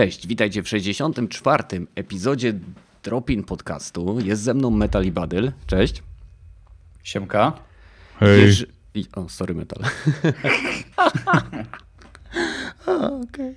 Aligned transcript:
Cześć, 0.00 0.26
witajcie 0.26 0.62
w 0.62 0.68
64. 0.68 1.64
epizodzie 1.94 2.54
Dropin 3.02 3.44
Podcastu. 3.44 4.18
Jest 4.24 4.42
ze 4.42 4.54
mną 4.54 4.70
Metal 4.70 5.04
i 5.04 5.12
Badyl. 5.12 5.52
Cześć. 5.66 6.02
Siemka. 7.02 7.52
Hej. 8.18 8.40
Jerzy... 8.40 8.66
O, 9.14 9.28
sorry 9.28 9.54
Metal. 9.54 9.82
Okej. 12.86 13.20
Okay. 13.22 13.54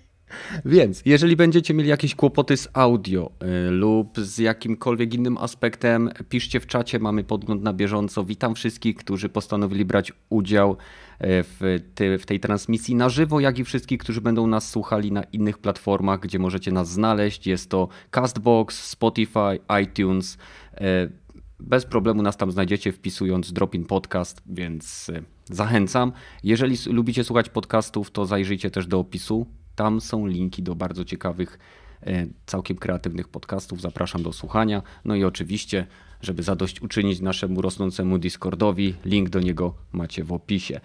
Więc, 0.66 1.02
jeżeli 1.06 1.36
będziecie 1.36 1.74
mieli 1.74 1.90
jakieś 1.90 2.16
kłopoty 2.16 2.58
z 2.58 2.70
audio 2.74 3.32
y, 3.68 3.72
lub 3.72 4.20
z 4.20 4.38
jakimkolwiek 4.38 5.14
innym 5.14 5.38
aspektem, 5.38 6.10
piszcie 6.30 6.60
w 6.60 6.68
czacie, 6.68 7.00
mamy 7.00 7.24
podgląd 7.24 7.64
na 7.64 7.74
bieżąco. 7.74 8.24
Witam 8.24 8.56
wszystkich, 8.56 8.96
którzy 8.96 9.30
postanowili 9.30 9.86
brać 9.86 10.14
udział 10.30 10.78
w, 11.26 11.80
te, 11.96 12.18
w 12.18 12.26
tej 12.26 12.40
transmisji 12.40 12.96
na 12.96 13.10
żywo, 13.10 13.40
jak 13.40 13.60
i 13.60 13.64
wszystkich, 13.64 14.00
którzy 14.00 14.22
będą 14.22 14.48
nas 14.48 14.70
słuchali 14.70 15.12
na 15.12 15.24
innych 15.24 15.58
platformach, 15.58 16.20
gdzie 16.20 16.40
możecie 16.40 16.72
nas 16.72 16.92
znaleźć. 16.92 17.48
Jest 17.48 17.70
to 17.70 17.88
Castbox, 18.12 18.84
Spotify, 18.90 19.60
iTunes. 19.84 20.38
Y, 20.74 21.24
bez 21.60 21.86
problemu 21.86 22.22
nas 22.22 22.38
tam 22.38 22.52
znajdziecie 22.52 22.92
wpisując 22.92 23.54
Dropin 23.54 23.86
Podcast, 23.86 24.42
więc 24.46 25.12
zachęcam. 25.46 26.12
Jeżeli 26.44 26.78
lubicie 26.88 27.24
słuchać 27.24 27.50
podcastów, 27.50 28.12
to 28.12 28.26
zajrzyjcie 28.26 28.72
też 28.72 28.88
do 28.88 29.00
opisu 29.00 29.48
tam 29.76 30.02
są 30.02 30.28
linki 30.28 30.64
do 30.64 30.76
bardzo 30.76 31.06
ciekawych, 31.06 31.60
e, 32.06 32.28
całkiem 32.46 32.78
kreatywnych 32.78 33.28
podcastów. 33.28 33.82
Zapraszam 33.82 34.24
do 34.24 34.34
słuchania. 34.34 34.82
No 35.06 35.16
i 35.16 35.24
oczywiście, 35.24 35.88
żeby 36.24 36.44
zadośćuczynić 36.44 37.22
naszemu 37.22 37.62
rosnącemu 37.62 38.18
Discordowi, 38.18 38.94
link 39.06 39.30
do 39.30 39.40
niego 39.40 39.74
macie 39.92 40.24
w 40.24 40.34
opisie. 40.34 40.80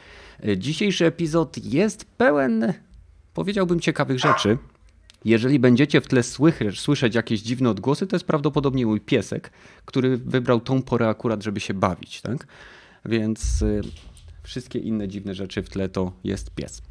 E, 0.46 0.58
dzisiejszy 0.58 1.06
epizod 1.06 1.64
jest 1.64 2.04
pełen, 2.04 2.72
powiedziałbym, 3.34 3.80
ciekawych 3.80 4.18
rzeczy. 4.18 4.58
Jeżeli 5.24 5.58
będziecie 5.58 6.00
w 6.00 6.06
tle 6.06 6.22
słychać, 6.22 6.80
słyszeć 6.80 7.14
jakieś 7.14 7.40
dziwne 7.40 7.70
odgłosy, 7.70 8.06
to 8.06 8.16
jest 8.16 8.26
prawdopodobnie 8.26 8.86
mój 8.86 9.00
piesek, 9.00 9.50
który 9.84 10.16
wybrał 10.16 10.60
tą 10.60 10.82
porę 10.82 11.08
akurat, 11.08 11.42
żeby 11.42 11.60
się 11.60 11.74
bawić. 11.74 12.20
Tak? 12.20 12.46
Więc 13.04 13.62
e, 13.62 13.80
wszystkie 14.42 14.78
inne 14.78 15.08
dziwne 15.08 15.34
rzeczy 15.34 15.62
w 15.62 15.68
tle 15.68 15.88
to 15.88 16.12
jest 16.24 16.50
pies. 16.50 16.82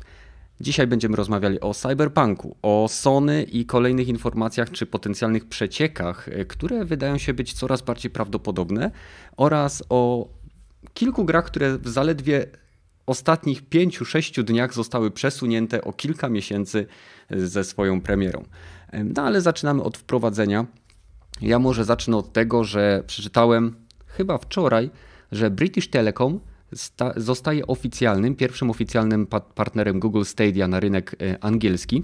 Dzisiaj 0.61 0.88
będziemy 0.88 1.16
rozmawiali 1.16 1.59
o 1.59 1.73
cyberpunku, 1.73 2.58
o 2.61 2.88
Sony 2.89 3.44
i 3.44 3.66
kolejnych 3.66 4.08
informacjach 4.08 4.72
czy 4.72 4.86
potencjalnych 4.86 5.45
przeciekach, 5.45 6.27
e, 6.27 6.45
które 6.45 6.86
wydają 6.86 7.17
się 7.17 7.33
być 7.33 7.53
coraz 7.53 7.81
bardziej 7.81 8.11
prawdopodobne, 8.11 8.91
oraz 9.38 9.83
o 9.89 10.30
kilku 10.94 11.25
grach, 11.25 11.45
które 11.45 11.78
w 11.78 11.88
zaledwie 11.88 12.45
ostatnich 13.05 13.69
pięciu, 13.69 14.05
sześciu 14.05 14.44
dniach 14.44 14.73
zostały 14.73 15.11
przesunięte 15.11 15.81
o 15.81 15.94
kilka 15.94 16.30
miesięcy 16.30 16.88
e, 17.30 17.39
ze 17.39 17.63
swoją 17.63 18.02
premierą. 18.02 18.44
E, 18.91 19.03
no 19.03 19.23
ale 19.23 19.41
zaczynamy 19.41 19.83
od 19.83 19.97
wprowadzenia. 19.97 20.66
Ja 21.41 21.59
może 21.59 21.85
zacznę 21.85 22.17
od 22.17 22.33
tego, 22.33 22.63
że 22.63 23.03
przeczytałem 23.08 23.75
chyba 24.05 24.38
wczoraj, 24.38 24.89
że 25.31 25.52
British 25.52 25.89
Telecom 25.89 26.39
zostaje 27.15 27.67
oficjalnym, 27.67 28.35
pierwszym 28.35 28.69
oficjalnym 28.69 29.28
partnerem 29.55 30.00
Google 30.00 30.23
Stadia 30.23 30.67
na 30.67 30.79
rynek 30.79 31.16
e, 31.22 31.44
angielski 31.44 32.03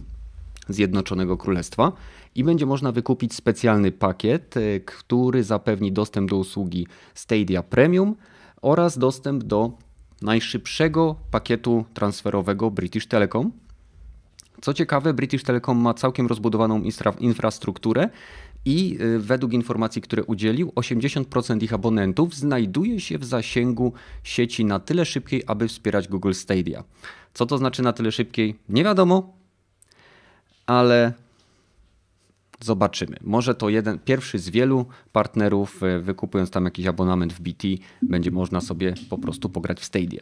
Zjednoczonego 0.69 1.38
Królestwa 1.38 1.91
i 2.35 2.44
będzie 2.44 2.66
można 2.66 2.91
wykupić 2.91 3.34
specjalny 3.34 3.91
pakiet, 3.91 4.57
e, 4.57 4.79
który 4.79 5.44
zapewni 5.44 5.91
dostęp 5.91 6.29
do 6.29 6.38
usługi 6.38 6.88
Stadia 7.13 7.63
Premium 7.63 8.16
oraz 8.62 8.97
dostęp 8.97 9.44
do 9.44 9.72
najszybszego 10.22 11.16
pakietu 11.31 11.85
transferowego 11.94 12.72
British 12.72 13.07
Telecom. 13.07 13.52
Co 14.62 14.73
ciekawe, 14.73 15.13
British 15.13 15.44
Telecom 15.44 15.78
ma 15.78 15.94
całkiem 15.94 16.28
rozbudowaną 16.28 16.81
infrastrukturę 17.19 18.09
i 18.66 18.97
y, 19.01 19.19
według 19.19 19.53
informacji, 19.53 20.01
które 20.01 20.24
udzielił, 20.24 20.72
80% 20.75 21.63
ich 21.63 21.74
abonentów 21.74 22.35
znajduje 22.35 23.00
się 23.00 23.18
w 23.18 23.25
zasięgu 23.25 23.94
sieci 24.24 24.66
na 24.66 24.79
tyle 24.79 25.06
szybkiej, 25.06 25.44
aby 25.47 25.68
wspierać 25.68 26.07
Google 26.07 26.34
Stadia. 26.34 26.84
Co 27.34 27.46
to 27.46 27.57
znaczy 27.57 27.81
na 27.81 27.94
tyle 27.94 28.12
szybkiej? 28.12 28.56
Nie 28.69 28.84
wiadomo, 28.84 29.34
ale 30.66 31.13
zobaczymy. 32.62 33.18
Może 33.22 33.56
to 33.56 33.69
jeden, 33.69 34.00
pierwszy 34.00 34.40
z 34.40 34.50
wielu 34.50 34.85
partnerów, 35.12 35.84
y, 35.84 36.00
wykupując 36.00 36.50
tam 36.52 36.66
jakiś 36.66 36.85
abonament 36.85 37.34
w 37.34 37.41
BT, 37.41 37.68
będzie 38.02 38.31
można 38.31 38.62
sobie 38.62 38.94
po 39.09 39.18
prostu 39.18 39.50
pograć 39.50 39.79
w 39.79 39.85
Stadia. 39.85 40.22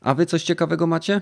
A 0.00 0.14
wy 0.14 0.26
coś 0.26 0.42
ciekawego 0.42 0.86
macie? 0.86 1.20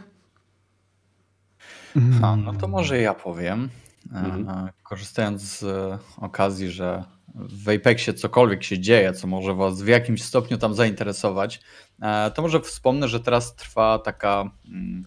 A, 2.22 2.36
no 2.36 2.52
to 2.54 2.68
może 2.68 2.98
ja 2.98 3.14
powiem. 3.14 3.68
Mhm. 4.10 4.48
E, 4.48 4.72
korzystając 4.82 5.42
z 5.42 5.62
e, 5.62 5.98
okazji, 6.16 6.70
że 6.70 7.04
w 7.34 7.68
Apexie 7.68 8.14
cokolwiek 8.14 8.64
się 8.64 8.78
dzieje, 8.78 9.12
co 9.12 9.26
może 9.26 9.54
Was 9.54 9.82
w 9.82 9.86
jakimś 9.86 10.22
stopniu 10.22 10.58
tam 10.58 10.74
zainteresować, 10.74 11.60
e, 12.02 12.30
to 12.30 12.42
może 12.42 12.60
wspomnę, 12.60 13.08
że 13.08 13.20
teraz 13.20 13.56
trwa 13.56 13.98
taka 13.98 14.50
mm, 14.68 15.04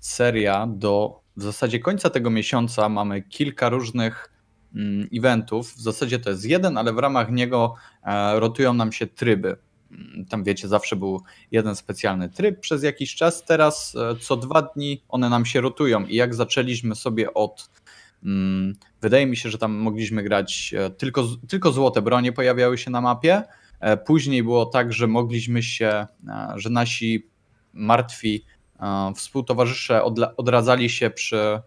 seria 0.00 0.66
do 0.66 1.20
w 1.36 1.42
zasadzie 1.42 1.78
końca 1.78 2.10
tego 2.10 2.30
miesiąca. 2.30 2.88
Mamy 2.88 3.22
kilka 3.22 3.68
różnych 3.68 4.32
mm, 4.74 5.08
eventów. 5.14 5.74
W 5.74 5.80
zasadzie 5.80 6.18
to 6.18 6.30
jest 6.30 6.44
jeden, 6.44 6.78
ale 6.78 6.92
w 6.92 6.98
ramach 6.98 7.30
niego 7.30 7.74
rotują 8.34 8.74
nam 8.74 8.92
się 8.92 9.06
tryby. 9.06 9.56
Mm, 9.90 10.26
tam 10.26 10.44
wiecie, 10.44 10.68
zawsze 10.68 10.96
był 10.96 11.22
jeden 11.50 11.76
specjalny 11.76 12.28
tryb 12.28 12.60
przez 12.60 12.82
jakiś 12.82 13.14
czas. 13.14 13.44
Teraz 13.44 13.96
co 14.20 14.36
dwa 14.36 14.62
dni 14.62 15.02
one 15.08 15.28
nam 15.28 15.46
się 15.46 15.60
rotują. 15.60 16.06
I 16.06 16.14
jak 16.14 16.34
zaczęliśmy 16.34 16.94
sobie 16.94 17.34
od 17.34 17.70
wydaje 19.02 19.26
mi 19.26 19.36
się, 19.36 19.50
że 19.50 19.58
tam 19.58 19.72
mogliśmy 19.72 20.22
grać 20.22 20.74
e, 20.78 20.90
tylko, 20.90 21.24
tylko 21.48 21.72
złote 21.72 22.02
bronie 22.02 22.32
pojawiały 22.32 22.78
się 22.78 22.90
na 22.90 23.00
mapie. 23.00 23.42
E, 23.80 23.96
później 23.96 24.42
było 24.42 24.66
tak, 24.66 24.92
że 24.92 25.06
mogliśmy 25.06 25.62
się, 25.62 25.86
e, 26.28 26.52
że 26.56 26.70
nasi 26.70 27.26
martwi 27.72 28.44
współtowarzysze 29.16 30.02
odradzali 30.36 30.90
się 30.90 31.10
przy, 31.10 31.60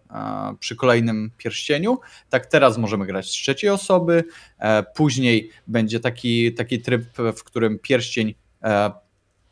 przy 0.60 0.76
kolejnym 0.76 1.30
pierścieniu. 1.36 1.98
Tak 2.28 2.46
teraz 2.46 2.78
możemy 2.78 3.06
grać 3.06 3.26
z 3.26 3.30
trzeciej 3.30 3.70
osoby. 3.70 4.24
Później 4.94 5.50
będzie 5.66 6.00
taki, 6.00 6.54
taki 6.54 6.80
tryb, 6.80 7.04
w 7.36 7.44
którym 7.44 7.78
pierścień 7.78 8.34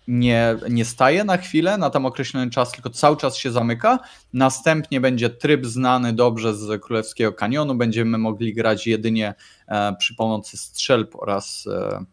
nie, 0.09 0.57
nie 0.71 0.85
staje 0.85 1.25
na 1.25 1.37
chwilę, 1.37 1.79
na 1.79 1.91
tam 1.91 2.07
określony 2.07 2.51
czas, 2.51 2.73
tylko 2.73 2.91
cały 2.91 3.17
czas 3.17 3.37
się 3.37 3.51
zamyka. 3.51 3.99
Następnie 4.33 5.01
będzie 5.01 5.31
tryb 5.31 5.67
znany 5.67 6.13
dobrze 6.13 6.55
z 6.55 6.83
Królewskiego 6.83 7.33
Kanionu. 7.33 7.75
Będziemy 7.75 8.19
mogli 8.19 8.55
grać 8.55 8.87
jedynie 8.87 9.35
e, 9.69 9.97
przy 9.99 10.15
pomocy 10.15 10.57
strzelb 10.57 11.17
oraz 11.17 11.67
e, 11.67 12.05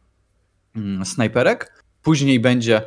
mm, 0.75 1.05
snajperek. 1.05 1.84
Później 2.01 2.39
będzie 2.39 2.81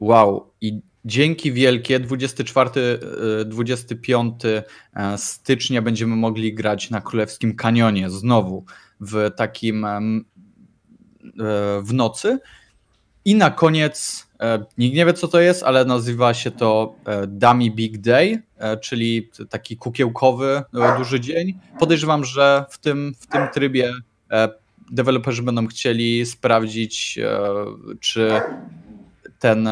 wow 0.00 0.52
i 0.60 0.80
dzięki 1.04 1.52
wielkie 1.52 2.00
24-25 2.00 4.62
e, 4.94 5.18
stycznia 5.18 5.82
będziemy 5.82 6.16
mogli 6.16 6.54
grać 6.54 6.90
na 6.90 7.00
Królewskim 7.00 7.56
Kanionie 7.56 8.10
znowu 8.10 8.64
w 9.00 9.30
takim 9.36 9.86
w 11.82 11.92
nocy. 11.92 12.38
I 13.24 13.34
na 13.34 13.50
koniec 13.50 14.29
nikt 14.78 14.96
nie 14.96 15.06
wie, 15.06 15.12
co 15.12 15.28
to 15.28 15.40
jest, 15.40 15.62
ale 15.62 15.84
nazywa 15.84 16.34
się 16.34 16.50
to 16.50 16.94
e, 17.06 17.26
Dummy 17.26 17.70
Big 17.70 17.98
Day, 17.98 18.42
e, 18.58 18.76
czyli 18.76 19.30
taki 19.50 19.76
kukiełkowy 19.76 20.62
duży 20.98 21.20
dzień. 21.20 21.58
Podejrzewam, 21.78 22.24
że 22.24 22.64
w 22.70 22.78
tym, 22.78 23.14
w 23.20 23.26
tym 23.26 23.48
trybie 23.54 23.92
deweloperzy 24.90 25.42
będą 25.42 25.66
chcieli 25.66 26.26
sprawdzić, 26.26 27.18
czy 28.00 28.40
ten 29.38 29.68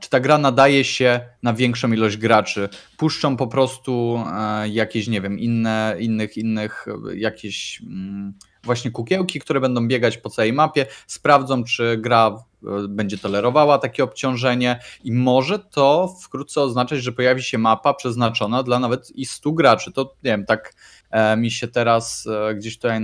czy 0.00 0.10
ta 0.10 0.20
gra 0.20 0.38
nadaje 0.38 0.84
się 0.84 1.20
na 1.42 1.52
większą 1.52 1.92
ilość 1.92 2.16
graczy. 2.16 2.68
Puszczą 2.96 3.36
po 3.36 3.46
prostu 3.46 4.24
jakieś, 4.70 5.08
nie 5.08 5.20
wiem, 5.20 5.38
inne, 5.38 5.96
innych, 5.98 6.36
innych, 6.36 6.86
jakieś 7.14 7.82
mm, 7.82 8.34
właśnie 8.64 8.90
kukiełki, 8.90 9.40
które 9.40 9.60
będą 9.60 9.88
biegać 9.88 10.18
po 10.18 10.30
całej 10.30 10.52
mapie, 10.52 10.86
sprawdzą, 11.06 11.64
czy 11.64 11.96
gra 11.96 12.36
e, 12.36 12.51
będzie 12.88 13.18
tolerowała 13.18 13.78
takie 13.78 14.04
obciążenie 14.04 14.80
i 15.04 15.12
może 15.12 15.58
to 15.58 16.14
wkrótce 16.22 16.60
oznaczać, 16.60 17.02
że 17.02 17.12
pojawi 17.12 17.42
się 17.42 17.58
mapa 17.58 17.94
przeznaczona 17.94 18.62
dla 18.62 18.78
nawet 18.78 19.10
i 19.10 19.26
100 19.26 19.52
graczy. 19.52 19.92
To 19.92 20.02
nie 20.02 20.30
wiem, 20.30 20.44
tak 20.44 20.74
e, 21.10 21.36
mi 21.36 21.50
się 21.50 21.68
teraz 21.68 22.28
e, 22.50 22.54
gdzieś 22.54 22.76
tutaj 22.76 23.00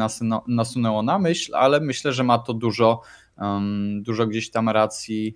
nasunęło 0.46 1.02
na 1.02 1.19
myśl, 1.19 1.55
ale 1.55 1.81
myślę, 1.81 2.12
że 2.12 2.25
ma 2.25 2.38
to 2.38 2.55
dużo, 2.55 3.00
dużo 4.00 4.26
gdzieś 4.26 4.50
tam 4.50 4.69
racji 4.69 5.34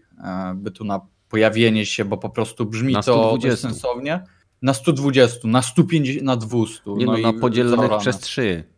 bytu 0.54 0.84
na 0.84 1.00
pojawienie 1.28 1.86
się, 1.86 2.04
bo 2.04 2.18
po 2.18 2.30
prostu 2.30 2.66
brzmi 2.66 2.94
to 3.04 3.38
sensownie. 3.56 4.24
Na 4.62 4.74
120, 4.74 5.48
na 5.48 5.62
150, 5.62 6.22
na 6.22 6.36
200. 6.36 6.80
Nie 6.86 7.06
no, 7.06 7.12
no 7.12 7.32
na 7.32 7.40
podzielonych 7.40 7.90
przez 7.98 8.18
3. 8.18 8.71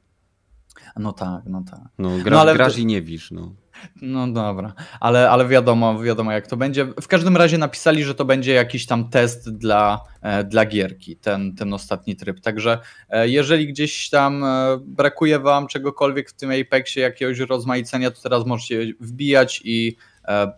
No 0.97 1.13
tak, 1.13 1.43
no 1.47 1.65
tak. 1.71 1.81
No, 1.99 2.19
gra, 2.19 2.31
no 2.31 2.41
ale... 2.41 2.55
grasz 2.55 2.79
i 2.79 2.87
nie 2.87 3.03
wisz, 3.03 3.31
no. 3.31 3.55
No 4.03 4.33
dobra, 4.33 4.75
ale, 5.01 5.31
ale 5.31 5.49
wiadomo, 5.49 6.03
wiadomo 6.03 6.33
jak 6.33 6.47
to 6.47 6.57
będzie. 6.57 6.85
W 6.85 7.09
każdym 7.09 7.37
razie 7.37 7.59
napisali, 7.59 8.05
że 8.05 8.15
to 8.15 8.25
będzie 8.25 8.53
jakiś 8.53 8.87
tam 8.87 9.09
test 9.09 9.51
dla, 9.51 10.01
e, 10.23 10.45
dla 10.45 10.67
gierki, 10.67 11.17
ten, 11.17 11.55
ten 11.55 11.75
ostatni 11.75 12.17
tryb. 12.17 12.41
Także 12.41 12.79
e, 13.09 13.29
jeżeli 13.29 13.67
gdzieś 13.69 14.11
tam 14.11 14.45
e, 14.45 14.79
brakuje 14.85 15.39
wam 15.39 15.67
czegokolwiek 15.67 16.31
w 16.31 16.35
tym 16.35 16.51
Apexie, 16.51 17.03
jakiegoś 17.03 17.39
rozmaicenia, 17.39 18.11
to 18.11 18.23
teraz 18.23 18.47
możecie 18.47 18.93
wbijać 19.01 19.61
i 19.65 19.97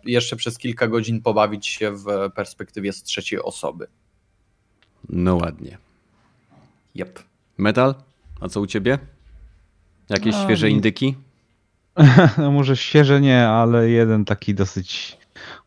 jeszcze 0.04 0.36
przez 0.36 0.58
kilka 0.58 0.88
godzin 0.88 1.22
pobawić 1.22 1.66
się 1.66 1.92
w 1.92 2.04
perspektywie 2.34 2.92
z 2.92 3.02
trzeciej 3.02 3.42
osoby. 3.42 3.86
No 5.08 5.36
ładnie. 5.36 5.78
Yep. 6.94 7.22
Metal? 7.58 7.94
A 8.40 8.48
co 8.48 8.60
u 8.60 8.66
ciebie? 8.66 8.98
Jakieś 10.08 10.34
no, 10.34 10.44
świeże 10.44 10.70
indyki? 10.70 11.14
No 12.38 12.50
może 12.50 12.76
świeże 12.76 13.20
nie, 13.20 13.48
ale 13.48 13.88
jeden 13.88 14.24
taki 14.24 14.54
dosyć 14.54 15.18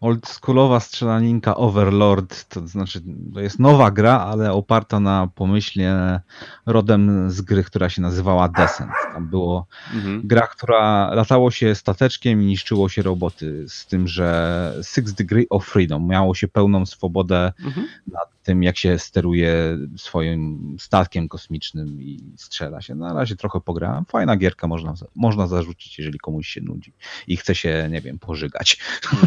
oldschoolowa 0.02 0.80
strzelaninka 0.80 1.56
Overlord, 1.56 2.50
to 2.50 2.68
znaczy 2.68 3.02
to 3.34 3.40
jest 3.40 3.60
nowa 3.60 3.92
gra, 3.92 4.20
ale 4.20 4.54
oparta 4.54 5.00
na 5.00 5.28
pomyśle 5.36 6.22
rodem 6.66 7.32
z 7.32 7.42
gry, 7.42 7.64
która 7.64 7.90
się 7.90 8.02
nazywała 8.02 8.50
Descent. 8.50 8.92
Tam 9.14 9.28
było 9.28 9.68
mhm. 9.94 10.22
gra, 10.24 10.48
która 10.48 11.14
latało 11.14 11.52
się 11.52 11.76
stateczkiem 11.76 12.42
i 12.42 12.46
niszczyło 12.46 12.90
się 12.90 13.02
roboty, 13.02 13.66
z 13.70 13.86
tym, 13.86 14.08
że 14.08 14.74
Six 14.84 15.14
Degree 15.14 15.48
of 15.50 15.66
Freedom 15.66 16.08
miało 16.08 16.36
się 16.36 16.48
pełną 16.48 16.86
swobodę 16.86 17.54
mhm. 17.66 17.88
nad 18.08 18.39
tym, 18.50 18.64
jak 18.64 18.78
się 18.78 19.00
steruje 19.00 19.78
swoim 19.98 20.76
statkiem 20.80 21.28
kosmicznym 21.28 22.02
i 22.02 22.20
strzela 22.38 22.82
się. 22.82 22.96
Na 22.96 23.14
razie 23.14 23.36
trochę 23.36 23.62
pograłem. 23.62 24.06
Fajna 24.06 24.38
gierka 24.38 24.68
można, 24.68 24.94
można 25.16 25.48
zarzucić, 25.48 26.00
jeżeli 26.00 26.20
komuś 26.20 26.48
się 26.48 26.62
nudzi 26.62 26.94
i 27.28 27.38
chce 27.38 27.56
się, 27.56 27.88
nie 27.92 28.02
wiem, 28.02 28.20
pożygać. 28.20 28.78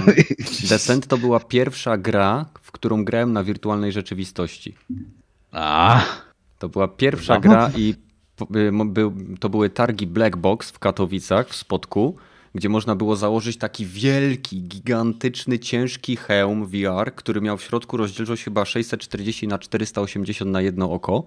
Descent 0.71 1.07
to 1.07 1.19
była 1.19 1.41
pierwsza 1.41 1.97
gra, 1.99 2.47
w 2.63 2.73
którą 2.73 3.05
grałem 3.05 3.33
na 3.33 3.45
wirtualnej 3.45 3.93
rzeczywistości. 3.93 4.75
A. 5.53 6.05
To 6.59 6.69
była 6.69 6.89
pierwsza 6.89 7.41
gra 7.41 7.71
i 7.77 7.95
to 9.41 9.49
były 9.49 9.71
targi 9.71 10.07
Black 10.07 10.37
Box 10.37 10.71
w 10.71 10.79
Katowicach, 10.79 11.49
w 11.49 11.57
Spodku, 11.57 12.17
gdzie 12.55 12.69
można 12.69 12.97
było 12.97 13.17
założyć 13.17 13.57
taki 13.57 13.87
wielki, 13.87 14.63
gigantyczny, 14.63 15.59
ciężki 15.59 16.17
hełm 16.17 16.67
VR, 16.67 17.15
który 17.15 17.41
miał 17.41 17.57
w 17.57 17.63
środku 17.63 17.97
rozdzielczość 17.97 18.45
chyba 18.45 18.65
640 18.65 19.49
na 19.49 19.59
480 19.59 20.51
na 20.51 20.63
jedno 20.63 20.93
oko 20.93 21.25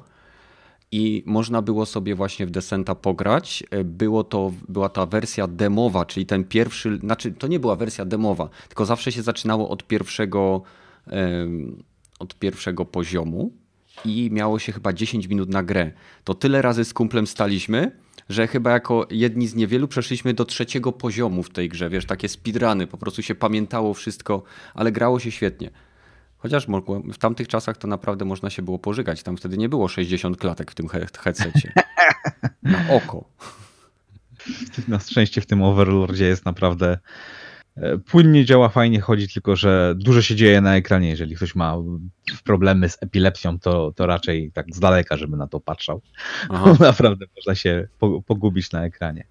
i 0.92 1.24
można 1.26 1.62
było 1.62 1.86
sobie 1.86 2.16
właśnie 2.16 2.46
w 2.46 2.52
Descenta 2.52 2.96
pograć. 2.96 3.64
E, 3.72 3.84
było 3.84 4.24
to, 4.24 4.52
była 4.68 4.90
ta 4.90 5.06
wersja 5.06 5.48
demowa, 5.48 6.06
czyli 6.06 6.26
ten 6.26 6.44
pierwszy, 6.44 6.98
znaczy 6.98 7.32
to 7.32 7.48
nie 7.48 7.60
była 7.60 7.76
wersja 7.76 8.06
demowa, 8.06 8.50
tylko 8.68 8.86
zawsze 8.86 9.12
się 9.12 9.22
zaczynało 9.22 9.70
od 9.70 9.88
pierwszego, 9.88 10.62
od 12.20 12.36
pierwszego 12.36 12.86
poziomu 12.86 13.52
i 14.06 14.30
miało 14.32 14.60
się 14.60 14.72
chyba 14.72 14.94
10 14.94 15.28
minut 15.28 15.50
na 15.50 15.64
grę. 15.64 15.92
To 16.24 16.34
tyle 16.34 16.62
razy 16.62 16.86
z 16.86 16.94
kumplem 16.94 17.28
staliśmy, 17.28 17.92
że 18.30 18.48
chyba 18.48 18.72
jako 18.72 19.08
jedni 19.10 19.48
z 19.48 19.56
niewielu 19.56 19.88
przeszliśmy 19.88 20.34
do 20.34 20.46
trzeciego 20.46 20.92
poziomu 20.92 21.44
w 21.44 21.50
tej 21.50 21.70
grze, 21.70 21.90
wiesz, 21.90 22.06
takie 22.06 22.30
speedruny, 22.30 22.88
po 22.88 22.98
prostu 22.98 23.22
się 23.22 23.36
pamiętało 23.36 23.94
wszystko, 23.94 24.44
ale 24.74 24.92
grało 24.92 25.20
się 25.20 25.32
świetnie. 25.32 25.70
Chociaż 26.38 26.68
w 27.14 27.18
tamtych 27.18 27.48
czasach 27.48 27.78
to 27.78 27.88
naprawdę 27.88 28.26
można 28.26 28.50
się 28.50 28.62
było 28.62 28.80
pożygać. 28.80 29.24
Tam 29.24 29.38
wtedy 29.38 29.58
nie 29.58 29.70
było 29.70 29.88
60 29.88 30.38
klatek 30.38 30.72
w 30.72 30.76
tym 30.76 30.88
headsetie. 31.24 31.74
Na 32.64 32.90
oko. 32.90 33.30
Na 34.88 35.00
szczęście 35.00 35.42
w 35.42 35.46
tym 35.46 35.64
Overlordzie 35.64 36.26
jest 36.26 36.46
naprawdę 36.46 36.98
płynnie 38.06 38.46
działa, 38.46 38.70
fajnie 38.70 39.02
chodzi, 39.02 39.28
tylko 39.28 39.56
że 39.56 39.96
dużo 39.98 40.22
się 40.22 40.36
dzieje 40.36 40.62
na 40.62 40.76
ekranie. 40.76 41.10
Jeżeli 41.10 41.36
ktoś 41.36 41.56
ma 41.56 41.76
problemy 42.44 42.90
z 42.90 42.98
epilepsją, 43.04 43.60
to, 43.60 43.92
to 43.96 44.06
raczej 44.06 44.52
tak 44.52 44.66
z 44.76 44.80
daleka, 44.80 45.18
żeby 45.18 45.38
na 45.38 45.48
to 45.48 45.60
patrzał. 45.60 46.02
Naprawdę 46.80 47.26
można 47.36 47.56
się 47.56 47.88
pogubić 48.26 48.72
na 48.72 48.86
ekranie. 48.86 49.28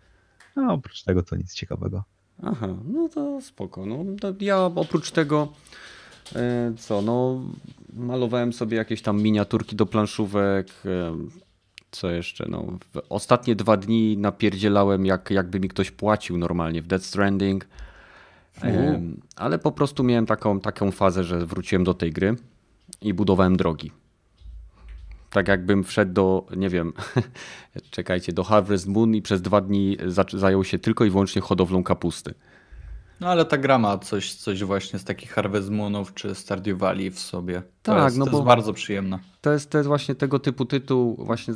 A 0.57 0.73
oprócz 0.73 1.03
tego 1.03 1.23
to 1.23 1.37
nic 1.37 1.55
ciekawego. 1.55 2.05
Aha, 2.43 2.69
no 2.85 3.09
to 3.09 3.41
spoko. 3.41 3.87
No, 3.87 4.05
ja 4.41 4.59
oprócz 4.65 5.11
tego 5.11 5.53
E, 6.37 6.73
co, 6.79 7.03
no 7.03 7.41
malowałem 7.93 8.53
sobie 8.53 8.77
jakieś 8.77 9.03
tam 9.03 9.23
miniaturki 9.23 9.77
do 9.77 9.87
planszówek, 9.87 10.69
e, 10.85 11.17
co 11.91 12.11
jeszcze, 12.11 12.47
no 12.49 12.79
ostatnie 13.09 13.57
dwa 13.57 13.77
dni 13.77 14.17
napierdzielałem 14.17 15.07
jak, 15.07 15.31
jakby 15.31 15.61
mi 15.61 15.69
ktoś 15.69 15.91
płacił 15.91 16.39
normalnie 16.39 16.83
w 16.83 16.87
Dead 16.87 17.05
Stranding, 17.05 17.67
ale 19.37 19.59
po 19.59 19.73
prostu 19.73 20.05
miałem 20.05 20.27
taką, 20.27 20.61
taką 20.61 20.91
fazę, 20.91 21.25
że 21.25 21.47
wróciłem 21.47 21.85
do 21.85 21.95
tej 21.95 22.13
gry 22.13 22.37
i 23.01 23.15
budowałem 23.15 23.57
drogi. 23.57 23.93
Tak 25.31 25.49
jakbym 25.49 25.85
wszedł 25.85 26.13
do, 26.13 26.47
nie 26.57 26.69
wiem, 26.69 26.93
czekajcie, 27.91 28.33
do 28.33 28.45
Harvest 28.45 28.87
Moon 28.87 29.15
i 29.15 29.23
przez 29.23 29.43
dwa 29.43 29.61
dni 29.61 29.97
zajął 30.33 30.65
się 30.65 30.79
tylko 30.79 31.05
i 31.05 31.11
wyłącznie 31.11 31.43
hodowlą 31.43 31.83
kapusty. 31.83 32.35
No 33.21 33.29
ale 33.29 33.45
ta 33.45 33.59
gra 33.59 33.79
ma 33.79 33.99
coś, 33.99 34.35
coś 34.35 34.65
właśnie 34.65 34.99
z 34.99 35.05
takich 35.05 35.31
Harvest 35.33 35.71
Moonów 35.71 36.15
czy 36.15 36.35
Stardew 36.35 36.79
Valley 36.79 37.11
w 37.11 37.19
sobie. 37.19 37.63
To 37.83 37.93
tak, 37.93 38.05
jest, 38.05 38.19
no 38.19 38.25
to 38.25 38.31
bo 38.31 38.39
jest 38.39 38.47
bardzo 38.47 38.73
przyjemne. 38.73 39.19
To 39.41 39.53
jest, 39.53 39.71
to 39.71 39.79
jest 39.79 39.89
właśnie 39.89 40.15
tego 40.15 40.39
typu 40.39 40.65
tytuł, 40.65 41.17
właśnie, 41.19 41.55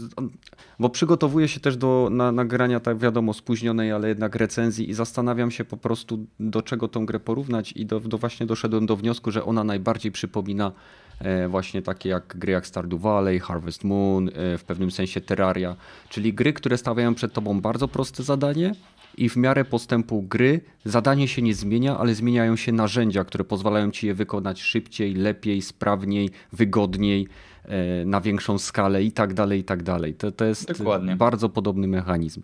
bo 0.79 0.91
przygotowuję 0.91 1.49
się 1.49 1.61
też 1.61 1.77
do 1.77 2.09
na, 2.11 2.33
nagrania, 2.33 2.81
tak 2.81 2.99
wiadomo, 2.99 3.35
spóźnionej, 3.35 3.93
ale 3.93 4.09
jednak 4.09 4.35
recenzji 4.35 4.91
i 4.91 4.95
zastanawiam 4.95 5.51
się 5.51 5.65
po 5.65 5.77
prostu, 5.77 6.27
do 6.41 6.63
czego 6.63 6.89
tą 6.89 7.07
grę 7.07 7.21
porównać 7.21 7.73
i 7.73 7.87
do, 7.87 8.01
do 8.01 8.19
właśnie 8.19 8.47
doszedłem 8.47 8.87
do 8.87 8.97
wniosku, 8.97 9.31
że 9.31 9.45
ona 9.45 9.65
najbardziej 9.65 10.13
przypomina 10.13 10.73
e, 11.19 11.49
właśnie 11.49 11.83
takie 11.83 12.09
jak 12.09 12.37
gry 12.39 12.53
jak 12.53 12.67
Stardew 12.67 13.01
Valley, 13.01 13.41
Harvest 13.41 13.85
Moon, 13.85 14.29
e, 14.29 14.59
w 14.59 14.65
pewnym 14.65 14.91
sensie 14.91 15.21
Terraria, 15.21 15.77
czyli 16.09 16.35
gry, 16.35 16.53
które 16.53 16.79
stawiają 16.79 17.15
przed 17.15 17.33
tobą 17.33 17.61
bardzo 17.61 17.89
proste 17.89 18.23
zadanie, 18.23 18.75
i 19.19 19.29
w 19.29 19.37
miarę 19.37 19.65
postępu 19.65 20.23
gry 20.23 20.61
zadanie 20.85 21.29
się 21.29 21.43
nie 21.43 21.55
zmienia, 21.55 21.99
ale 21.99 22.15
zmieniają 22.15 22.57
się 22.57 22.73
narzędzia, 22.73 23.25
które 23.25 23.45
pozwalają 23.45 23.91
ci 23.91 24.07
je 24.07 24.15
wykonać 24.15 24.63
szybciej, 24.63 25.15
lepiej, 25.15 25.63
sprawniej, 25.63 26.31
wygodniej, 26.53 27.29
e, 27.65 28.05
na 28.05 28.21
większą 28.21 28.59
skalę 28.59 29.03
i 29.03 29.13
tak 29.13 29.35
dalej, 29.35 29.61
i 29.61 29.65
tak 29.65 29.83
dalej. 29.83 30.15
To, 30.15 30.33
to 30.33 30.45
jest 30.45 30.79
Dokładnie. 30.79 31.17
bardzo 31.17 31.49
podobny 31.49 31.89
mechanizm. 31.89 32.43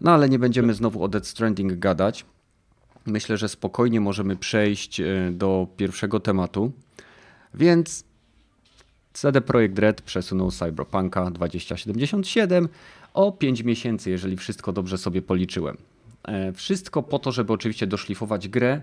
No 0.00 0.10
ale 0.10 0.28
nie 0.28 0.38
będziemy 0.38 0.74
znowu 0.74 1.02
o 1.02 1.08
Dead 1.08 1.26
Stranding 1.26 1.72
gadać. 1.72 2.24
Myślę, 3.06 3.36
że 3.36 3.48
spokojnie 3.48 4.00
możemy 4.00 4.36
przejść 4.36 5.00
e, 5.00 5.06
do 5.32 5.66
pierwszego 5.76 6.20
tematu. 6.20 6.72
Więc 7.54 8.04
CD 9.12 9.40
Projekt 9.40 9.78
Red 9.78 10.02
przesunął 10.02 10.50
Cyberpunka 10.50 11.30
2077 11.30 12.68
o 13.14 13.32
5 13.32 13.62
miesięcy, 13.62 14.10
jeżeli 14.10 14.36
wszystko 14.36 14.72
dobrze 14.72 14.98
sobie 14.98 15.22
policzyłem. 15.22 15.76
E, 16.24 16.52
wszystko 16.52 17.02
po 17.02 17.18
to, 17.18 17.32
żeby 17.32 17.52
oczywiście 17.52 17.86
doszlifować 17.86 18.48
grę. 18.48 18.80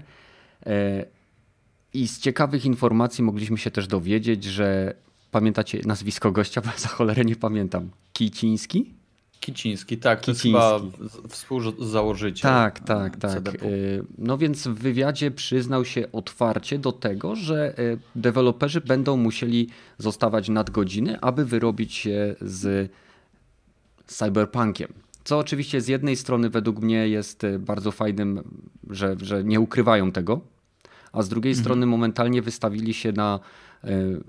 E, 0.65 1.05
I 1.93 2.07
z 2.07 2.19
ciekawych 2.19 2.65
informacji 2.65 3.23
mogliśmy 3.23 3.57
się 3.57 3.71
też 3.71 3.87
dowiedzieć, 3.87 4.43
że 4.43 4.93
pamiętacie 5.31 5.81
nazwisko 5.85 6.31
gościa, 6.31 6.61
bo 6.61 6.69
za 6.77 6.87
cholerę 6.87 7.25
nie 7.25 7.35
pamiętam. 7.35 7.89
Kiciński? 8.13 8.93
Kiciński, 9.39 9.97
tak, 9.97 10.21
Kiciński. 10.21 10.51
to 10.51 10.83
jest 11.01 11.15
chyba 11.15 11.29
współzałożyciel. 11.29 12.51
Tak, 12.51 12.79
tak, 12.79 13.17
tak. 13.17 13.47
E, 13.47 13.59
no 14.17 14.37
więc 14.37 14.67
w 14.67 14.73
wywiadzie 14.73 15.31
przyznał 15.31 15.85
się 15.85 16.11
otwarcie 16.11 16.79
do 16.79 16.91
tego, 16.91 17.35
że 17.35 17.75
deweloperzy 18.15 18.81
będą 18.81 19.17
musieli 19.17 19.69
zostawać 19.97 20.49
nadgodziny, 20.49 21.19
aby 21.21 21.45
wyrobić 21.45 21.93
się 21.93 22.35
z 22.41 22.91
cyberpunkiem. 24.07 25.04
Co 25.25 25.39
oczywiście 25.39 25.81
z 25.81 25.87
jednej 25.87 26.15
strony 26.15 26.49
według 26.49 26.79
mnie 26.79 27.07
jest 27.07 27.43
y, 27.43 27.59
bardzo 27.59 27.91
fajnym, 27.91 28.43
że, 28.89 29.15
że 29.21 29.43
nie 29.43 29.59
ukrywają 29.59 30.11
tego, 30.11 30.41
a 31.11 31.21
z 31.21 31.29
drugiej 31.29 31.51
mhm. 31.51 31.63
strony 31.63 31.85
momentalnie 31.85 32.41
wystawili 32.41 32.93
się 32.93 33.11
na 33.11 33.39
y, 33.83 34.23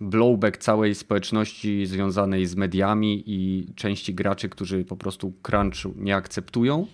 blowback 0.00 0.56
całej 0.56 0.94
społeczności 0.94 1.86
związanej 1.86 2.46
z 2.46 2.56
mediami 2.56 3.22
i 3.26 3.66
części 3.74 4.14
graczy, 4.14 4.48
którzy 4.48 4.84
po 4.84 4.96
prostu 4.96 5.32
crunch 5.42 5.96
nie 5.96 6.16
akceptują. 6.16 6.86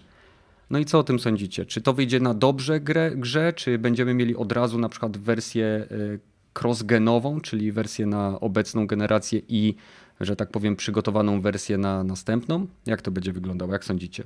No 0.70 0.78
i 0.78 0.84
co 0.84 0.98
o 0.98 1.04
tym 1.04 1.18
sądzicie? 1.18 1.66
Czy 1.66 1.80
to 1.80 1.92
wyjdzie 1.92 2.20
na 2.20 2.34
dobrze 2.34 2.80
grę, 2.80 3.10
grze, 3.16 3.52
czy 3.52 3.78
będziemy 3.78 4.14
mieli 4.14 4.36
od 4.36 4.52
razu 4.52 4.78
na 4.78 4.88
przykład 4.88 5.16
wersję 5.16 5.86
y, 5.90 6.20
crossgenową, 6.62 7.40
czyli 7.40 7.72
wersję 7.72 8.06
na 8.06 8.40
obecną 8.40 8.86
generację 8.86 9.40
i 9.48 9.74
że 10.20 10.36
tak 10.36 10.50
powiem, 10.50 10.76
przygotowaną 10.76 11.40
wersję 11.40 11.78
na 11.78 12.04
następną? 12.04 12.66
Jak 12.86 13.02
to 13.02 13.10
będzie 13.10 13.32
wyglądało? 13.32 13.72
Jak 13.72 13.84
sądzicie? 13.84 14.24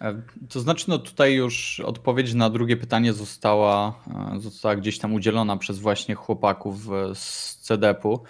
E, 0.00 0.22
to 0.48 0.60
znaczy, 0.60 0.84
no 0.88 0.98
tutaj 0.98 1.34
już 1.34 1.80
odpowiedź 1.80 2.34
na 2.34 2.50
drugie 2.50 2.76
pytanie 2.76 3.12
została, 3.12 4.02
e, 4.34 4.40
została 4.40 4.76
gdzieś 4.76 4.98
tam 4.98 5.14
udzielona 5.14 5.56
przez 5.56 5.78
właśnie 5.78 6.14
chłopaków 6.14 6.88
z 7.14 7.56
CDP-u. 7.56 8.20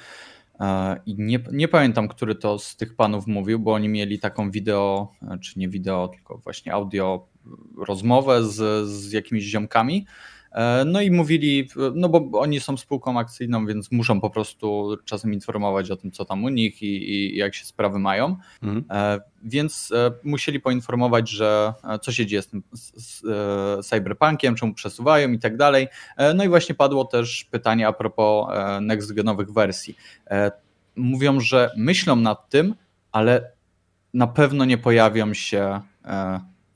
I 1.06 1.14
nie, 1.18 1.40
nie 1.52 1.68
pamiętam, 1.68 2.08
który 2.08 2.34
to 2.34 2.58
z 2.58 2.76
tych 2.76 2.96
panów 2.96 3.26
mówił, 3.26 3.58
bo 3.58 3.72
oni 3.72 3.88
mieli 3.88 4.18
taką 4.18 4.50
wideo, 4.50 5.12
czy 5.40 5.58
nie 5.58 5.68
wideo, 5.68 6.08
tylko 6.08 6.38
właśnie 6.38 6.72
audio 6.72 7.28
rozmowę 7.86 8.44
z, 8.44 8.88
z 8.88 9.12
jakimiś 9.12 9.44
ziomkami 9.44 10.06
E, 10.06 10.06
no 10.86 11.00
i 11.00 11.10
mówili, 11.10 11.68
no 11.94 12.08
bo 12.08 12.40
oni 12.40 12.60
są 12.60 12.76
spółką 12.76 13.18
akcyjną, 13.18 13.66
więc 13.66 13.92
muszą 13.92 14.20
po 14.20 14.30
prostu 14.30 14.96
czasem 15.04 15.34
informować 15.34 15.90
o 15.90 15.96
tym, 15.96 16.10
co 16.10 16.24
tam 16.24 16.44
u 16.44 16.48
nich 16.48 16.82
i, 16.82 17.10
i 17.12 17.36
jak 17.36 17.54
się 17.54 17.64
sprawy 17.64 17.98
mają. 17.98 18.36
Mhm. 18.62 18.84
E, 18.90 19.20
więc 19.42 19.92
e, 19.92 20.12
musieli 20.24 20.60
poinformować, 20.60 21.30
że 21.30 21.72
co 22.02 22.12
się 22.12 22.26
dzieje 22.26 22.42
z 22.42 22.48
tym 22.48 22.62
z 22.72 23.22
cyberpunkiem, 23.86 24.54
czemu 24.54 24.74
przesuwają 24.74 25.32
i 25.32 25.38
tak 25.38 25.56
dalej. 25.56 25.88
No 26.34 26.44
i 26.44 26.48
właśnie 26.48 26.74
padło 26.74 27.04
też 27.04 27.44
pytanie 27.50 27.88
a 27.88 27.92
propos 27.92 28.48
next 28.80 29.12
genowych 29.12 29.52
wersji. 29.52 29.96
Mówią, 30.96 31.40
że 31.40 31.70
myślą 31.76 32.16
nad 32.16 32.48
tym, 32.48 32.74
ale 33.12 33.52
na 34.14 34.26
pewno 34.26 34.64
nie 34.64 34.78
pojawią 34.78 35.34
się 35.34 35.80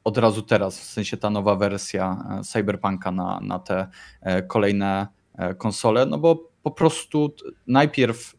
od 0.04 0.18
razu 0.18 0.42
teraz, 0.42 0.80
w 0.80 0.84
sensie 0.84 1.16
ta 1.16 1.30
nowa 1.30 1.56
wersja 1.56 2.24
e, 2.40 2.44
Cyberpunka 2.44 3.10
na, 3.10 3.40
na 3.42 3.58
te 3.58 3.86
e, 4.20 4.42
kolejne 4.42 5.06
e, 5.34 5.54
konsole, 5.54 6.06
no 6.06 6.18
bo 6.18 6.50
po 6.62 6.70
prostu 6.70 7.34
najpierw 7.66 8.36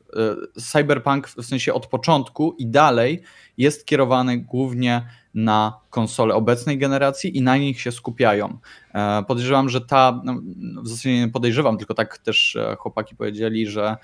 Cyberpunk 0.71 1.27
w 1.27 1.45
sensie 1.45 1.73
od 1.73 1.87
początku 1.87 2.55
i 2.57 2.67
dalej 2.67 3.21
jest 3.57 3.85
kierowany 3.85 4.37
głównie 4.37 5.07
na 5.33 5.79
konsole 5.89 6.35
obecnej 6.35 6.77
generacji 6.77 7.37
i 7.37 7.41
na 7.41 7.57
nich 7.57 7.81
się 7.81 7.91
skupiają. 7.91 8.57
Podejrzewam, 9.27 9.69
że 9.69 9.81
ta, 9.81 10.21
no, 10.23 10.41
w 10.83 10.87
zasadzie 10.87 11.19
nie 11.19 11.27
podejrzewam, 11.27 11.77
tylko 11.77 11.93
tak 11.93 12.17
też 12.17 12.57
chłopaki 12.77 13.15
powiedzieli, 13.15 13.67
że 13.67 13.97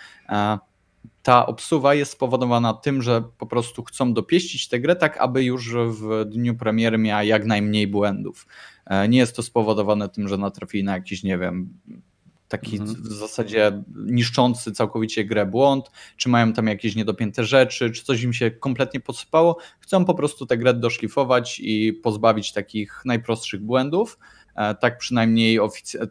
ta 1.24 1.46
obsuwa 1.46 1.94
jest 1.94 2.12
spowodowana 2.12 2.74
tym, 2.74 3.02
że 3.02 3.24
po 3.38 3.46
prostu 3.46 3.84
chcą 3.84 4.14
dopieścić 4.14 4.68
tę 4.68 4.80
grę 4.80 4.96
tak, 4.96 5.18
aby 5.18 5.44
już 5.44 5.76
w 5.76 6.26
dniu 6.26 6.56
premiery 6.56 6.98
miała 6.98 7.24
jak 7.24 7.46
najmniej 7.46 7.88
błędów. 7.88 8.48
E, 8.86 9.08
nie 9.08 9.18
jest 9.18 9.36
to 9.36 9.44
spowodowane 9.44 10.10
tym, 10.10 10.28
że 10.28 10.38
natrafili 10.38 10.84
na 10.84 10.94
jakiś, 10.94 11.24
nie 11.24 11.38
wiem, 11.38 11.80
taki 12.48 12.78
mhm. 12.78 13.04
w 13.04 13.08
zasadzie 13.08 13.84
niszczący 13.96 14.72
całkowicie 14.72 15.26
grę 15.26 15.46
błąd, 15.46 15.92
czy 16.18 16.30
mają 16.30 16.54
tam 16.54 16.68
jakieś 16.68 16.96
niedopięte 16.96 17.44
rzeczy, 17.44 17.92
czy 17.92 18.04
coś 18.04 18.24
im 18.24 18.34
się 18.34 18.52
kompletnie 18.52 19.00
posypało. 19.00 19.58
Chcą 19.80 20.06
po 20.06 20.14
prostu 20.14 20.46
tę 20.46 20.58
grę 20.58 20.74
doszlifować 20.74 21.60
i 21.60 21.94
pozbawić 21.94 22.54
takich 22.54 23.02
najprostszych 23.06 23.62
błędów. 23.62 24.20
E, 24.56 24.76
tak 24.76 24.98
przynajmniej 24.98 25.60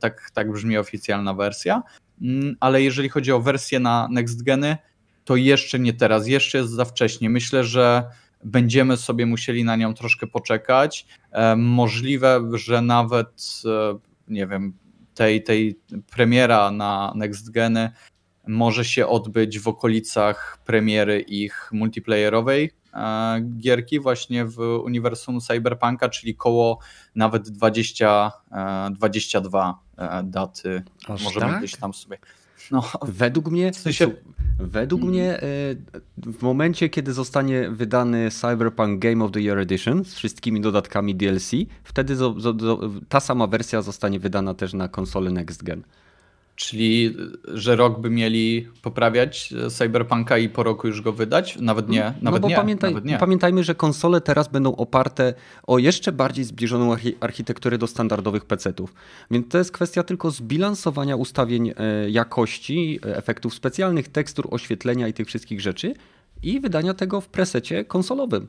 tak, 0.01 0.31
tak 0.35 0.53
brzmi 0.53 0.79
oficjalna 0.79 1.35
wersja. 1.35 1.83
Mm, 2.23 2.57
ale 2.61 2.83
jeżeli 2.83 3.09
chodzi 3.09 3.33
o 3.33 3.41
wersję 3.41 3.81
na 3.81 4.09
next 4.11 4.43
geny, 4.43 4.77
to 5.25 5.37
jeszcze 5.37 5.79
nie 5.79 5.93
teraz, 5.93 6.27
jeszcze 6.27 6.59
jest 6.59 6.71
za 6.71 6.85
wcześnie. 6.85 7.31
Myślę, 7.31 7.65
że 7.65 8.05
będziemy 8.45 8.97
sobie 8.97 9.27
musieli 9.27 9.65
na 9.65 9.77
nią 9.77 9.95
troszkę 9.95 10.27
poczekać. 10.27 11.07
E, 11.31 11.57
możliwe, 11.57 12.41
że 12.55 12.83
nawet, 12.83 13.63
e, 13.65 13.99
nie 14.29 14.47
wiem, 14.47 14.73
tej, 15.15 15.43
tej 15.43 15.81
premiera 16.11 16.71
na 16.71 17.13
Next 17.17 17.51
Geny 17.51 17.91
może 18.47 18.85
się 18.85 19.07
odbyć 19.07 19.59
w 19.59 19.69
okolicach 19.69 20.59
premiery 20.67 21.21
ich 21.21 21.71
multiplayerowej 21.73 22.71
e, 22.95 23.41
gierki 23.59 24.01
właśnie 24.01 24.45
w 24.45 24.59
uniwersum 24.61 25.41
Cyberpunka, 25.41 26.09
czyli 26.09 26.35
koło 26.35 26.79
nawet 27.15 27.51
20, 27.51 28.33
22 28.91 29.79
daty. 30.25 30.83
Aż 31.09 31.25
Możemy 31.25 31.47
tak? 31.47 31.59
gdzieś 31.59 31.77
tam 31.77 31.95
sobie 31.95 32.19
no, 32.71 32.91
według 33.03 33.51
mnie, 33.51 33.73
w 33.73 33.77
sensie... 33.77 34.11
według 34.59 35.03
mnie 35.03 35.43
e, 35.43 35.43
w 36.17 36.43
momencie, 36.43 36.89
kiedy 36.89 37.13
zostanie 37.13 37.71
wydany 37.71 38.31
Cyberpunk 38.31 38.99
Game 38.99 39.25
of 39.25 39.31
the 39.31 39.41
Year 39.41 39.59
Edition 39.59 40.05
z 40.05 40.15
wszystkimi 40.15 40.61
dodatkami 40.61 41.15
DLC, 41.15 41.51
wtedy 41.85 42.17
ta 43.09 43.21
sama 43.21 43.47
wersja 43.47 43.83
zostanie 43.83 44.21
wydana 44.21 44.55
też 44.55 44.75
na 44.75 44.89
konsolę 44.89 45.31
Next 45.31 45.63
Gen. 45.63 45.83
Czyli, 46.61 47.17
że 47.55 47.77
rok 47.77 48.01
by 48.01 48.11
mieli 48.11 48.69
poprawiać 48.83 49.55
Cyberpunka 49.71 50.39
i 50.39 50.49
po 50.49 50.63
roku 50.63 50.87
już 50.87 51.01
go 51.01 51.13
wydać? 51.13 51.57
Nawet 51.57 51.89
nie. 51.89 52.15
Nawet 52.23 52.23
no 52.23 52.41
bo 52.41 52.49
nie, 52.49 52.57
pamiętaj, 52.57 52.91
nawet 52.91 53.05
nie. 53.05 53.19
pamiętajmy, 53.19 53.65
że 53.65 53.75
konsole 53.75 54.21
teraz 54.21 54.49
będą 54.49 54.77
oparte 54.77 55.35
o 55.67 55.79
jeszcze 55.79 56.13
bardziej 56.13 56.45
zbliżoną 56.45 56.97
architekturę 57.21 57.79
do 57.79 57.87
standardowych 57.87 58.45
PC-ów. 58.45 58.95
Więc 59.31 59.49
to 59.49 59.59
jest 59.59 59.73
kwestia 59.73 60.03
tylko 60.03 60.31
zbilansowania 60.31 61.17
ustawień 61.17 61.73
e, 61.77 62.11
jakości, 62.11 63.01
efektów 63.03 63.55
specjalnych, 63.55 64.09
tekstur, 64.09 64.49
oświetlenia 64.51 65.09
i 65.09 65.13
tych 65.13 65.27
wszystkich 65.27 65.61
rzeczy 65.61 65.95
i 66.43 66.61
wydania 66.61 66.95
tego 66.95 67.21
w 67.21 67.29
presecie 67.29 67.85
konsolowym. 67.85 68.49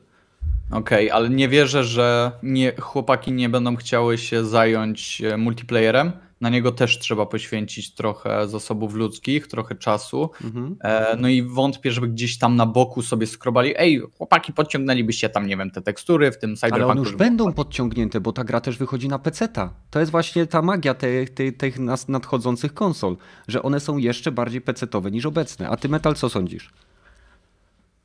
Okej, 0.70 1.06
okay, 1.06 1.12
ale 1.12 1.30
nie 1.30 1.48
wierzę, 1.48 1.84
że 1.84 2.32
nie, 2.42 2.72
chłopaki 2.80 3.32
nie 3.32 3.48
będą 3.48 3.76
chciały 3.76 4.18
się 4.18 4.44
zająć 4.44 5.22
e, 5.22 5.36
multiplayerem 5.36 6.12
na 6.42 6.50
niego 6.50 6.72
też 6.72 6.98
trzeba 6.98 7.26
poświęcić 7.26 7.94
trochę 7.94 8.48
zasobów 8.48 8.94
ludzkich, 8.94 9.46
trochę 9.46 9.74
czasu. 9.74 10.30
Mhm. 10.44 10.76
E, 10.80 11.16
no 11.16 11.28
i 11.28 11.42
wątpię, 11.42 11.92
żeby 11.92 12.08
gdzieś 12.08 12.38
tam 12.38 12.56
na 12.56 12.66
boku 12.66 13.02
sobie 13.02 13.26
skrobali, 13.26 13.74
ej, 13.76 14.02
chłopaki, 14.18 14.52
podciągnęlibyście 14.52 15.28
tam, 15.28 15.46
nie 15.46 15.56
wiem, 15.56 15.70
te 15.70 15.82
tekstury 15.82 16.32
w 16.32 16.38
tym 16.38 16.56
cyberpunku. 16.56 16.84
Ale 16.84 16.92
one 16.92 17.00
już 17.00 17.16
będą 17.16 17.52
podciągnięte, 17.52 18.20
bo 18.20 18.32
ta 18.32 18.44
gra 18.44 18.60
też 18.60 18.78
wychodzi 18.78 19.08
na 19.08 19.18
PC-ta. 19.18 19.70
To 19.90 20.00
jest 20.00 20.12
właśnie 20.12 20.46
ta 20.46 20.62
magia 20.62 20.94
tych, 20.94 21.30
tych, 21.30 21.56
tych 21.56 21.78
nadchodzących 22.08 22.74
konsol, 22.74 23.16
że 23.48 23.62
one 23.62 23.80
są 23.80 23.96
jeszcze 23.96 24.32
bardziej 24.32 24.60
PC-towe 24.60 25.12
niż 25.12 25.26
obecne. 25.26 25.68
A 25.68 25.76
ty, 25.76 25.88
Metal, 25.88 26.14
co 26.14 26.28
sądzisz? 26.28 26.70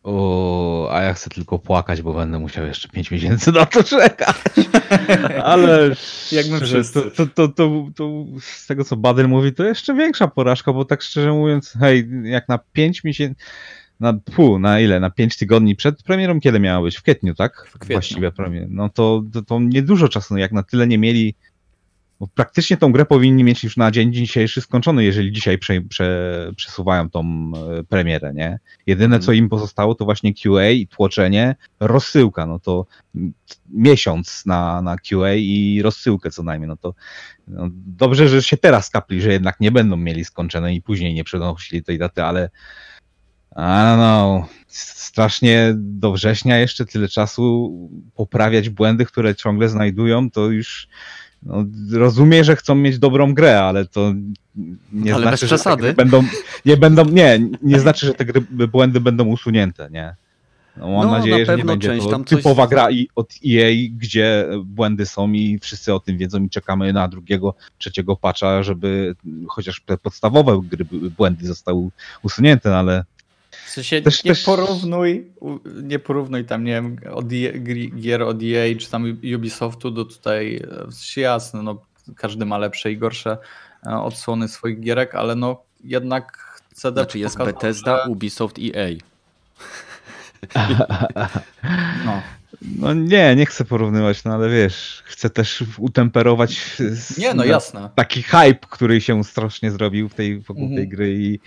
O, 0.10 0.90
a 0.92 1.02
ja 1.02 1.14
chcę 1.14 1.30
tylko 1.30 1.60
płakać, 1.60 2.02
bo 2.02 2.14
będę 2.14 2.40
musiał 2.40 2.66
jeszcze 2.66 2.90
5 2.90 3.12
miesięcy 3.12 3.52
na 3.52 3.66
to 3.66 3.84
czekać. 3.84 4.36
Ale 5.44 5.96
jak 6.32 6.48
my 6.48 6.60
wszyscy. 6.60 7.02
To, 7.02 7.12
to, 7.12 7.28
to, 7.28 7.48
to, 7.48 7.88
to 7.96 8.26
z 8.40 8.68
tego, 8.68 8.84
co 8.84 8.96
Badel 8.96 9.28
mówi, 9.28 9.54
to 9.54 9.64
jeszcze 9.64 9.94
większa 9.94 10.28
porażka, 10.28 10.74
bo 10.74 10.86
tak 10.86 11.02
szczerze 11.02 11.34
mówiąc, 11.34 11.74
hej, 11.80 12.10
jak 12.24 12.50
na 12.50 12.60
5 12.74 13.04
miesięcy, 13.04 13.44
na, 14.00 14.14
pu, 14.14 14.60
na 14.60 14.80
ile? 14.80 15.00
Na 15.00 15.10
5 15.10 15.38
tygodni 15.38 15.76
przed 15.76 16.04
premierą, 16.04 16.40
kiedy 16.40 16.60
miała 16.60 16.82
być? 16.82 16.98
W 16.98 17.04
kwietniu, 17.04 17.36
tak? 17.36 17.68
W 17.68 17.80
kwietniu. 17.80 17.96
Właściwie 17.96 18.32
premier. 18.32 18.68
No 18.70 18.90
to, 18.90 19.24
to, 19.34 19.42
to 19.42 19.60
niedużo 19.60 20.10
czasu, 20.10 20.34
no 20.34 20.40
jak 20.40 20.52
na 20.52 20.64
tyle 20.64 20.88
nie 20.88 20.98
mieli 20.98 21.36
bo 22.20 22.28
praktycznie 22.28 22.78
tą 22.78 22.92
grę 22.92 23.06
powinni 23.06 23.44
mieć 23.44 23.64
już 23.64 23.78
na 23.78 23.92
dzień 23.92 24.14
dzisiejszy 24.14 24.62
skończony, 24.62 25.04
jeżeli 25.04 25.32
dzisiaj 25.32 25.58
prze, 25.58 25.82
prze, 25.82 26.52
przesuwają 26.56 27.10
tą 27.10 27.22
e, 27.24 27.84
premierę, 27.84 28.34
nie? 28.34 28.60
Jedyne, 28.86 29.20
co 29.20 29.32
mhm. 29.32 29.38
im 29.38 29.50
pozostało, 29.50 29.96
to 29.96 30.06
właśnie 30.06 30.34
QA 30.34 30.70
i 30.70 30.88
tłoczenie, 30.88 31.56
rozsyłka, 31.80 32.46
no 32.46 32.60
to 32.60 32.86
miesiąc 33.70 34.46
na, 34.46 34.82
na 34.82 34.98
QA 34.98 35.34
i 35.34 35.82
rozsyłkę 35.84 36.32
co 36.32 36.44
najmniej, 36.44 36.68
no 36.68 36.78
to 36.78 36.94
no 37.48 37.70
dobrze, 37.72 38.28
że 38.30 38.44
się 38.44 38.58
teraz 38.58 38.90
kapli, 38.90 39.22
że 39.22 39.32
jednak 39.32 39.60
nie 39.60 39.72
będą 39.72 39.98
mieli 39.98 40.26
skończone 40.26 40.76
i 40.76 40.82
później 40.82 41.14
nie 41.14 41.24
przenosili 41.24 41.84
tej 41.84 41.98
daty, 41.98 42.24
ale 42.24 42.50
a 43.56 43.96
no, 43.98 44.48
strasznie 44.68 45.74
do 45.76 46.12
września 46.12 46.58
jeszcze 46.58 46.86
tyle 46.86 47.08
czasu 47.08 47.74
poprawiać 48.16 48.70
błędy, 48.70 49.06
które 49.06 49.36
ciągle 49.36 49.70
znajdują, 49.70 50.32
to 50.32 50.46
już 50.46 50.88
no, 51.44 51.66
rozumiem, 51.92 52.44
że 52.44 52.56
chcą 52.56 52.76
mieć 52.76 53.00
dobrą 53.00 53.34
grę, 53.34 53.62
ale 53.62 53.86
to 53.86 54.14
nie 54.92 55.16
ale 55.16 55.24
znaczy, 55.24 55.48
że 55.48 55.60
te 55.60 55.94
będą, 55.94 56.24
nie 56.66 56.78
będą, 56.78 57.06
nie, 57.06 57.40
nie 57.62 57.80
znaczy, 57.80 58.06
że 58.06 58.14
te 58.14 58.26
gry, 58.26 58.42
błędy 58.68 59.00
będą 59.00 59.26
usunięte, 59.26 59.90
nie. 59.92 60.16
No, 60.78 60.88
mam 60.88 61.06
no, 61.06 61.12
nadzieję, 61.12 61.40
na 61.40 61.46
że 61.46 61.58
nie 61.58 61.66
będzie 61.66 61.98
to 61.98 62.20
typowa 62.20 62.64
coś... 62.64 62.70
gra 62.70 62.88
od 63.16 63.34
EA, 63.48 63.72
gdzie 63.92 64.48
błędy 64.66 65.06
są 65.06 65.32
i 65.32 65.60
wszyscy 65.60 65.94
o 65.94 66.00
tym 66.00 66.18
wiedzą 66.18 66.44
i 66.44 66.50
czekamy 66.50 66.94
na 66.94 67.08
drugiego, 67.08 67.56
trzeciego 67.78 68.16
patcha, 68.16 68.64
żeby 68.64 69.16
chociaż 69.48 69.82
te 69.86 69.98
podstawowe 69.98 70.62
gry, 70.64 70.86
błędy 71.18 71.48
zostały 71.48 71.90
usunięte, 72.24 72.70
no, 72.70 72.76
ale 72.76 73.04
w 73.68 73.70
sensie 73.70 74.02
też, 74.02 74.24
nie 74.24 74.32
też... 74.32 74.44
porównuj, 74.44 75.32
nie 75.84 76.00
porównuj 76.00 76.46
tam, 76.46 76.64
nie 76.64 76.72
wiem, 76.72 76.98
od 77.12 77.26
e, 77.26 77.60
gier 77.90 78.22
od 78.22 78.38
EA 78.44 78.78
czy 78.80 78.90
tam 78.90 79.18
Ubisoftu 79.36 79.92
do 79.92 80.06
tutaj, 80.06 80.62
w 80.88 80.94
sensie 80.94 81.22
jasne, 81.22 81.64
no 81.64 81.82
każdy 82.16 82.46
ma 82.46 82.58
lepsze 82.58 82.92
i 82.92 82.98
gorsze 82.98 83.38
e, 83.86 83.96
odsłony 83.96 84.48
swoich 84.48 84.80
gierek, 84.80 85.16
ale 85.16 85.36
no 85.36 85.62
jednak 85.84 86.58
CD 86.74 87.02
Znaczy 87.02 87.20
jest 87.20 87.38
Bethesda, 87.38 88.04
że... 88.04 88.12
Ubisoft, 88.12 88.60
EA. 88.60 88.90
No. 92.06 92.22
No 92.62 92.94
nie, 92.94 93.36
nie 93.36 93.46
chcę 93.46 93.66
porównywać, 93.66 94.24
no 94.24 94.34
ale 94.34 94.50
wiesz, 94.50 95.04
chcę 95.06 95.30
też 95.30 95.64
utemperować 95.78 96.78
nie, 97.18 97.34
no, 97.34 97.46
jasne. 97.46 97.90
taki 97.96 98.24
hype, 98.24 98.68
który 98.70 99.02
się 99.02 99.24
strasznie 99.24 99.72
zrobił 99.72 100.10
w 100.10 100.14
tej, 100.14 100.40
wokół 100.40 100.64
mhm. 100.64 100.76
tej 100.76 100.88
gry 100.88 101.16
i 101.20 101.40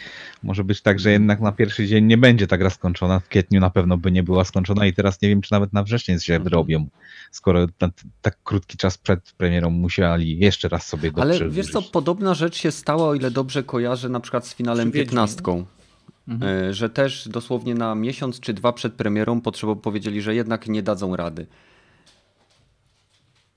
może 0.42 0.64
być 0.64 0.82
tak, 0.82 1.00
że 1.00 1.10
jednak 1.10 1.40
na 1.40 1.52
pierwszy 1.52 1.86
dzień 1.86 2.04
nie 2.04 2.18
będzie 2.18 2.46
ta 2.46 2.58
gra 2.58 2.70
skończona, 2.70 3.20
w 3.20 3.28
kwietniu 3.28 3.60
na 3.60 3.70
pewno 3.70 3.96
by 3.96 4.12
nie 4.12 4.22
była 4.22 4.44
skończona 4.44 4.86
i 4.86 4.92
teraz 4.92 5.22
nie 5.22 5.28
wiem, 5.28 5.40
czy 5.40 5.52
nawet 5.52 5.72
na 5.72 5.82
wrzesień 5.82 6.20
się 6.20 6.34
mhm. 6.34 6.44
wyrobią, 6.44 6.86
skoro 7.30 7.66
na 7.80 7.90
tak 8.22 8.38
krótki 8.44 8.76
czas 8.76 8.98
przed 8.98 9.32
premierą 9.32 9.70
musieli 9.70 10.38
jeszcze 10.38 10.68
raz 10.68 10.86
sobie 10.86 11.10
Ale 11.16 11.50
wiesz 11.50 11.70
co, 11.70 11.82
podobna 11.82 12.34
rzecz 12.34 12.56
się 12.56 12.70
stała, 12.70 13.08
o 13.08 13.14
ile 13.14 13.30
dobrze 13.30 13.62
kojarzę, 13.62 14.08
na 14.08 14.20
przykład 14.20 14.46
z 14.46 14.54
finalem 14.54 14.92
15. 14.92 15.42
mhm. 16.30 16.72
że 16.72 16.90
też 16.90 17.28
dosłownie 17.28 17.74
na 17.74 17.94
miesiąc 17.94 18.40
czy 18.40 18.54
dwa 18.54 18.72
przed 18.72 18.94
premierą 18.94 19.40
potrzebą 19.40 19.76
powiedzieli, 19.76 20.22
że 20.22 20.34
jednak 20.34 20.68
nie 20.68 20.82
dadzą 20.82 21.16
rady. 21.16 21.46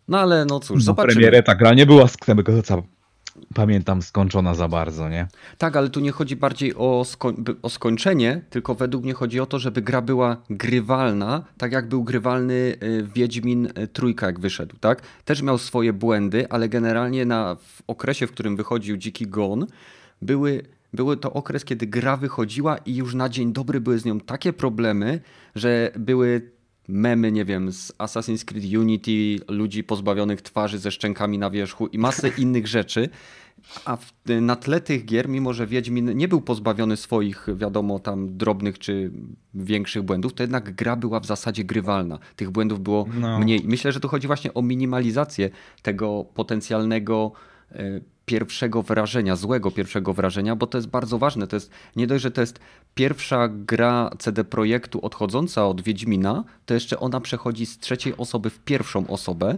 No 0.08 0.20
ale 0.20 0.46
no 0.46 0.60
cóż, 0.60 0.76
no, 0.76 0.82
zobaczymy. 0.82 1.14
Premierę 1.14 1.44
ta 1.44 1.56
gra 1.56 1.74
nie 1.74 1.86
była 1.86 2.08
z 2.08 2.18
tego 2.18 2.64
co 2.64 2.84
pamiętam 3.54 4.02
skończona 4.02 4.54
za 4.56 4.68
bardzo, 4.68 5.10
nie? 5.10 5.28
Tak, 5.58 5.76
ale 5.76 5.90
tu 5.90 6.00
nie 6.00 6.12
chodzi 6.12 6.36
bardziej 6.36 6.76
o, 6.76 7.06
o 7.62 7.70
skończenie, 7.70 8.42
tylko 8.50 8.76
według 8.76 9.04
mnie 9.04 9.14
chodzi 9.14 9.40
o 9.40 9.46
to, 9.46 9.60
żeby 9.60 9.82
gra 9.82 10.02
była 10.02 10.38
grywalna, 10.50 11.44
tak 11.58 11.72
jak 11.72 11.90
był 11.90 12.04
grywalny 12.04 12.54
y, 12.54 13.08
Wiedźmin 13.16 13.66
y, 13.66 13.88
Trójka, 13.88 14.26
jak 14.26 14.40
wyszedł, 14.40 14.76
tak? 14.80 15.02
Też 15.26 15.42
miał 15.42 15.58
swoje 15.58 15.94
błędy, 15.94 16.50
ale 16.50 16.70
generalnie 16.70 17.26
na, 17.26 17.56
w 17.56 17.82
okresie, 17.88 18.28
w 18.28 18.32
którym 18.32 18.56
wychodził 18.56 18.98
Dziki 18.98 19.28
Gon, 19.28 19.68
były 20.22 20.64
były 20.94 21.18
to 21.18 21.34
okres, 21.34 21.66
kiedy 21.66 21.88
gra 21.88 22.18
wychodziła 22.18 22.78
i 22.78 22.96
już 22.96 23.16
na 23.16 23.30
dzień 23.30 23.54
dobry 23.54 23.82
były 23.82 24.00
z 24.00 24.06
nią 24.06 24.20
takie 24.20 24.54
problemy, 24.54 25.22
że 25.56 25.92
były 26.00 26.52
memy, 26.88 27.32
nie 27.32 27.46
wiem, 27.46 27.72
z 27.72 27.94
Assassin's 27.98 28.46
Creed 28.46 28.66
Unity, 28.78 29.46
ludzi 29.48 29.84
pozbawionych 29.84 30.42
twarzy 30.42 30.80
ze 30.80 30.92
szczękami 30.92 31.38
na 31.38 31.50
wierzchu 31.50 31.88
i 31.88 31.98
masę 31.98 32.30
innych 32.38 32.68
rzeczy. 32.68 33.10
A 33.86 33.96
w, 33.96 34.14
na 34.42 34.56
tle 34.56 34.82
tych 34.82 35.06
gier, 35.06 35.30
mimo 35.30 35.54
że 35.54 35.68
Wiedźmin 35.68 36.18
nie 36.18 36.28
był 36.28 36.42
pozbawiony 36.42 36.98
swoich, 36.98 37.48
wiadomo, 37.56 38.00
tam 38.00 38.38
drobnych 38.38 38.80
czy 38.80 39.12
większych 39.54 40.04
błędów, 40.04 40.34
to 40.34 40.44
jednak 40.44 40.76
gra 40.76 40.96
była 40.96 41.20
w 41.20 41.26
zasadzie 41.26 41.64
grywalna. 41.64 42.20
Tych 42.36 42.52
błędów 42.52 42.80
było 42.80 43.06
no. 43.20 43.40
mniej. 43.40 43.62
Myślę, 43.66 43.92
że 43.92 44.00
tu 44.00 44.08
chodzi 44.08 44.28
właśnie 44.28 44.54
o 44.54 44.62
minimalizację 44.62 45.50
tego 45.82 46.26
potencjalnego 46.34 47.32
pierwszego 48.26 48.84
wrażenia, 48.84 49.36
złego 49.36 49.72
pierwszego 49.72 50.14
wrażenia, 50.14 50.56
bo 50.56 50.68
to 50.68 50.78
jest 50.78 50.88
bardzo 50.88 51.18
ważne. 51.18 51.48
To 51.48 51.56
jest 51.56 51.72
nie 51.96 52.08
dość, 52.08 52.24
że 52.24 52.32
to 52.32 52.42
jest 52.42 52.60
pierwsza 52.96 53.48
gra 53.48 54.12
CD 54.20 54.44
Projektu 54.44 55.06
odchodząca 55.06 55.68
od 55.68 55.82
Wiedźmina, 55.82 56.44
to 56.66 56.74
jeszcze 56.74 57.00
ona 57.00 57.20
przechodzi 57.20 57.66
z 57.66 57.80
trzeciej 57.80 58.18
osoby 58.18 58.50
w 58.50 58.60
pierwszą 58.60 59.08
osobę, 59.08 59.58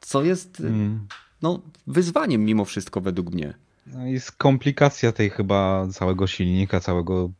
co 0.00 0.22
jest 0.22 0.60
mm. 0.60 1.06
no, 1.42 1.62
wyzwaniem 1.86 2.44
mimo 2.44 2.64
wszystko 2.64 3.00
według 3.00 3.34
mnie. 3.34 3.54
No 3.86 4.06
i 4.06 4.20
komplikacja 4.38 5.12
tej 5.12 5.30
chyba 5.30 5.88
całego 5.92 6.26
silnika, 6.26 6.80
całego 6.80 7.30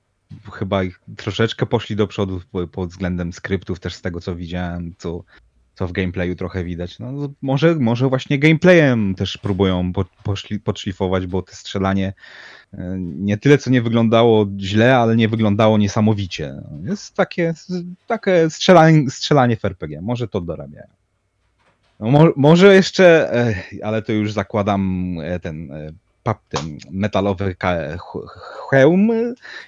chyba 0.53 0.83
ich 0.83 1.01
troszeczkę 1.17 1.67
poszli 1.67 1.97
do 1.97 2.07
przodu 2.07 2.41
pod 2.73 2.91
względem 2.91 3.33
skryptów 3.33 3.81
też 3.81 3.95
z 3.95 4.03
tego 4.03 4.21
co 4.21 4.37
widziałem, 4.37 4.95
co 4.99 5.25
co 5.79 5.87
w 5.87 5.93
gameplayu 5.93 6.37
trochę 6.37 6.65
widać. 6.65 6.99
No, 6.99 7.13
może, 7.43 7.75
może 7.75 8.09
właśnie 8.09 8.39
gameplayem 8.39 9.15
też 9.15 9.39
próbują 9.39 9.93
poszli, 10.25 10.61
podszlifować, 10.61 11.27
bo 11.27 11.43
to 11.43 11.57
strzelanie 11.57 12.13
e, 12.75 12.97
nie 12.99 13.39
tyle 13.39 13.59
co 13.59 13.71
nie 13.71 13.83
wyglądało 13.83 14.47
źle, 14.59 14.97
ale 14.97 15.17
nie 15.17 15.29
wyglądało 15.29 15.79
niesamowicie. 15.79 16.55
Jest 16.85 17.15
takie, 17.15 17.55
takie 18.07 18.51
strzelanie, 18.51 19.11
strzelanie 19.11 19.57
w 19.57 19.65
RPG. 19.65 20.01
Może 20.01 20.29
to 20.29 20.41
dorabiają. 20.41 20.87
No, 22.01 22.11
mo, 22.11 22.33
może 22.37 22.75
jeszcze, 22.75 23.35
e, 23.35 23.55
ale 23.83 24.03
to 24.03 24.13
już 24.13 24.33
zakładam 24.33 25.15
e, 25.23 25.41
ten 25.41 25.71
ten 26.49 26.79
metalowy 26.91 27.57
hełm 28.71 29.11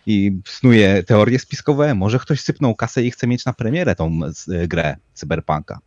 i 0.06 0.38
snuje 0.46 1.02
teorie 1.02 1.38
spiskowe. 1.38 1.94
Może 1.94 2.18
ktoś 2.18 2.40
sypnął 2.40 2.74
kasę 2.74 3.02
i 3.02 3.10
chce 3.10 3.26
mieć 3.26 3.44
na 3.44 3.52
premierę 3.52 3.94
tą 3.94 4.20
grę 4.68 4.96
Cyberpunka. 5.14 5.78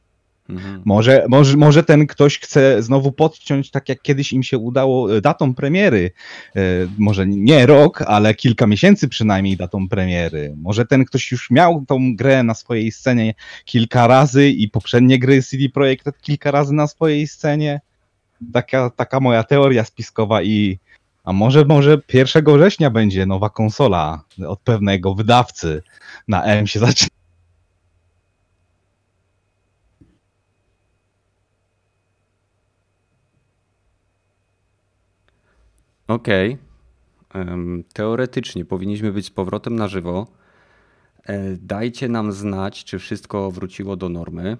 Mhm. 0.49 0.81
Może, 0.85 1.25
może, 1.29 1.57
może 1.57 1.83
ten 1.83 2.07
ktoś 2.07 2.39
chce 2.39 2.83
znowu 2.83 3.11
podciąć, 3.11 3.71
tak 3.71 3.89
jak 3.89 4.01
kiedyś 4.01 4.33
im 4.33 4.43
się 4.43 4.57
udało, 4.57 5.17
e, 5.17 5.21
datą 5.21 5.53
premiery. 5.53 6.11
E, 6.55 6.61
może 6.97 7.27
nie 7.27 7.65
rok, 7.65 8.01
ale 8.01 8.33
kilka 8.33 8.67
miesięcy 8.67 9.07
przynajmniej 9.09 9.57
datą 9.57 9.89
premiery. 9.89 10.53
Może 10.57 10.85
ten 10.85 11.05
ktoś 11.05 11.31
już 11.31 11.51
miał 11.51 11.85
tą 11.87 12.15
grę 12.15 12.43
na 12.43 12.53
swojej 12.53 12.91
scenie 12.91 13.33
kilka 13.65 14.07
razy 14.07 14.49
i 14.49 14.69
poprzednie 14.69 15.19
gry 15.19 15.43
CD 15.43 15.69
Projekt 15.69 16.21
kilka 16.21 16.51
razy 16.51 16.73
na 16.73 16.87
swojej 16.87 17.27
scenie. 17.27 17.81
Taka, 18.53 18.89
taka 18.89 19.19
moja 19.19 19.43
teoria 19.43 19.83
spiskowa 19.83 20.43
i 20.43 20.79
a 21.23 21.33
może, 21.33 21.65
może 21.65 21.97
1 22.13 22.45
września 22.45 22.89
będzie 22.89 23.25
nowa 23.25 23.49
konsola 23.49 24.23
od 24.47 24.59
pewnego 24.59 25.15
wydawcy. 25.15 25.83
Na 26.27 26.43
M 26.43 26.67
się 26.67 26.79
zaczyna 26.79 27.22
Okej. 36.07 36.57
Teoretycznie 37.93 38.65
powinniśmy 38.65 39.11
być 39.11 39.25
z 39.25 39.29
powrotem 39.29 39.75
na 39.75 39.87
żywo. 39.87 40.27
E, 41.23 41.57
dajcie 41.57 42.09
nam 42.09 42.31
znać, 42.31 42.83
czy 42.83 42.99
wszystko 42.99 43.51
wróciło 43.51 43.95
do 43.95 44.09
normy, 44.09 44.57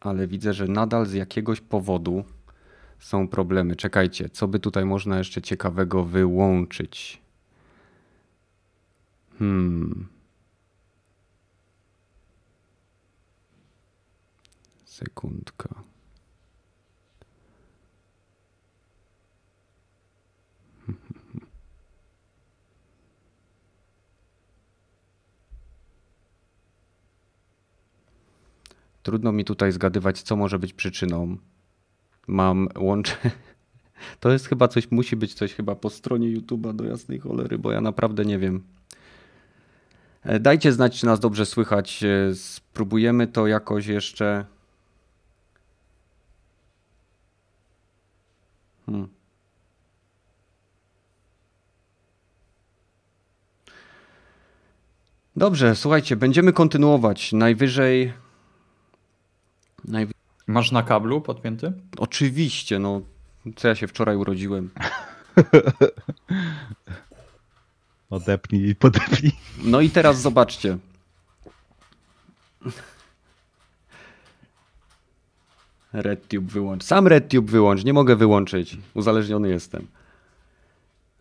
ale 0.00 0.26
widzę, 0.26 0.52
że 0.52 0.68
nadal 0.68 1.06
z 1.06 1.12
jakiegoś 1.12 1.60
powodu 1.60 2.24
są 2.98 3.28
problemy. 3.28 3.76
Czekajcie, 3.76 4.28
co 4.28 4.48
by 4.48 4.58
tutaj 4.58 4.84
można 4.84 5.18
jeszcze 5.18 5.42
ciekawego 5.42 6.04
wyłączyć? 6.04 7.22
Hmm. 9.38 10.08
Sekundka. 14.84 15.95
Trudno 29.06 29.32
mi 29.32 29.44
tutaj 29.44 29.72
zgadywać, 29.72 30.22
co 30.22 30.36
może 30.36 30.58
być 30.58 30.72
przyczyną. 30.72 31.36
Mam 32.26 32.68
łącze. 32.78 33.16
To 34.20 34.30
jest 34.30 34.46
chyba 34.46 34.68
coś, 34.68 34.90
musi 34.90 35.16
być 35.16 35.34
coś 35.34 35.54
chyba 35.54 35.74
po 35.74 35.90
stronie 35.90 36.36
YouTube'a 36.36 36.76
do 36.76 36.84
jasnej 36.84 37.18
cholery, 37.18 37.58
bo 37.58 37.72
ja 37.72 37.80
naprawdę 37.80 38.24
nie 38.24 38.38
wiem. 38.38 38.64
E, 40.22 40.40
dajcie 40.40 40.72
znać, 40.72 41.00
czy 41.00 41.06
nas 41.06 41.20
dobrze 41.20 41.46
słychać. 41.46 42.02
E, 42.04 42.34
spróbujemy 42.34 43.26
to 43.26 43.46
jakoś 43.46 43.86
jeszcze. 43.86 44.44
Hmm. 48.86 49.08
Dobrze, 55.36 55.76
słuchajcie, 55.76 56.16
będziemy 56.16 56.52
kontynuować. 56.52 57.32
Najwyżej 57.32 58.25
Najwi 59.86 60.12
Masz 60.46 60.72
na 60.72 60.82
kablu 60.82 61.20
podpięty? 61.20 61.72
Oczywiście, 61.98 62.78
no. 62.78 63.00
Co 63.56 63.68
ja 63.68 63.74
się 63.74 63.86
wczoraj 63.86 64.16
urodziłem. 64.16 64.70
Odepnij 68.10 68.68
i 68.68 68.74
podepnij. 68.74 69.32
No 69.64 69.80
i 69.80 69.90
teraz 69.90 70.20
zobaczcie. 70.20 70.78
RedTube 75.92 76.52
wyłącz. 76.52 76.84
Sam 76.84 77.06
RedTube 77.06 77.50
wyłącz, 77.50 77.84
nie 77.84 77.92
mogę 77.92 78.16
wyłączyć. 78.16 78.78
Uzależniony 78.94 79.48
jestem. 79.48 79.86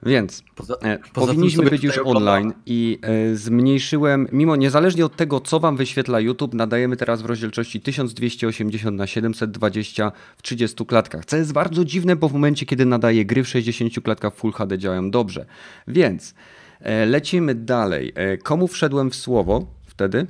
Więc 0.03 0.43
poza, 0.55 0.73
e, 0.73 0.99
poza 1.13 1.27
powinniśmy 1.27 1.69
być 1.69 1.83
już 1.83 1.99
online 2.05 2.53
i 2.65 2.99
e, 3.01 3.35
zmniejszyłem, 3.35 4.27
mimo 4.31 4.55
niezależnie 4.55 5.05
od 5.05 5.15
tego, 5.15 5.39
co 5.39 5.59
wam 5.59 5.77
wyświetla 5.77 6.19
YouTube, 6.19 6.53
nadajemy 6.53 6.97
teraz 6.97 7.21
w 7.21 7.25
rozdzielczości 7.25 7.81
1280 7.81 8.97
na 8.97 9.07
720 9.07 10.11
w 10.37 10.41
30 10.41 10.85
klatkach. 10.85 11.25
Co 11.25 11.37
jest 11.37 11.53
bardzo 11.53 11.85
dziwne, 11.85 12.15
bo 12.15 12.29
w 12.29 12.33
momencie, 12.33 12.65
kiedy 12.65 12.85
nadaję 12.85 13.25
gry 13.25 13.43
w 13.43 13.47
60 13.47 13.93
klatkach 14.03 14.35
Full 14.35 14.51
HD 14.51 14.77
działają 14.77 15.11
dobrze. 15.11 15.45
Więc 15.87 16.35
e, 16.79 17.05
lecimy 17.05 17.55
dalej. 17.55 18.13
Komu 18.43 18.67
wszedłem 18.67 19.09
w 19.09 19.15
słowo 19.15 19.65
wtedy? 19.85 20.27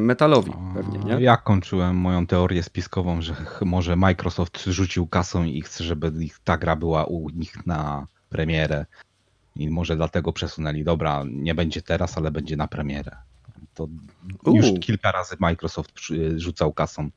Metalowi 0.00 0.52
pewnie, 0.74 0.98
nie? 0.98 1.22
Ja 1.24 1.36
kończyłem 1.36 1.96
moją 1.96 2.26
teorię 2.26 2.62
spiskową, 2.62 3.22
że 3.22 3.34
może 3.64 3.96
Microsoft 3.96 4.64
rzucił 4.66 5.06
kasą 5.06 5.44
i 5.44 5.62
chce, 5.62 5.84
żeby 5.84 6.12
ta 6.44 6.58
gra 6.58 6.76
była 6.76 7.04
u 7.04 7.30
nich 7.30 7.66
na 7.66 8.06
premierę 8.30 8.86
i 9.56 9.70
może 9.70 9.96
dlatego 9.96 10.32
przesunęli, 10.32 10.84
dobra, 10.84 11.22
nie 11.26 11.54
będzie 11.54 11.82
teraz, 11.82 12.18
ale 12.18 12.30
będzie 12.30 12.56
na 12.56 12.68
premierę. 12.68 13.16
To 13.74 13.88
już 14.46 14.66
kilka 14.80 15.12
razy 15.12 15.36
Microsoft 15.40 15.92
rzucał 16.36 16.72
kasą. 16.72 17.10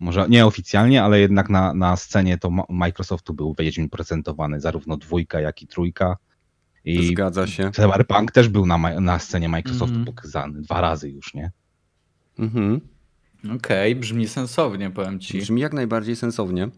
Może 0.00 0.28
nie 0.28 0.46
oficjalnie, 0.46 1.02
ale 1.02 1.20
jednak 1.20 1.48
na, 1.48 1.74
na 1.74 1.96
scenie 1.96 2.38
to 2.38 2.50
Microsoftu 2.68 3.34
był 3.34 3.54
Wiedźmin 3.58 3.88
prezentowany, 3.88 4.60
zarówno 4.60 4.96
dwójka, 4.96 5.40
jak 5.40 5.62
i 5.62 5.66
trójka. 5.66 6.16
I 6.84 7.06
Zgadza 7.06 7.46
się. 7.46 7.70
Cyberpunk 7.70 8.32
też 8.32 8.48
był 8.48 8.66
na, 8.66 9.00
na 9.00 9.18
scenie 9.18 9.48
Microsoftu 9.48 9.94
mm. 9.94 10.06
pokazany 10.06 10.62
dwa 10.62 10.80
razy 10.80 11.10
już, 11.10 11.34
nie? 11.34 11.50
Mhm. 12.38 12.80
Okej, 13.44 13.92
okay, 13.92 14.00
brzmi 14.00 14.28
sensownie, 14.28 14.90
powiem 14.90 15.20
ci. 15.20 15.38
Brzmi 15.38 15.60
jak 15.60 15.72
najbardziej 15.72 16.16
sensownie. 16.16 16.68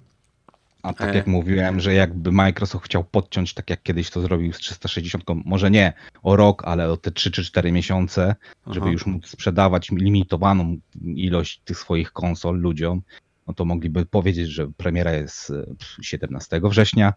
A 0.82 0.92
tak 0.92 1.14
jak 1.14 1.26
mówiłem, 1.26 1.80
że 1.80 1.94
jakby 1.94 2.32
Microsoft 2.32 2.84
chciał 2.84 3.04
podciąć, 3.04 3.54
tak 3.54 3.70
jak 3.70 3.82
kiedyś 3.82 4.10
to 4.10 4.20
zrobił 4.20 4.52
z 4.52 4.58
360, 4.58 5.24
może 5.44 5.70
nie 5.70 5.92
o 6.22 6.36
rok, 6.36 6.62
ale 6.64 6.90
o 6.90 6.96
te 6.96 7.10
3 7.10 7.30
czy 7.30 7.44
4 7.44 7.72
miesiące, 7.72 8.36
Aha. 8.62 8.74
żeby 8.74 8.90
już 8.90 9.06
móc 9.06 9.26
sprzedawać 9.26 9.90
limitowaną 9.90 10.76
ilość 11.02 11.60
tych 11.64 11.78
swoich 11.78 12.12
konsol 12.12 12.58
ludziom, 12.60 13.02
no 13.46 13.54
to 13.54 13.64
mogliby 13.64 14.06
powiedzieć, 14.06 14.48
że 14.48 14.68
premiera 14.68 15.12
jest 15.12 15.52
17 16.02 16.56
e, 16.56 16.68
września. 16.68 17.14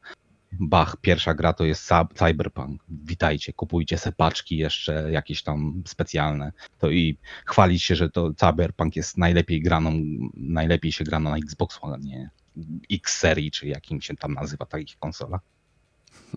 Bach, 0.60 0.98
pierwsza 1.02 1.34
gra 1.34 1.54
to 1.54 1.66
jest 1.66 1.90
Cyberpunk. 2.16 2.84
Witajcie, 2.90 3.54
kupujcie 3.54 3.98
se 3.98 4.12
paczki 4.12 4.58
jeszcze 4.58 5.12
jakieś 5.12 5.44
tam 5.44 5.84
specjalne. 5.88 6.52
To 6.80 6.90
i 6.90 7.18
chwalić 7.46 7.84
się, 7.84 7.96
że 7.96 8.10
to 8.10 8.34
Cyberpunk 8.34 8.96
jest 8.96 9.18
najlepiej 9.18 9.62
graną, 9.62 9.92
najlepiej 10.34 10.92
się 10.92 11.04
grano 11.04 11.30
na 11.30 11.38
Xbox 11.38 11.80
One, 11.82 12.30
X 12.92 13.18
serii, 13.18 13.52
czy 13.52 13.68
jakim 13.68 14.02
się 14.02 14.16
tam 14.16 14.34
nazywa 14.34 14.66
takich 14.66 15.00
konsola. 15.00 15.40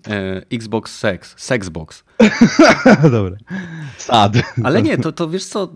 E, 0.08 0.42
Xbox 0.52 0.98
Sex, 0.98 1.34
Sexbox. 1.38 2.04
Dobra. 3.10 3.36
Sad. 3.98 4.32
Ale 4.64 4.82
nie, 4.82 4.98
to, 4.98 5.12
to 5.12 5.28
wiesz 5.28 5.44
co, 5.44 5.72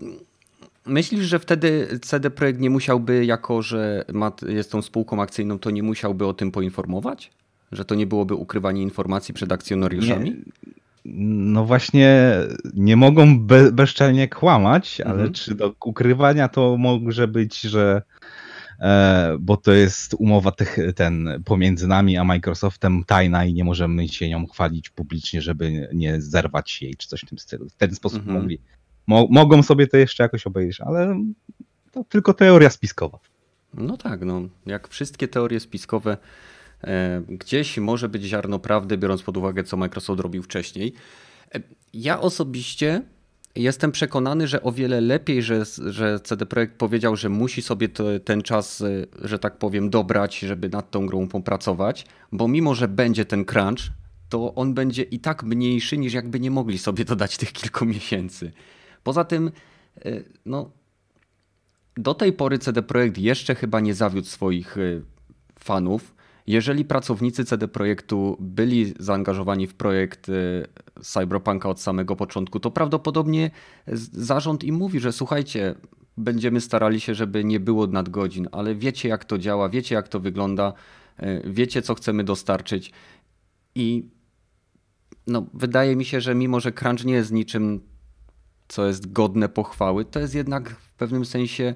Myślisz, 0.85 1.25
że 1.25 1.39
wtedy 1.39 1.99
CD 2.01 2.29
Projekt 2.29 2.59
nie 2.59 2.69
musiałby, 2.69 3.25
jako 3.25 3.61
że 3.61 4.05
ma, 4.13 4.31
jest 4.47 4.71
tą 4.71 4.81
spółką 4.81 5.21
akcyjną, 5.21 5.59
to 5.59 5.71
nie 5.71 5.83
musiałby 5.83 6.25
o 6.25 6.33
tym 6.33 6.51
poinformować? 6.51 7.31
Że 7.71 7.85
to 7.85 7.95
nie 7.95 8.07
byłoby 8.07 8.35
ukrywanie 8.35 8.81
informacji 8.81 9.33
przed 9.33 9.51
akcjonariuszami? 9.51 10.29
Nie. 10.29 10.71
No 11.05 11.65
właśnie, 11.65 12.33
nie 12.73 12.95
mogą 12.95 13.39
be, 13.39 13.71
bezczelnie 13.71 14.27
kłamać, 14.27 15.01
ale 15.01 15.13
mhm. 15.13 15.33
czy 15.33 15.55
do 15.55 15.73
ukrywania 15.85 16.47
to 16.47 16.77
może 16.77 17.27
być, 17.27 17.61
że 17.61 18.01
bo 19.39 19.57
to 19.57 19.71
jest 19.71 20.13
umowa 20.13 20.51
tych, 20.51 20.77
ten 20.95 21.29
pomiędzy 21.45 21.87
nami 21.87 22.17
a 22.17 22.23
Microsoftem 22.23 23.03
tajna 23.07 23.45
i 23.45 23.53
nie 23.53 23.63
możemy 23.63 24.07
się 24.07 24.29
nią 24.29 24.47
chwalić 24.47 24.89
publicznie, 24.89 25.41
żeby 25.41 25.89
nie 25.93 26.21
zerwać 26.21 26.81
jej, 26.81 26.95
czy 26.95 27.07
coś 27.07 27.21
w 27.21 27.29
tym 27.29 27.39
stylu. 27.39 27.69
W 27.69 27.75
ten 27.75 27.95
sposób 27.95 28.19
mhm. 28.19 28.37
mogli 28.37 28.59
Mo 29.07 29.27
mogą 29.29 29.63
sobie 29.63 29.87
to 29.87 29.97
jeszcze 29.97 30.23
jakoś 30.23 30.47
obejrzeć, 30.47 30.81
ale 30.81 31.19
to 31.91 32.03
tylko 32.03 32.33
teoria 32.33 32.69
spiskowa. 32.69 33.19
No 33.73 33.97
tak, 33.97 34.21
no, 34.21 34.41
jak 34.65 34.87
wszystkie 34.87 35.27
teorie 35.27 35.59
spiskowe, 35.59 36.17
e, 36.83 37.21
gdzieś 37.27 37.77
może 37.77 38.09
być 38.09 38.23
ziarno 38.23 38.59
prawdy, 38.59 38.97
biorąc 38.97 39.23
pod 39.23 39.37
uwagę, 39.37 39.63
co 39.63 39.77
Microsoft 39.77 40.19
robił 40.19 40.43
wcześniej. 40.43 40.93
E, 41.55 41.59
ja 41.93 42.19
osobiście 42.19 43.01
jestem 43.55 43.91
przekonany, 43.91 44.47
że 44.47 44.63
o 44.63 44.71
wiele 44.71 45.01
lepiej, 45.01 45.43
że, 45.43 45.63
że 45.85 46.19
CD 46.19 46.45
Projekt 46.45 46.77
powiedział, 46.77 47.15
że 47.15 47.29
musi 47.29 47.61
sobie 47.61 47.89
to, 47.89 48.03
ten 48.25 48.41
czas, 48.41 48.81
e, 48.81 49.05
że 49.21 49.39
tak 49.39 49.57
powiem, 49.57 49.89
dobrać, 49.89 50.39
żeby 50.39 50.69
nad 50.69 50.91
tą 50.91 51.05
grą 51.05 51.27
popracować, 51.27 52.05
bo 52.31 52.47
mimo, 52.47 52.75
że 52.75 52.87
będzie 52.87 53.25
ten 53.25 53.45
crunch, 53.45 53.81
to 54.29 54.55
on 54.55 54.73
będzie 54.73 55.03
i 55.03 55.19
tak 55.19 55.43
mniejszy, 55.43 55.97
niż 55.97 56.13
jakby 56.13 56.39
nie 56.39 56.51
mogli 56.51 56.77
sobie 56.77 57.05
dodać 57.05 57.37
tych 57.37 57.51
kilku 57.51 57.85
miesięcy. 57.85 58.51
Poza 59.03 59.23
tym, 59.23 59.51
e, 60.05 60.11
no, 60.45 60.71
do 61.97 62.13
tej 62.13 62.33
pory 62.33 62.59
CD 62.59 62.81
Projekt 62.81 63.17
jeszcze 63.17 63.55
chyba 63.55 63.79
nie 63.79 63.93
zawiódł 63.93 64.27
swoich 64.27 64.77
e, 64.77 64.81
fanów. 65.59 66.20
Jeżeli 66.47 66.85
pracownicy 66.85 67.45
CD 67.45 67.67
Projektu 67.67 68.37
byli 68.39 68.93
zaangażowani 68.99 69.67
w 69.67 69.73
projekt 69.73 70.29
e, 70.29 70.33
Cyberpunka 71.01 71.69
od 71.69 71.79
samego 71.79 72.15
początku, 72.15 72.59
to 72.59 72.71
prawdopodobnie 72.71 73.51
zarząd 74.13 74.63
im 74.63 74.75
mówi, 74.75 74.99
że 74.99 75.13
słuchajcie, 75.13 75.75
będziemy 76.17 76.61
starali 76.61 76.99
się, 76.99 77.15
żeby 77.15 77.43
nie 77.43 77.59
było 77.59 77.87
nadgodzin, 77.87 78.47
ale 78.51 78.75
wiecie 78.75 79.09
jak 79.09 79.25
to 79.25 79.37
działa, 79.37 79.69
wiecie 79.69 79.95
jak 79.95 80.07
to 80.07 80.19
wygląda, 80.19 80.73
wiecie 81.43 81.81
co 81.81 81.95
chcemy 81.95 82.23
dostarczyć. 82.23 82.91
I 83.75 84.09
no, 85.27 85.45
wydaje 85.53 85.95
mi 85.95 86.05
się, 86.05 86.21
że 86.21 86.35
mimo, 86.35 86.59
że 86.59 86.71
crunch 86.71 87.05
nie 87.05 87.13
jest 87.13 87.31
niczym 87.31 87.81
co 88.71 88.87
jest 88.87 89.11
godne 89.11 89.49
pochwały, 89.49 90.05
to 90.05 90.19
jest 90.19 90.35
jednak 90.35 90.69
w 90.69 90.93
pewnym 90.93 91.25
sensie 91.25 91.75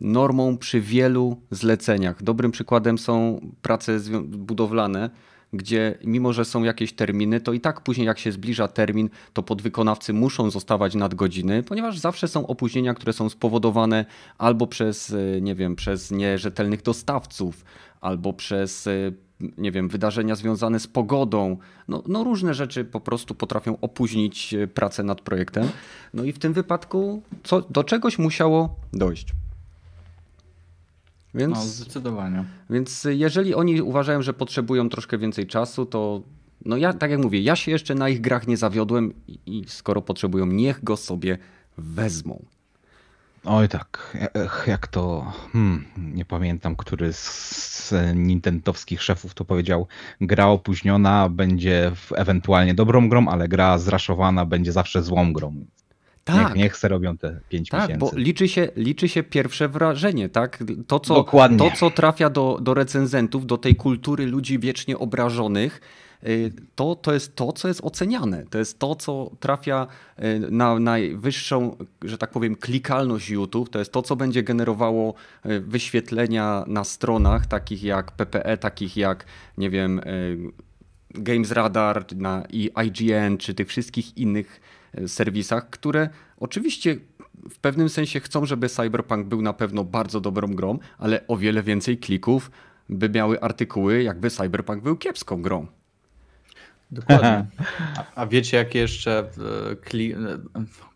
normą 0.00 0.58
przy 0.58 0.80
wielu 0.80 1.36
zleceniach. 1.50 2.22
Dobrym 2.22 2.50
przykładem 2.50 2.98
są 2.98 3.40
prace 3.62 3.98
budowlane, 4.22 5.10
gdzie 5.52 5.98
mimo, 6.04 6.32
że 6.32 6.44
są 6.44 6.62
jakieś 6.62 6.92
terminy, 6.92 7.40
to 7.40 7.52
i 7.52 7.60
tak 7.60 7.80
później 7.80 8.06
jak 8.06 8.18
się 8.18 8.32
zbliża 8.32 8.68
termin, 8.68 9.10
to 9.32 9.42
podwykonawcy 9.42 10.12
muszą 10.12 10.50
zostawać 10.50 10.94
nadgodziny, 10.94 11.62
ponieważ 11.62 11.98
zawsze 11.98 12.28
są 12.28 12.46
opóźnienia, 12.46 12.94
które 12.94 13.12
są 13.12 13.28
spowodowane 13.28 14.04
albo 14.38 14.66
przez, 14.66 15.12
e, 15.12 15.40
nie 15.40 15.54
wiem, 15.54 15.76
przez 15.76 16.10
nierzetelnych 16.10 16.82
dostawców, 16.82 17.64
albo 18.00 18.32
przez 18.32 18.86
e, 18.86 19.12
nie 19.58 19.72
wiem, 19.72 19.88
wydarzenia 19.88 20.34
związane 20.34 20.80
z 20.80 20.86
pogodą. 20.86 21.56
No, 21.88 22.02
no 22.08 22.24
różne 22.24 22.54
rzeczy 22.54 22.84
po 22.84 23.00
prostu 23.00 23.34
potrafią 23.34 23.80
opóźnić 23.80 24.54
e, 24.54 24.66
pracę 24.66 25.02
nad 25.02 25.20
projektem. 25.20 25.68
No 26.14 26.24
i 26.24 26.32
w 26.32 26.38
tym 26.38 26.52
wypadku 26.52 27.22
co, 27.42 27.60
do 27.60 27.84
czegoś 27.84 28.18
musiało 28.18 28.76
dojść. 28.92 29.32
Więc, 31.34 31.54
no, 31.54 31.62
zdecydowanie. 31.62 32.44
Więc 32.70 33.06
jeżeli 33.10 33.54
oni 33.54 33.82
uważają, 33.82 34.22
że 34.22 34.32
potrzebują 34.32 34.88
troszkę 34.88 35.18
więcej 35.18 35.46
czasu, 35.46 35.86
to 35.86 36.22
no 36.64 36.76
ja, 36.76 36.92
tak 36.92 37.10
jak 37.10 37.20
mówię, 37.20 37.40
ja 37.40 37.56
się 37.56 37.70
jeszcze 37.70 37.94
na 37.94 38.08
ich 38.08 38.20
grach 38.20 38.46
nie 38.48 38.56
zawiodłem 38.56 39.12
i 39.46 39.64
skoro 39.66 40.02
potrzebują, 40.02 40.46
niech 40.46 40.84
go 40.84 40.96
sobie 40.96 41.38
wezmą. 41.78 42.44
Oj 43.44 43.68
tak, 43.68 44.16
jak 44.66 44.86
to, 44.86 45.32
hmm, 45.52 45.84
nie 45.96 46.24
pamiętam, 46.24 46.76
który 46.76 47.12
z 47.12 47.94
nintendowskich 48.14 49.02
szefów 49.02 49.34
to 49.34 49.44
powiedział, 49.44 49.86
gra 50.20 50.46
opóźniona 50.46 51.28
będzie 51.28 51.92
ewentualnie 52.16 52.74
dobrą 52.74 53.08
grą, 53.08 53.28
ale 53.28 53.48
gra 53.48 53.78
zraszowana 53.78 54.46
będzie 54.46 54.72
zawsze 54.72 55.02
złą 55.02 55.32
grą. 55.32 55.64
Tak. 56.24 56.48
Niech, 56.48 56.56
niech 56.56 56.76
se 56.76 56.88
robią 56.88 57.16
te 57.16 57.40
pięć 57.48 57.68
tak, 57.68 57.80
miesięcy. 57.80 57.98
bo 57.98 58.10
liczy 58.14 58.48
się, 58.48 58.68
liczy 58.76 59.08
się 59.08 59.22
pierwsze 59.22 59.68
wrażenie, 59.68 60.28
tak? 60.28 60.64
To, 60.86 61.00
co, 61.00 61.14
Dokładnie. 61.14 61.58
to, 61.58 61.76
co 61.76 61.90
trafia 61.90 62.30
do, 62.30 62.58
do 62.60 62.74
recenzentów, 62.74 63.46
do 63.46 63.58
tej 63.58 63.76
kultury 63.76 64.26
ludzi 64.26 64.58
wiecznie 64.58 64.98
obrażonych, 64.98 65.80
y, 66.26 66.52
to, 66.74 66.96
to 66.96 67.14
jest 67.14 67.36
to, 67.36 67.52
co 67.52 67.68
jest 67.68 67.80
oceniane. 67.84 68.44
To 68.50 68.58
jest 68.58 68.78
to, 68.78 68.94
co 68.94 69.30
trafia 69.40 69.86
y, 70.18 70.50
na 70.50 70.78
najwyższą, 70.78 71.76
że 72.02 72.18
tak 72.18 72.30
powiem, 72.30 72.56
klikalność 72.56 73.30
YouTube. 73.30 73.70
To 73.70 73.78
jest 73.78 73.92
to, 73.92 74.02
co 74.02 74.16
będzie 74.16 74.42
generowało 74.42 75.14
y, 75.46 75.60
wyświetlenia 75.60 76.64
na 76.66 76.84
stronach 76.84 77.46
takich 77.46 77.82
jak 77.82 78.12
PPE, 78.12 78.56
takich 78.58 78.96
jak, 78.96 79.24
nie 79.58 79.70
wiem, 79.70 80.00
Games 81.10 81.50
Radar 81.50 82.16
na, 82.16 82.42
i 82.50 82.70
IGN, 82.86 83.36
czy 83.38 83.54
tych 83.54 83.68
wszystkich 83.68 84.18
innych 84.18 84.60
serwisach, 85.06 85.70
które 85.70 86.08
oczywiście 86.36 86.96
w 87.50 87.58
pewnym 87.58 87.88
sensie 87.88 88.20
chcą, 88.20 88.46
żeby 88.46 88.68
Cyberpunk 88.68 89.26
był 89.26 89.42
na 89.42 89.52
pewno 89.52 89.84
bardzo 89.84 90.20
dobrą 90.20 90.48
grą, 90.48 90.78
ale 90.98 91.26
o 91.26 91.36
wiele 91.36 91.62
więcej 91.62 91.98
klików 91.98 92.50
by 92.88 93.08
miały 93.08 93.40
artykuły, 93.40 94.02
jakby 94.02 94.30
Cyberpunk 94.30 94.82
był 94.82 94.96
kiepską 94.96 95.42
grą. 95.42 95.66
Dokładnie. 96.92 97.46
A, 97.96 98.04
a 98.14 98.26
wiecie, 98.26 98.56
jak 98.56 98.74
jeszcze 98.74 99.30
e, 99.70 99.76
kli... 99.76 100.12
E, 100.12 100.16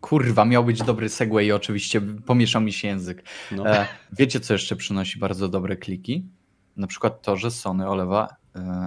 kurwa, 0.01 0.45
miał 0.45 0.63
być 0.63 0.83
dobry 0.83 1.09
segway 1.09 1.45
i 1.45 1.51
oczywiście 1.51 2.01
pomieszał 2.01 2.61
mi 2.61 2.73
się 2.73 2.87
język. 2.87 3.23
No. 3.51 3.67
E, 3.67 3.87
wiecie, 4.11 4.39
co 4.39 4.53
jeszcze 4.53 4.75
przynosi 4.75 5.19
bardzo 5.19 5.47
dobre 5.47 5.75
kliki? 5.75 6.25
Na 6.77 6.87
przykład 6.87 7.21
to, 7.21 7.37
że 7.37 7.51
Sony 7.51 7.89
olewa 7.89 8.27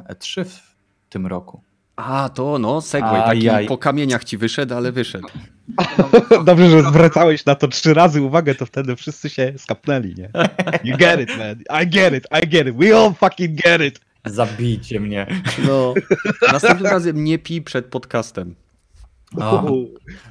E3 0.08 0.44
w 0.44 0.74
tym 1.08 1.26
roku. 1.26 1.62
A, 2.00 2.28
to 2.28 2.58
no, 2.58 2.80
Segway, 2.80 3.22
taki 3.22 3.44
jaj. 3.44 3.66
po 3.66 3.78
kamieniach 3.78 4.24
ci 4.24 4.36
wyszedł, 4.36 4.74
ale 4.74 4.92
wyszedł. 4.92 5.28
Dobrze, 6.44 6.70
że 6.70 6.82
zwracałeś 6.82 7.46
na 7.46 7.54
to 7.54 7.68
trzy 7.68 7.94
razy 7.94 8.22
uwagę, 8.22 8.54
to 8.54 8.66
wtedy 8.66 8.96
wszyscy 8.96 9.30
się 9.30 9.52
skapnęli, 9.56 10.14
nie? 10.14 10.30
You 10.84 10.96
get 10.96 11.20
it, 11.20 11.38
man. 11.38 11.82
I 11.82 11.86
get 11.88 12.14
it, 12.14 12.26
I 12.44 12.48
get 12.48 12.66
it. 12.66 12.76
We 12.76 12.96
all 12.96 13.14
fucking 13.14 13.62
get 13.62 13.80
it. 13.80 14.00
Zabijcie 14.26 15.00
mnie. 15.00 15.26
No. 15.66 15.94
Następnym 16.52 16.92
razem 16.92 17.24
nie 17.24 17.38
pij 17.38 17.62
przed 17.62 17.86
podcastem. 17.86 18.54
O, 19.36 19.64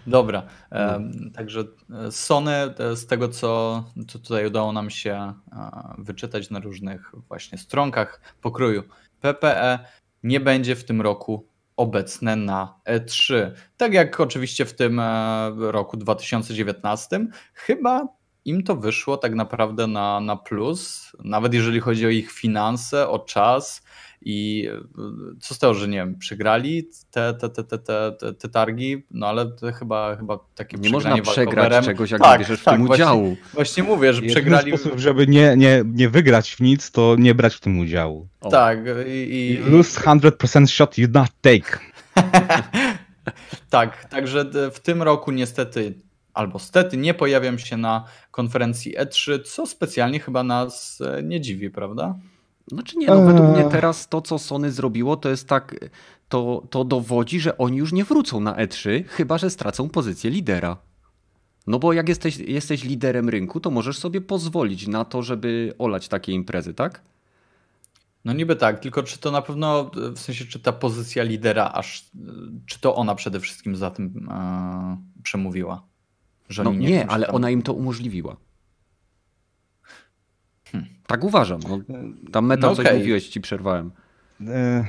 dobra. 0.08 0.44
Um, 0.72 1.32
także 1.32 1.64
e, 2.08 2.12
Sony, 2.12 2.52
e, 2.52 2.96
z 2.96 3.06
tego 3.06 3.30
co, 3.30 3.84
co 4.08 4.20
tutaj 4.20 4.48
udało 4.48 4.74
nam 4.74 4.90
się 4.90 5.14
e, 5.14 5.34
wyczytać 5.98 6.50
na 6.50 6.60
różnych 6.60 7.12
właśnie 7.28 7.58
stronkach 7.58 8.22
pokroju 8.42 8.84
PPE, 9.22 9.80
nie 10.24 10.40
będzie 10.40 10.76
w 10.76 10.84
tym 10.84 11.02
roku 11.02 11.48
obecne 11.80 12.36
na 12.36 12.80
E3. 12.86 13.52
Tak 13.78 13.94
jak 13.94 14.20
oczywiście 14.20 14.66
w 14.66 14.74
tym 14.74 15.00
e, 15.00 15.52
roku 15.58 15.98
2019, 15.98 17.28
chyba 17.54 18.08
im 18.46 18.64
to 18.64 18.76
wyszło 18.76 19.18
tak 19.18 19.36
naprawdę 19.36 19.88
na, 19.88 20.20
na 20.20 20.36
plus, 20.36 21.12
nawet 21.24 21.54
jeżeli 21.54 21.80
chodzi 21.80 22.06
o 22.06 22.10
ich 22.10 22.32
finanse, 22.32 23.10
o 23.10 23.20
czas 23.20 23.82
i 24.22 24.70
e, 24.72 25.40
co 25.40 25.56
z 25.56 25.60
tego, 25.60 25.74
że 25.74 25.88
nie 25.88 25.98
wiem, 25.98 26.18
przegrali 26.18 26.90
te, 27.12 27.34
te, 27.34 27.50
te, 27.50 27.64
te, 27.64 27.78
te, 28.12 28.34
te 28.34 28.50
targi, 28.50 29.06
no 29.12 29.28
ale 29.28 29.46
to 29.46 29.72
chyba, 29.72 30.16
chyba 30.16 30.40
takie 30.56 30.78
Nie 30.78 30.90
można 30.90 31.22
przegrać 31.22 31.86
czegoś, 31.86 32.12
jak 32.12 32.22
tak, 32.22 32.32
nie 32.32 32.40
bierzesz 32.40 32.64
tak, 32.64 32.74
w 32.74 32.78
tym 32.78 32.88
właśnie, 32.88 33.06
udziału. 33.06 33.38
Właśnie 33.54 33.84
mówię, 33.84 34.14
że 34.14 34.22
przegrali... 34.22 34.78
sposób, 34.78 35.00
żeby 35.00 35.28
nie, 35.28 35.58
nie, 35.58 35.84
nie 35.86 36.10
wygrać 36.10 36.52
w 36.56 36.60
nic, 36.60 36.92
to 36.92 37.16
nie 37.20 37.36
brać 37.36 37.56
w 37.56 37.60
tym 37.60 37.80
udziału. 37.80 38.28
O. 38.42 38.50
Tak. 38.50 38.80
I, 39.08 39.12
i... 39.12 39.70
Lose 39.72 40.02
100% 40.02 40.68
shot 40.68 40.98
you 40.98 41.08
not 41.14 41.30
take. 41.42 41.80
tak, 43.70 44.06
także 44.06 44.46
w 44.74 44.80
tym 44.80 45.04
roku 45.04 45.32
niestety 45.32 45.94
albo 46.34 46.60
stety 46.60 46.98
nie 46.98 47.14
pojawiam 47.14 47.60
się 47.60 47.78
na 47.78 48.06
konferencji 48.32 48.98
E3, 48.98 49.44
co 49.44 49.68
specjalnie 49.68 50.20
chyba 50.20 50.44
nas 50.44 51.02
e, 51.02 51.24
nie 51.24 51.42
dziwi, 51.42 51.70
prawda? 51.70 52.16
Znaczy 52.72 52.98
nie, 52.98 53.08
no 53.08 53.26
według 53.26 53.50
mnie 53.50 53.64
teraz 53.64 54.08
to, 54.08 54.22
co 54.22 54.40
Sony 54.40 54.72
zrobiło, 54.72 55.18
to 55.18 55.30
jest 55.30 55.48
tak, 55.48 55.76
to, 56.30 56.64
to 56.70 56.84
dowodzi, 56.84 57.40
że 57.40 57.58
oni 57.58 57.78
już 57.78 57.94
nie 57.94 58.04
wrócą 58.04 58.40
na 58.40 58.54
E3, 58.54 59.04
chyba 59.08 59.38
że 59.38 59.50
stracą 59.50 59.90
pozycję 59.90 60.32
lidera. 60.32 60.78
No 61.68 61.80
bo 61.80 61.94
jak 61.94 62.10
jesteś, 62.10 62.38
jesteś 62.38 62.84
liderem 62.84 63.30
rynku, 63.30 63.60
to 63.60 63.72
możesz 63.72 63.98
sobie 63.98 64.22
pozwolić 64.22 64.88
na 64.88 65.06
to, 65.06 65.22
żeby 65.24 65.74
olać 65.78 66.08
takie 66.08 66.32
imprezy, 66.32 66.74
tak? 66.74 67.02
No 68.26 68.34
niby 68.34 68.56
tak, 68.56 68.80
tylko 68.80 69.04
czy 69.04 69.20
to 69.20 69.32
na 69.32 69.42
pewno, 69.42 69.92
w 70.16 70.20
sensie 70.20 70.46
czy 70.46 70.60
ta 70.60 70.72
pozycja 70.72 71.24
lidera, 71.24 71.72
aż, 71.74 72.06
czy 72.66 72.80
to 72.80 72.96
ona 72.96 73.16
przede 73.16 73.40
wszystkim 73.40 73.76
za 73.76 73.92
tym 73.92 74.30
e, 74.32 74.98
przemówiła? 75.24 75.84
Że 76.50 76.64
no 76.64 76.74
nie, 76.74 76.88
nie 76.88 77.08
ale 77.08 77.26
tam... 77.26 77.36
ona 77.36 77.50
im 77.50 77.62
to 77.62 77.74
umożliwiła. 77.74 78.36
Hmm. 80.72 80.90
Tak 81.08 81.24
uważam. 81.24 81.60
No, 81.70 81.80
tam 82.32 82.46
meta 82.46 82.68
no 82.68 82.74
okay. 82.74 82.86
coś 82.86 82.98
mówiłeś, 82.98 83.28
ci 83.28 83.42
przerwałem. 83.42 83.92
E, 84.48 84.86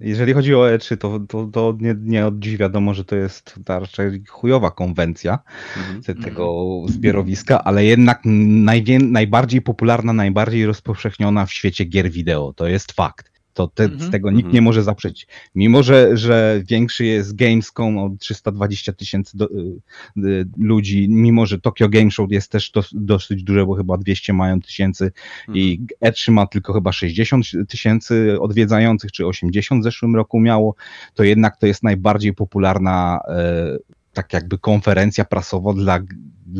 jeżeli 0.00 0.32
chodzi 0.32 0.54
o 0.54 0.58
E3, 0.58 0.96
to, 0.96 1.20
to, 1.20 1.46
to 1.46 1.76
nie, 1.80 1.94
nie 2.00 2.26
od 2.26 2.38
dziś 2.38 2.56
wiadomo, 2.56 2.94
że 2.94 3.04
to 3.04 3.16
jest 3.16 3.54
raczej 3.68 4.24
chujowa 4.28 4.70
konwencja 4.70 5.38
mm 5.76 6.00
-hmm. 6.00 6.24
tego 6.24 6.76
zbiorowiska, 6.88 7.64
ale 7.64 7.84
jednak 7.84 8.20
najwię, 8.24 8.98
najbardziej 8.98 9.62
popularna, 9.62 10.12
najbardziej 10.12 10.66
rozpowszechniona 10.66 11.46
w 11.46 11.52
świecie 11.52 11.84
gier 11.84 12.10
wideo. 12.10 12.52
To 12.52 12.66
jest 12.66 12.92
fakt. 12.92 13.29
To 13.54 13.68
te, 13.68 13.84
mm 13.84 13.98
-hmm. 13.98 14.02
z 14.02 14.10
tego 14.10 14.30
nikt 14.30 14.40
mm 14.40 14.50
-hmm. 14.50 14.54
nie 14.54 14.62
może 14.62 14.82
zaprzeć. 14.82 15.26
Mimo, 15.54 15.82
że, 15.82 16.16
że 16.16 16.62
większy 16.66 17.04
jest 17.04 17.36
Gamescom 17.36 17.98
o 17.98 18.10
320 18.18 18.92
tysięcy 18.92 19.36
y, 19.42 20.20
y, 20.24 20.48
ludzi, 20.58 21.08
mimo, 21.08 21.46
że 21.46 21.60
Tokyo 21.60 21.88
Game 21.88 22.10
Show 22.10 22.30
jest 22.30 22.52
też 22.52 22.70
dos, 22.70 22.90
dosyć 22.92 23.42
duże, 23.42 23.66
bo 23.66 23.74
chyba 23.74 23.98
200 23.98 24.32
mają 24.32 24.60
tysięcy 24.60 25.04
mm 25.04 25.14
-hmm. 25.48 25.60
i 25.60 25.86
E3 26.04 26.32
ma 26.32 26.46
tylko 26.46 26.72
chyba 26.72 26.92
60 26.92 27.44
tysięcy 27.68 28.36
odwiedzających, 28.40 29.12
czy 29.12 29.26
80 29.26 29.80
w 29.80 29.84
zeszłym 29.84 30.16
roku 30.16 30.40
miało, 30.40 30.74
to 31.14 31.24
jednak 31.24 31.56
to 31.56 31.66
jest 31.66 31.82
najbardziej 31.82 32.34
popularna 32.34 33.20
e, 33.28 33.78
tak 34.12 34.32
jakby 34.32 34.58
konferencja 34.58 35.24
prasowa 35.24 35.72
dla 35.72 35.98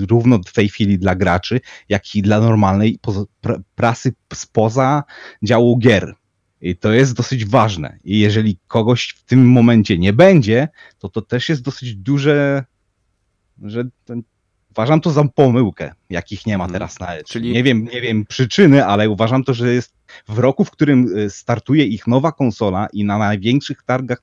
równo 0.08 0.38
w 0.46 0.52
tej 0.52 0.68
chwili 0.68 0.98
dla 0.98 1.14
graczy, 1.14 1.60
jak 1.88 2.14
i 2.14 2.22
dla 2.22 2.40
normalnej 2.40 2.98
prasy 3.74 4.12
spoza 4.34 5.04
działu 5.42 5.78
gier. 5.78 6.14
I 6.60 6.76
to 6.76 6.92
jest 6.92 7.14
dosyć 7.14 7.44
ważne. 7.44 7.98
I 8.04 8.18
jeżeli 8.18 8.58
kogoś 8.66 9.08
w 9.08 9.24
tym 9.24 9.48
momencie 9.48 9.98
nie 9.98 10.12
będzie, 10.12 10.68
to 10.98 11.08
to 11.08 11.22
też 11.22 11.48
jest 11.48 11.62
dosyć 11.62 11.94
duże, 11.94 12.64
że 13.62 13.84
ten, 14.04 14.22
uważam 14.70 15.00
to 15.00 15.10
za 15.10 15.24
pomyłkę, 15.24 15.92
jakich 16.10 16.46
nie 16.46 16.58
ma 16.58 16.64
mhm. 16.64 16.72
teraz 16.72 17.00
na 17.00 17.06
E3. 17.06 17.24
Czyli... 17.24 17.52
Nie, 17.52 17.62
wiem, 17.62 17.84
nie 17.84 18.00
wiem 18.00 18.26
przyczyny, 18.26 18.86
ale 18.86 19.10
uważam 19.10 19.44
to, 19.44 19.54
że 19.54 19.74
jest 19.74 19.94
w 20.28 20.38
roku, 20.38 20.64
w 20.64 20.70
którym 20.70 21.18
y, 21.18 21.30
startuje 21.30 21.84
ich 21.84 22.06
nowa 22.06 22.32
konsola 22.32 22.88
i 22.92 23.04
na 23.04 23.18
największych 23.18 23.82
targach 23.82 24.22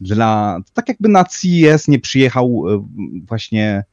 dla, 0.00 0.58
tak 0.74 0.88
jakby 0.88 1.08
na 1.08 1.24
CES 1.24 1.88
nie 1.88 1.98
przyjechał 1.98 2.64
y, 2.68 2.78
właśnie 3.26 3.84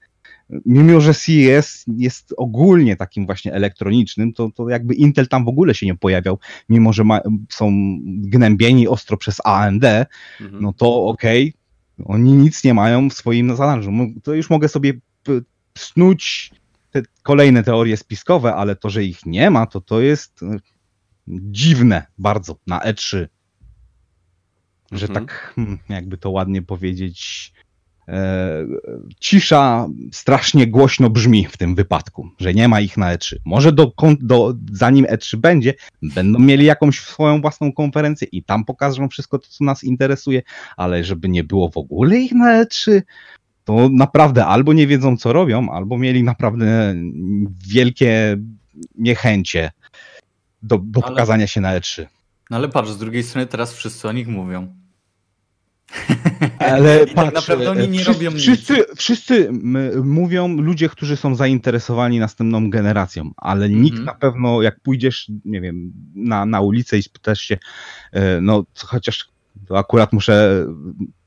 mimo 0.66 1.02
że 1.02 1.14
CES 1.14 1.86
jest 1.98 2.34
ogólnie 2.38 2.96
takim 2.96 3.26
właśnie 3.26 3.54
elektronicznym, 3.54 4.34
to, 4.34 4.50
to 4.56 4.70
jakby 4.70 4.94
Intel 4.94 5.28
tam 5.28 5.46
w 5.46 5.48
ogóle 5.48 5.76
się 5.76 5.86
nie 5.86 5.96
pojawiał, 5.96 6.40
mimo 6.70 6.94
że 6.94 7.04
ma, 7.04 7.20
są 7.50 7.72
gnębieni 8.06 8.88
ostro 8.88 9.18
przez 9.18 9.38
AMD, 9.44 9.84
mhm. 9.84 10.64
no 10.64 10.74
to 10.74 11.06
okej, 11.06 11.54
okay, 12.00 12.14
oni 12.16 12.34
nic 12.34 12.64
nie 12.64 12.74
mają 12.74 13.10
w 13.10 13.14
swoim 13.14 13.56
zanadrzu. 13.56 13.92
To 14.24 14.34
już 14.34 14.50
mogę 14.50 14.68
sobie 14.68 14.94
snuć 15.78 16.52
te 16.92 17.02
kolejne 17.24 17.64
teorie 17.64 17.98
spiskowe, 17.98 18.56
ale 18.56 18.76
to, 18.76 18.90
że 18.90 19.04
ich 19.04 19.26
nie 19.26 19.50
ma, 19.50 19.66
to 19.66 19.82
to 19.82 20.02
jest 20.02 20.44
e, 20.44 20.58
dziwne 21.28 22.06
bardzo 22.18 22.56
na 22.68 22.80
E3. 22.80 23.28
Że 24.92 25.08
mhm. 25.08 25.26
tak, 25.26 25.54
hmm, 25.56 25.80
jakby 25.90 26.18
to 26.18 26.30
ładnie 26.30 26.62
powiedzieć, 26.62 27.54
cisza 29.20 29.88
strasznie 30.12 30.68
głośno 30.68 31.10
brzmi 31.10 31.46
w 31.46 31.58
tym 31.58 31.76
wypadku, 31.76 32.30
że 32.40 32.54
nie 32.54 32.68
ma 32.68 32.82
ich 32.82 32.98
na 32.98 33.16
E3. 33.16 33.36
Może 33.46 33.72
do, 33.72 33.92
do, 34.20 34.54
zanim 34.72 35.06
E3 35.06 35.38
będzie, 35.38 35.74
będą 36.02 36.40
mieli 36.40 36.66
jakąś 36.66 37.00
swoją 37.00 37.42
własną 37.42 37.74
konferencję 37.74 38.28
i 38.32 38.44
tam 38.44 38.66
pokażą 38.66 39.10
wszystko 39.10 39.40
to, 39.40 39.48
co 39.50 39.64
nas 39.64 39.84
interesuje, 39.84 40.42
ale 40.78 41.04
żeby 41.04 41.30
nie 41.30 41.44
było 41.44 41.70
w 41.70 41.78
ogóle 41.78 42.18
ich 42.18 42.32
na 42.32 42.66
E3, 42.66 43.02
to 43.66 43.90
naprawdę 43.90 44.46
albo 44.46 44.74
nie 44.74 44.88
wiedzą, 44.88 45.18
co 45.18 45.34
robią, 45.34 45.70
albo 45.70 45.98
mieli 45.98 46.24
naprawdę 46.24 46.96
wielkie 47.68 48.38
niechęcie 48.96 49.72
do, 50.64 50.78
do 50.78 51.04
ale, 51.04 51.12
pokazania 51.12 51.48
się 51.48 51.62
na 51.62 51.80
E3. 51.80 52.06
No 52.50 52.58
ale 52.58 52.70
patrz, 52.70 52.92
z 52.92 52.98
drugiej 52.98 53.24
strony 53.24 53.48
teraz 53.48 53.74
wszyscy 53.74 54.08
o 54.08 54.12
nich 54.12 54.28
mówią. 54.28 54.83
Ale 56.60 57.08
patrz, 57.08 57.16
tak 57.16 57.34
naprawdę 57.34 57.72
oni 57.72 57.88
nie 57.90 58.00
wszyscy, 58.00 58.26
robią 58.26 58.38
wszyscy, 58.38 58.74
nic. 58.74 58.86
Wszyscy 58.96 59.50
mówią 60.04 60.58
ludzie, 60.58 60.90
którzy 60.90 61.18
są 61.18 61.36
zainteresowani 61.36 62.20
następną 62.20 62.70
generacją, 62.70 63.32
ale 63.38 63.66
mm 63.66 63.78
-hmm. 63.78 63.82
nikt 63.82 64.00
na 64.00 64.14
pewno, 64.14 64.62
jak 64.62 64.80
pójdziesz, 64.80 65.32
nie 65.46 65.62
wiem, 65.62 65.94
na, 66.16 66.46
na 66.46 66.62
ulicę 66.62 66.98
i 66.98 67.04
spytasz 67.04 67.42
się, 67.42 67.58
e, 68.12 68.42
no 68.42 68.64
chociaż 68.78 69.30
to 69.68 69.78
akurat 69.78 70.14
muszę 70.14 70.66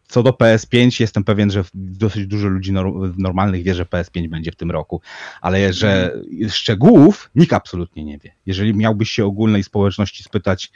co 0.09 0.23
do 0.23 0.31
PS5 0.31 1.01
jestem 1.01 1.25
pewien, 1.25 1.51
że 1.51 1.65
dosyć 1.75 2.27
dużo 2.27 2.49
ludzi 2.49 2.73
normalnych 3.19 3.63
wie, 3.63 3.75
że 3.75 3.85
PS5 3.85 4.29
będzie 4.29 4.53
w 4.53 4.57
tym 4.57 4.71
roku, 4.71 5.01
ale 5.41 5.73
że 5.73 6.13
mhm. 6.13 6.51
szczegółów 6.51 7.31
nikt 7.35 7.53
absolutnie 7.53 8.05
nie 8.05 8.19
wie. 8.19 8.35
Jeżeli 8.47 8.75
miałbyś 8.75 9.11
się 9.11 9.25
ogólnej 9.25 9.63
społeczności 9.63 10.23
spytać, 10.23 10.73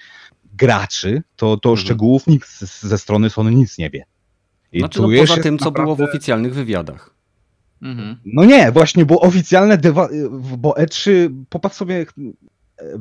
graczy, 0.52 1.22
to, 1.36 1.56
to 1.56 1.68
mhm. 1.68 1.84
szczegółów 1.84 2.26
nikt 2.26 2.60
ze 2.64 2.98
strony 2.98 3.30
Sony 3.30 3.50
nic 3.50 3.78
nie 3.78 3.90
wie. 3.90 4.04
I 4.72 4.78
znaczy, 4.78 5.02
no 5.02 5.08
poza 5.20 5.36
tym, 5.36 5.58
co 5.58 5.64
naprawdę... 5.64 5.96
było 5.96 6.08
w 6.08 6.10
oficjalnych 6.10 6.54
wywiadach. 6.54 7.14
Mhm. 7.82 8.16
No 8.24 8.44
nie, 8.44 8.72
właśnie, 8.72 9.06
bo 9.06 9.20
oficjalne, 9.20 9.78
bo 10.58 10.74
E3, 10.78 11.30
popatrz 11.48 11.76
sobie, 11.76 12.06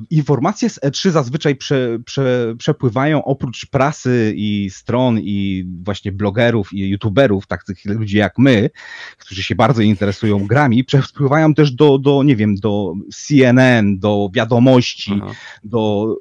informacje 0.09 0.69
z 0.69 0.79
E3 0.79 1.09
zazwyczaj 1.09 1.55
prze, 1.55 1.99
prze, 2.05 2.55
przepływają 2.57 3.23
oprócz 3.23 3.65
prasy 3.65 4.33
i 4.35 4.69
stron 4.69 5.19
i 5.19 5.65
właśnie 5.83 6.12
blogerów 6.12 6.73
i 6.73 6.89
youtuberów, 6.89 7.47
takich 7.47 7.85
ludzi 7.85 8.17
jak 8.17 8.38
my, 8.38 8.69
którzy 9.17 9.43
się 9.43 9.55
bardzo 9.55 9.81
interesują 9.81 10.47
grami, 10.47 10.83
przepływają 10.83 11.53
też 11.53 11.71
do, 11.71 11.97
do 11.97 12.23
nie 12.23 12.35
wiem, 12.35 12.55
do 12.55 12.93
CNN, 13.13 13.99
do 13.99 14.29
wiadomości, 14.33 15.19
Aha. 15.23 15.31
do 15.63 16.15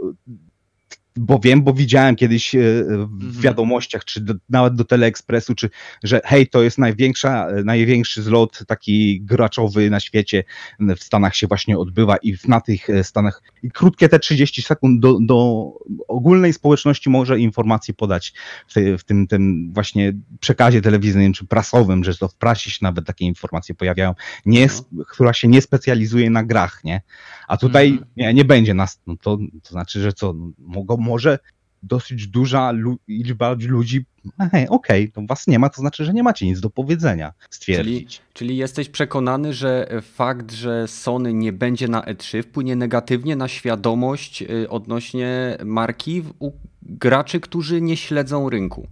bo 1.18 1.38
wiem, 1.38 1.62
bo 1.62 1.72
widziałem 1.72 2.16
kiedyś 2.16 2.54
e, 2.54 2.58
w 2.84 2.90
mhm. 2.90 3.32
wiadomościach, 3.40 4.04
czy 4.04 4.20
do, 4.20 4.34
nawet 4.48 4.74
do 4.74 4.84
Teleekspresu, 4.84 5.54
czy 5.54 5.70
że 6.04 6.20
hej, 6.24 6.46
to 6.46 6.62
jest 6.62 6.78
największa, 6.78 7.48
e, 7.48 7.64
największy 7.64 8.22
zlot 8.22 8.64
taki 8.66 9.20
graczowy 9.20 9.90
na 9.90 10.00
świecie 10.00 10.44
w 10.80 11.04
Stanach 11.04 11.36
się 11.36 11.46
właśnie 11.46 11.78
odbywa 11.78 12.16
i 12.16 12.36
na 12.48 12.60
tych 12.60 12.90
e, 12.90 13.04
Stanach 13.04 13.42
i 13.62 13.70
krótkie 13.70 14.08
te 14.08 14.18
30 14.18 14.62
sekund 14.62 15.00
do, 15.00 15.18
do 15.20 15.68
ogólnej 16.08 16.52
społeczności 16.52 17.10
może 17.10 17.38
informacje 17.38 17.94
podać 17.94 18.32
w, 18.68 18.74
te, 18.74 18.98
w 18.98 19.04
tym, 19.04 19.26
tym 19.26 19.72
właśnie 19.72 20.12
przekazie 20.40 20.82
telewizyjnym 20.82 21.32
czy 21.32 21.46
prasowym, 21.46 22.04
że 22.04 22.16
to 22.16 22.28
w 22.28 22.34
prasie 22.34 22.70
się 22.70 22.78
nawet 22.82 23.06
takie 23.06 23.24
informacje 23.24 23.74
pojawiają, 23.74 24.14
nie, 24.46 24.68
no. 24.92 25.04
która 25.04 25.32
się 25.32 25.48
nie 25.48 25.62
specjalizuje 25.62 26.30
na 26.30 26.44
grach, 26.44 26.84
nie? 26.84 27.00
A 27.48 27.56
tutaj 27.56 27.88
mhm. 27.88 28.06
nie, 28.16 28.34
nie 28.34 28.44
będzie 28.44 28.74
nas, 28.74 29.00
no 29.06 29.16
to, 29.16 29.38
to 29.62 29.70
znaczy, 29.70 30.00
że 30.00 30.12
co, 30.12 30.34
mogą, 30.58 30.96
może 31.08 31.38
dosyć 31.82 32.26
duża 32.26 32.72
liczba 33.08 33.56
ludzi, 33.60 34.04
okej, 34.38 34.68
okay, 34.68 35.08
to 35.08 35.22
was 35.28 35.46
nie 35.46 35.58
ma, 35.58 35.68
to 35.68 35.80
znaczy, 35.80 36.04
że 36.04 36.12
nie 36.12 36.22
macie 36.22 36.46
nic 36.46 36.60
do 36.60 36.70
powiedzenia, 36.70 37.32
stwierdzić. 37.50 38.16
Czyli, 38.16 38.28
czyli 38.34 38.56
jesteś 38.56 38.88
przekonany, 38.88 39.54
że 39.54 39.88
fakt, 40.02 40.52
że 40.52 40.88
Sony 40.88 41.34
nie 41.34 41.52
będzie 41.52 41.88
na 41.88 42.00
E3 42.00 42.42
wpłynie 42.42 42.76
negatywnie 42.76 43.36
na 43.36 43.48
świadomość 43.48 44.42
y, 44.42 44.68
odnośnie 44.68 45.58
marki 45.64 46.22
u 46.38 46.52
graczy, 46.82 47.40
którzy 47.40 47.80
nie 47.80 47.96
śledzą 47.96 48.50
rynku? 48.50 48.86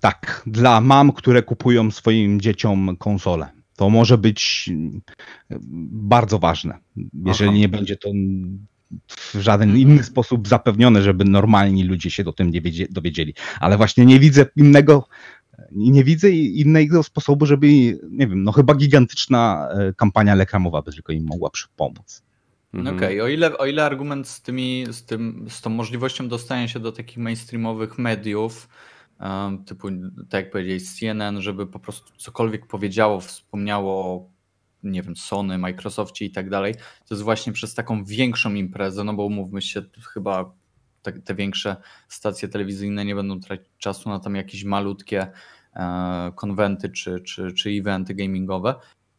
Tak, 0.00 0.42
dla 0.46 0.80
mam, 0.80 1.12
które 1.12 1.42
kupują 1.42 1.90
swoim 1.90 2.40
dzieciom 2.40 2.96
konsole. 2.96 3.48
to 3.76 3.90
może 3.90 4.18
być 4.18 4.70
bardzo 5.90 6.38
ważne. 6.38 6.78
Jeżeli 7.26 7.50
Aha. 7.50 7.58
nie 7.58 7.68
będzie 7.68 7.96
to 7.96 8.08
w 9.08 9.34
żaden 9.34 9.76
inny 9.76 10.02
sposób 10.02 10.48
zapewnione, 10.48 11.02
żeby 11.02 11.24
normalni 11.24 11.84
ludzie 11.84 12.10
się 12.10 12.24
o 12.24 12.32
tym 12.32 12.50
nie 12.50 12.60
dowiedzieli. 12.90 13.34
Ale 13.60 13.76
właśnie 13.76 14.06
nie 14.06 14.18
widzę 14.20 14.46
innego, 14.56 15.08
nie 15.72 16.04
widzę 16.04 16.30
innego 16.30 17.02
sposobu, 17.02 17.46
żeby, 17.46 17.68
nie 18.10 18.26
wiem, 18.26 18.42
no 18.42 18.52
chyba 18.52 18.74
gigantyczna 18.74 19.68
e, 19.70 19.92
kampania 19.92 20.34
reklamowa 20.34 20.82
by 20.82 20.92
tylko 20.92 21.12
im 21.12 21.24
mogła 21.26 21.50
pomóc. 21.76 22.22
Mhm. 22.74 22.96
Okej, 22.96 23.20
okay. 23.20 23.22
o, 23.22 23.28
ile, 23.28 23.58
o 23.58 23.66
ile 23.66 23.84
argument 23.84 24.28
z, 24.28 24.42
tymi, 24.42 24.86
z, 24.90 25.04
tym, 25.04 25.46
z 25.48 25.60
tą 25.60 25.70
możliwością 25.70 26.28
dostania 26.28 26.68
się 26.68 26.80
do 26.80 26.92
takich 26.92 27.18
mainstreamowych 27.18 27.98
mediów, 27.98 28.68
um, 29.20 29.64
typu, 29.64 29.88
tak 30.30 30.44
jak 30.44 30.50
powiedziałeś, 30.50 30.82
CNN, 30.82 31.42
żeby 31.42 31.66
po 31.66 31.78
prostu 31.78 32.12
cokolwiek 32.16 32.66
powiedziało, 32.66 33.20
wspomniało 33.20 34.30
nie 34.82 35.02
wiem, 35.02 35.16
Sony, 35.16 35.58
Microsoftie 35.58 36.24
i 36.24 36.30
tak 36.30 36.50
dalej, 36.50 36.74
to 36.74 37.14
jest 37.14 37.22
właśnie 37.22 37.52
przez 37.52 37.74
taką 37.74 38.04
większą 38.04 38.54
imprezę, 38.54 39.04
no 39.04 39.14
bo 39.14 39.24
umówmy 39.24 39.62
się, 39.62 39.82
chyba 40.12 40.52
te, 41.24 41.34
większe 41.34 41.76
stacje 42.08 42.48
telewizyjne 42.48 43.04
nie 43.04 43.14
będą 43.14 43.40
tracić 43.40 43.68
czasu 43.78 44.08
na 44.08 44.18
tam 44.18 44.34
jakieś 44.34 44.64
malutkie 44.64 45.26
e, 45.76 46.32
konwenty 46.34 46.88
czy, 46.88 47.20
czy, 47.20 47.52
czy 47.52 47.70
eventy 47.70 48.14
gamingowe, 48.14 48.74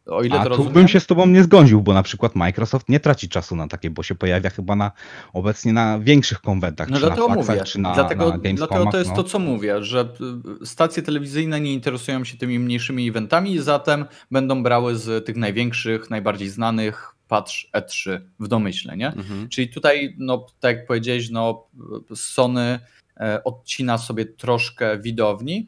o 0.10 0.24
ile 0.24 0.40
A 0.40 0.44
to 0.44 0.50
rozumiem... 0.50 0.74
bym 0.74 0.88
się 0.88 1.00
z 1.00 1.06
tobą 1.06 1.28
nie 1.28 1.44
zgodził, 1.44 1.82
bo 1.82 1.94
na 1.94 2.04
przykład 2.04 2.36
Microsoft 2.36 2.90
nie 2.90 3.00
traci 3.00 3.30
czasu 3.30 3.56
na 3.56 3.68
takie, 3.68 3.90
bo 3.90 4.04
się 4.04 4.16
pojawia 4.16 4.50
chyba 4.50 4.76
na 4.76 4.92
obecnie 5.34 5.74
na 5.74 6.00
większych 6.00 6.42
konwentach, 6.42 6.90
no 6.90 6.96
czy 6.96 7.02
dlatego 7.02 7.28
na 7.28 7.36
mówię. 7.36 7.64
czy 7.64 7.80
na, 7.80 7.94
dlatego, 7.94 8.30
na 8.30 8.54
dlatego 8.54 8.86
to 8.92 8.98
jest 8.98 9.10
no. 9.10 9.16
to, 9.16 9.24
co 9.24 9.40
mówię, 9.40 9.84
że 9.84 10.14
y, 10.62 10.66
stacje 10.66 11.04
telewizyjne 11.04 11.62
nie 11.62 11.74
interesują 11.74 12.24
się 12.24 12.38
tymi 12.38 12.60
mniejszymi 12.60 13.10
eventami, 13.10 13.60
zatem 13.60 14.06
będą 14.32 14.64
brały 14.64 14.96
z 14.96 15.26
tych 15.26 15.36
największych, 15.36 16.10
najbardziej 16.10 16.50
znanych, 16.50 17.16
patrz 17.28 17.70
E3 17.74 18.20
w 18.40 18.48
domyśle, 18.48 18.98
nie? 18.98 19.08
Mhm. 19.08 19.50
Czyli 19.50 19.70
tutaj, 19.70 20.16
no 20.18 20.46
tak 20.60 20.78
jak 20.78 20.88
powiedziałeś, 20.88 21.30
no 21.30 21.68
Sony 22.16 22.80
e, 23.18 23.44
odcina 23.44 23.98
sobie 23.98 24.26
troszkę 24.26 25.00
widowni, 25.00 25.68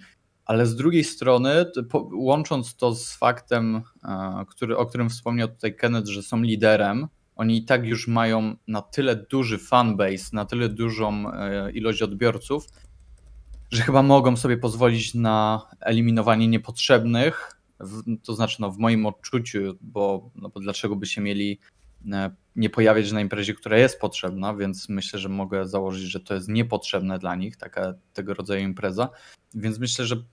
ale 0.52 0.66
z 0.66 0.76
drugiej 0.76 1.04
strony, 1.04 1.66
łącząc 2.14 2.76
to 2.76 2.96
z 2.96 3.14
faktem, 3.16 3.82
e, 4.04 4.46
który, 4.50 4.78
o 4.78 4.86
którym 4.86 5.10
wspomniał 5.10 5.48
tutaj 5.48 5.76
Kenneth, 5.76 6.08
że 6.08 6.24
są 6.24 6.42
liderem, 6.42 7.08
oni 7.36 7.58
i 7.58 7.66
tak 7.66 7.86
już 7.86 8.08
mają 8.08 8.56
na 8.68 8.82
tyle 8.82 9.16
duży 9.16 9.58
fanbase, 9.58 10.30
na 10.34 10.46
tyle 10.46 10.70
dużą 10.70 11.34
e, 11.34 11.72
ilość 11.72 12.02
odbiorców, 12.02 12.68
że 13.72 13.82
chyba 13.82 14.04
mogą 14.04 14.38
sobie 14.38 14.58
pozwolić 14.58 15.14
na 15.14 15.62
eliminowanie 15.82 16.48
niepotrzebnych, 16.48 17.52
to 18.24 18.36
znaczy 18.36 18.62
no, 18.62 18.72
w 18.72 18.78
moim 18.78 19.06
odczuciu, 19.06 19.78
bo, 19.82 20.30
no, 20.36 20.50
bo 20.50 20.60
dlaczego 20.60 20.96
by 20.96 21.06
się 21.06 21.22
mieli 21.22 21.60
e, 22.12 22.32
nie 22.56 22.70
pojawiać 22.70 23.12
na 23.12 23.22
imprezie, 23.22 23.54
która 23.54 23.78
jest 23.78 24.00
potrzebna, 24.00 24.56
więc 24.56 24.90
myślę, 24.90 25.20
że 25.20 25.30
mogę 25.30 25.68
założyć, 25.68 26.04
że 26.04 26.20
to 26.20 26.34
jest 26.34 26.50
niepotrzebne 26.50 27.20
dla 27.20 27.36
nich, 27.36 27.58
taka 27.58 27.94
tego 28.14 28.34
rodzaju 28.34 28.64
impreza. 28.64 29.10
Więc 29.54 29.80
myślę, 29.80 30.06
że 30.06 30.24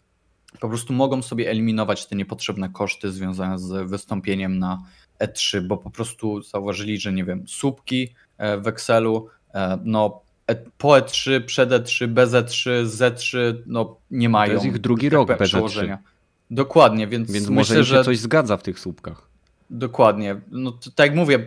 po 0.60 0.68
prostu 0.68 0.92
mogą 0.92 1.22
sobie 1.22 1.50
eliminować 1.50 2.06
te 2.06 2.16
niepotrzebne 2.16 2.68
koszty 2.68 3.12
związane 3.12 3.58
z 3.58 3.90
wystąpieniem 3.90 4.58
na 4.58 4.82
E3, 5.20 5.60
bo 5.60 5.76
po 5.76 5.90
prostu 5.90 6.42
zauważyli, 6.42 6.98
że 6.98 7.12
nie 7.12 7.24
wiem, 7.24 7.44
słupki 7.48 8.14
e, 8.38 8.58
w 8.58 8.66
Excelu, 8.66 9.28
e, 9.54 9.78
no 9.84 10.20
e, 10.46 10.54
po 10.54 10.88
E3, 10.88 11.44
przed 11.44 11.70
E3, 11.70 12.06
bez 12.06 12.30
E3, 12.30 12.86
z 12.86 12.98
E3, 12.98 13.54
no 13.66 13.96
nie 14.10 14.28
mają. 14.28 14.48
To 14.48 14.54
jest 14.54 14.66
ich 14.66 14.78
drugi 14.78 15.06
tak 15.06 15.12
rok 15.12 15.38
bez 15.38 15.52
E3. 15.52 15.96
Dokładnie, 16.50 17.06
więc, 17.06 17.32
więc 17.32 17.48
myślę, 17.48 17.76
może 17.76 17.84
że 17.84 18.04
coś 18.04 18.18
zgadza 18.18 18.56
w 18.56 18.62
tych 18.62 18.80
słupkach. 18.80 19.28
Dokładnie. 19.70 20.40
No 20.50 20.72
tak 20.94 21.06
jak 21.06 21.16
mówię, 21.16 21.46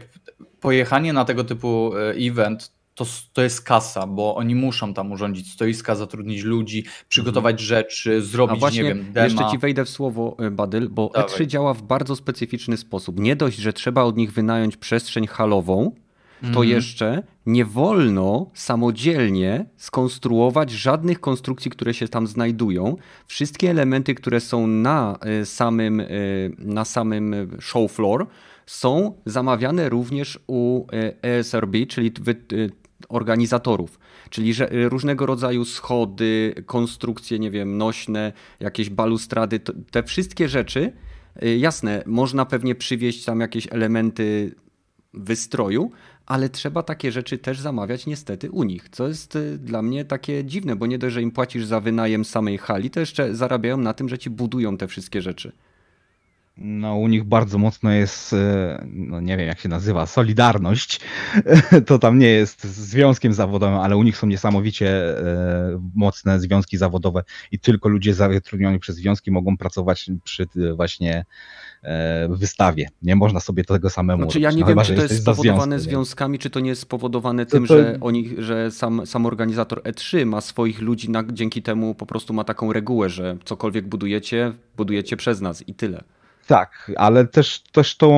pojechanie 0.59 1.13
na 1.13 1.25
tego 1.25 1.43
typu 1.43 1.91
event 2.15 2.71
to, 3.05 3.11
to 3.33 3.41
jest 3.41 3.61
kasa, 3.61 4.07
bo 4.07 4.35
oni 4.35 4.55
muszą 4.55 4.93
tam 4.93 5.11
urządzić 5.11 5.51
stoiska, 5.51 5.95
zatrudnić 5.95 6.43
ludzi, 6.43 6.85
przygotować 7.09 7.53
mhm. 7.53 7.67
rzeczy, 7.67 8.21
zrobić, 8.21 8.57
A 8.57 8.59
właśnie, 8.59 8.83
nie 8.83 8.87
wiem, 8.89 9.13
dema. 9.13 9.23
Jeszcze 9.23 9.51
ci 9.51 9.57
wejdę 9.57 9.85
w 9.85 9.89
słowo, 9.89 10.37
y, 10.47 10.51
Badyl, 10.51 10.89
bo 10.89 11.11
Dawaj. 11.13 11.29
E3 11.29 11.45
działa 11.47 11.73
w 11.73 11.81
bardzo 11.81 12.15
specyficzny 12.15 12.77
sposób. 12.77 13.19
Nie 13.19 13.35
dość, 13.35 13.57
że 13.57 13.73
trzeba 13.73 14.03
od 14.03 14.17
nich 14.17 14.33
wynająć 14.33 14.77
przestrzeń 14.77 15.27
halową, 15.27 15.91
to 16.41 16.47
mhm. 16.47 16.69
jeszcze 16.69 17.23
nie 17.45 17.65
wolno 17.65 18.49
samodzielnie 18.53 19.65
skonstruować 19.77 20.71
żadnych 20.71 21.19
konstrukcji, 21.19 21.71
które 21.71 21.93
się 21.93 22.07
tam 22.07 22.27
znajdują. 22.27 22.95
Wszystkie 23.27 23.69
elementy, 23.69 24.15
które 24.15 24.39
są 24.39 24.67
na 24.67 25.19
y, 25.41 25.45
samym, 25.45 25.99
y, 25.99 26.51
na 26.57 26.85
samym 26.85 27.57
show 27.59 27.91
floor, 27.91 28.27
są 28.65 29.13
zamawiane 29.25 29.89
również 29.89 30.39
u 30.47 30.85
ESRB, 31.21 31.75
czyli 31.87 32.11
organizatorów. 33.11 33.99
Czyli 34.29 34.53
że 34.53 34.73
y, 34.73 34.89
różnego 34.89 35.25
rodzaju 35.25 35.65
schody, 35.65 36.55
konstrukcje, 36.65 37.39
nie 37.39 37.51
wiem, 37.51 37.77
nośne, 37.77 38.33
jakieś 38.59 38.89
balustrady, 38.89 39.59
te 39.91 40.03
wszystkie 40.03 40.49
rzeczy, 40.49 40.93
y, 41.43 41.57
jasne, 41.57 42.03
można 42.05 42.45
pewnie 42.45 42.75
przywieźć 42.75 43.25
tam 43.25 43.39
jakieś 43.39 43.67
elementy 43.71 44.55
wystroju, 45.13 45.91
ale 46.25 46.49
trzeba 46.49 46.83
takie 46.83 47.11
rzeczy 47.11 47.37
też 47.37 47.59
zamawiać 47.59 48.05
niestety 48.05 48.51
u 48.51 48.63
nich, 48.63 48.89
co 48.89 49.07
jest 49.07 49.35
y, 49.35 49.57
dla 49.57 49.81
mnie 49.81 50.05
takie 50.05 50.45
dziwne, 50.45 50.75
bo 50.75 50.87
nie 50.87 50.97
dość, 50.97 51.13
że 51.13 51.21
im 51.21 51.31
płacisz 51.31 51.65
za 51.65 51.79
wynajem 51.79 52.25
samej 52.25 52.57
hali, 52.57 52.89
to 52.89 52.99
jeszcze 52.99 53.35
zarabiają 53.35 53.77
na 53.77 53.93
tym, 53.93 54.09
że 54.09 54.17
ci 54.17 54.29
budują 54.29 54.77
te 54.77 54.87
wszystkie 54.87 55.21
rzeczy. 55.21 55.51
No, 56.63 56.95
u 56.95 57.07
nich 57.07 57.23
bardzo 57.23 57.57
mocno 57.57 57.91
jest, 57.91 58.33
e, 58.33 58.85
no 58.93 59.21
nie 59.21 59.37
wiem 59.37 59.47
jak 59.47 59.59
się 59.59 59.69
nazywa, 59.69 60.05
solidarność. 60.05 60.99
To 61.85 61.99
tam 61.99 62.19
nie 62.19 62.27
jest 62.27 62.63
związkiem 62.63 63.33
zawodowym, 63.33 63.79
ale 63.79 63.97
u 63.97 64.03
nich 64.03 64.17
są 64.17 64.27
niesamowicie 64.27 65.17
e, 65.19 65.81
mocne 65.95 66.39
związki 66.39 66.77
zawodowe 66.77 67.23
i 67.51 67.59
tylko 67.59 67.89
ludzie 67.89 68.13
zatrudnioni 68.13 68.79
przez 68.79 68.95
związki 68.95 69.31
mogą 69.31 69.57
pracować 69.57 70.11
przy 70.23 70.43
e, 70.43 70.73
właśnie 70.73 71.25
wystawie. 72.29 72.89
Nie 73.01 73.15
można 73.15 73.39
sobie 73.39 73.63
tego 73.63 73.89
samemu 73.89 74.23
znaczy, 74.23 74.39
Ja 74.39 74.51
nie 74.51 74.61
no, 74.61 74.65
wiem, 74.65 74.67
chyba, 74.67 74.83
czy 74.85 74.95
to 74.95 75.01
jest 75.01 75.21
spowodowane 75.21 75.79
związku, 75.79 75.89
związkami, 75.89 76.39
czy 76.39 76.49
to 76.49 76.59
nie 76.59 76.69
jest 76.69 76.81
spowodowane 76.81 77.45
tym, 77.45 77.67
to, 77.67 77.67
to... 77.67 77.79
że 77.79 77.97
oni, 78.01 78.29
że 78.37 78.71
sam, 78.71 79.05
sam 79.05 79.25
organizator 79.25 79.81
E3 79.81 80.25
ma 80.25 80.41
swoich 80.41 80.81
ludzi, 80.81 81.09
na, 81.09 81.23
dzięki 81.31 81.61
temu 81.61 81.95
po 81.95 82.05
prostu 82.05 82.33
ma 82.33 82.43
taką 82.43 82.73
regułę, 82.73 83.09
że 83.09 83.37
cokolwiek 83.45 83.87
budujecie, 83.87 84.53
budujecie 84.77 85.17
przez 85.17 85.41
nas 85.41 85.67
i 85.67 85.73
tyle. 85.73 86.03
Tak, 86.47 86.91
ale 86.97 87.27
też, 87.27 87.63
też 87.71 87.97
to 87.97 88.09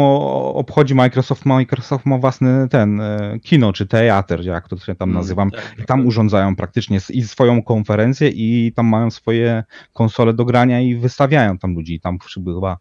obchodzi 0.56 0.96
Microsoft. 0.96 1.46
Microsoft 1.46 2.06
ma 2.06 2.18
własny 2.18 2.68
ten 2.70 3.02
e, 3.02 3.40
kino 3.44 3.74
czy 3.74 3.88
teatr, 3.88 4.44
jak 4.44 4.68
to 4.68 4.78
się 4.78 4.96
tam 4.96 5.10
mm, 5.10 5.22
nazywam. 5.22 5.52
Tak, 5.52 5.76
I 5.80 5.86
tam 5.86 6.00
tak. 6.00 6.08
urządzają 6.08 6.56
praktycznie 6.56 7.00
i 7.10 7.24
swoją 7.24 7.64
konferencję, 7.64 8.30
i 8.30 8.74
tam 8.76 8.88
mają 8.88 9.12
swoje 9.12 9.64
konsole 9.94 10.34
do 10.34 10.46
grania 10.46 10.82
i 10.82 10.96
wystawiają 10.96 11.58
tam 11.58 11.74
ludzi. 11.74 12.00
Tam 12.00 12.18
chyba 12.34 12.78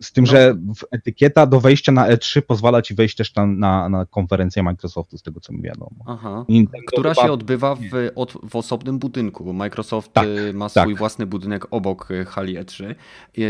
z 0.00 0.12
tym, 0.12 0.24
no. 0.24 0.30
że 0.30 0.56
etykieta 0.90 1.46
do 1.46 1.60
wejścia 1.60 1.92
na 1.92 2.08
E3 2.08 2.42
pozwala 2.42 2.82
ci 2.82 2.94
wejść 2.94 3.16
też 3.16 3.32
tam 3.32 3.58
na, 3.58 3.88
na 3.88 4.06
konferencję 4.06 4.62
Microsoftu, 4.62 5.18
z 5.18 5.22
tego 5.22 5.40
co 5.40 5.52
mi 5.52 5.62
wiadomo. 5.62 6.04
Aha. 6.06 6.44
Która 6.86 7.14
się 7.14 7.32
odbywa 7.32 7.74
w, 7.74 7.80
od, 8.14 8.32
w 8.50 8.56
osobnym 8.56 8.98
budynku. 8.98 9.52
Microsoft 9.52 10.12
tak, 10.12 10.26
y, 10.28 10.52
ma 10.52 10.68
swój 10.68 10.92
tak. 10.92 10.98
własny 10.98 11.26
budynek 11.26 11.66
obok 11.70 12.10
y, 12.10 12.24
hali 12.24 12.58
E3. 12.58 12.94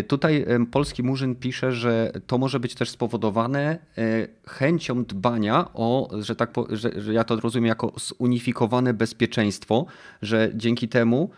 Tutaj 0.09 0.46
polski 0.70 1.02
murzyn 1.02 1.35
pisze, 1.35 1.72
że 1.72 2.12
to 2.26 2.38
może 2.38 2.61
być 2.61 2.74
też 2.74 2.90
spowodowane 2.90 3.78
y, 3.98 4.28
chęcią 4.46 5.04
dbania 5.04 5.68
o, 5.74 6.11
że 6.20 6.37
tak, 6.37 6.54
że, 6.70 7.02
że 7.02 7.14
ja 7.14 7.24
to 7.24 7.37
rozumiem 7.37 7.66
jako 7.66 7.92
zunifikowane 7.96 8.94
bezpieczeństwo, 8.94 9.87
że 10.22 10.50
dzięki 10.54 10.88
temu 10.88 11.31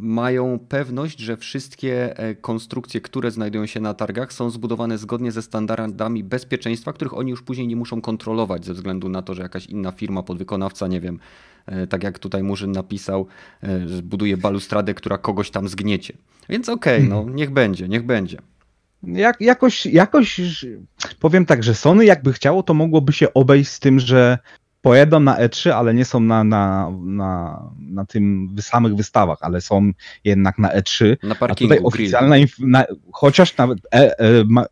mają 0.00 0.58
pewność, 0.68 1.18
że 1.18 1.36
wszystkie 1.36 2.18
e, 2.18 2.34
konstrukcje, 2.34 3.00
które 3.00 3.30
znajdują 3.30 3.66
się 3.66 3.80
na 3.80 3.94
targach, 3.94 4.32
są 4.32 4.50
zbudowane 4.50 4.98
zgodnie 4.98 5.32
ze 5.32 5.42
standardami 5.42 6.24
bezpieczeństwa, 6.24 6.92
których 6.92 7.18
oni 7.18 7.30
już 7.30 7.42
później 7.42 7.68
nie 7.68 7.76
muszą 7.76 8.00
kontrolować 8.00 8.64
ze 8.64 8.74
względu 8.74 9.08
na 9.08 9.22
to, 9.22 9.34
że 9.34 9.42
jakaś 9.42 9.66
inna 9.66 9.92
firma, 9.92 10.22
podwykonawca, 10.22 10.86
nie 10.86 11.00
wiem, 11.00 11.18
e, 11.66 11.86
tak 11.86 12.02
jak 12.02 12.18
tutaj 12.18 12.42
Murzyn 12.42 12.72
napisał, 12.72 13.26
e, 13.62 14.02
buduje 14.02 14.36
balustradę, 14.36 14.94
która 14.94 15.18
kogoś 15.18 15.50
tam 15.50 15.68
zgniecie. 15.68 16.14
Więc 16.48 16.68
okej, 16.68 16.98
okay, 16.98 17.08
no 17.08 17.16
hmm. 17.16 17.36
niech 17.36 17.50
będzie, 17.50 17.88
niech 17.88 18.06
będzie. 18.06 18.38
Jak, 19.02 19.40
jakoś, 19.40 19.86
jakoś 19.86 20.40
powiem 21.20 21.46
tak, 21.46 21.62
że 21.62 21.74
Sony 21.74 22.04
jakby 22.04 22.32
chciało, 22.32 22.62
to 22.62 22.74
mogłoby 22.74 23.12
się 23.12 23.34
obejść 23.34 23.70
z 23.70 23.80
tym, 23.80 24.00
że 24.00 24.38
pojedą 24.80 25.20
na 25.20 25.38
E3, 25.38 25.70
ale 25.70 25.94
nie 25.94 26.04
są 26.04 26.20
na, 26.20 26.44
na, 26.44 26.92
na, 27.04 27.62
na 27.78 28.04
tym 28.04 28.56
samych 28.60 28.96
wystawach, 28.96 29.38
ale 29.40 29.60
są 29.60 29.92
jednak 30.24 30.58
na 30.58 30.68
E3. 30.68 31.16
Na 31.22 31.34
parkingu, 31.34 31.74
a 31.74 31.76
tutaj 31.76 31.86
oficjalna, 31.86 32.36
na, 32.58 32.84
chociaż 33.12 33.56
nawet 33.56 33.78
e, 33.94 34.18
e, 34.18 34.44
ma, 34.48 34.64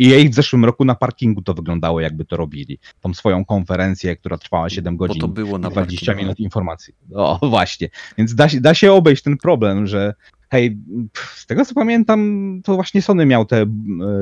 EA 0.00 0.28
w 0.30 0.34
zeszłym 0.34 0.64
roku 0.64 0.84
na 0.84 0.94
parkingu 0.94 1.42
to 1.42 1.54
wyglądało, 1.54 2.00
jakby 2.00 2.24
to 2.24 2.36
robili. 2.36 2.78
Tą 3.00 3.14
swoją 3.14 3.44
konferencję, 3.44 4.16
która 4.16 4.38
trwała 4.38 4.70
7 4.70 4.96
godzin. 4.96 5.20
Bo 5.20 5.28
to 5.28 5.32
było 5.32 5.58
na 5.58 5.70
20 5.70 6.06
parkingu. 6.06 6.22
minut 6.22 6.40
informacji. 6.40 6.94
O, 7.14 7.40
właśnie. 7.48 7.88
Więc 8.18 8.34
da, 8.34 8.46
da 8.60 8.74
się 8.74 8.92
obejść 8.92 9.22
ten 9.22 9.36
problem, 9.36 9.86
że 9.86 10.14
hej, 10.50 10.78
z 11.34 11.46
tego 11.46 11.64
co 11.64 11.74
pamiętam, 11.74 12.60
to 12.64 12.74
właśnie 12.74 13.02
Sony 13.02 13.26
miał 13.26 13.44
te 13.44 13.62
e, 13.62 13.66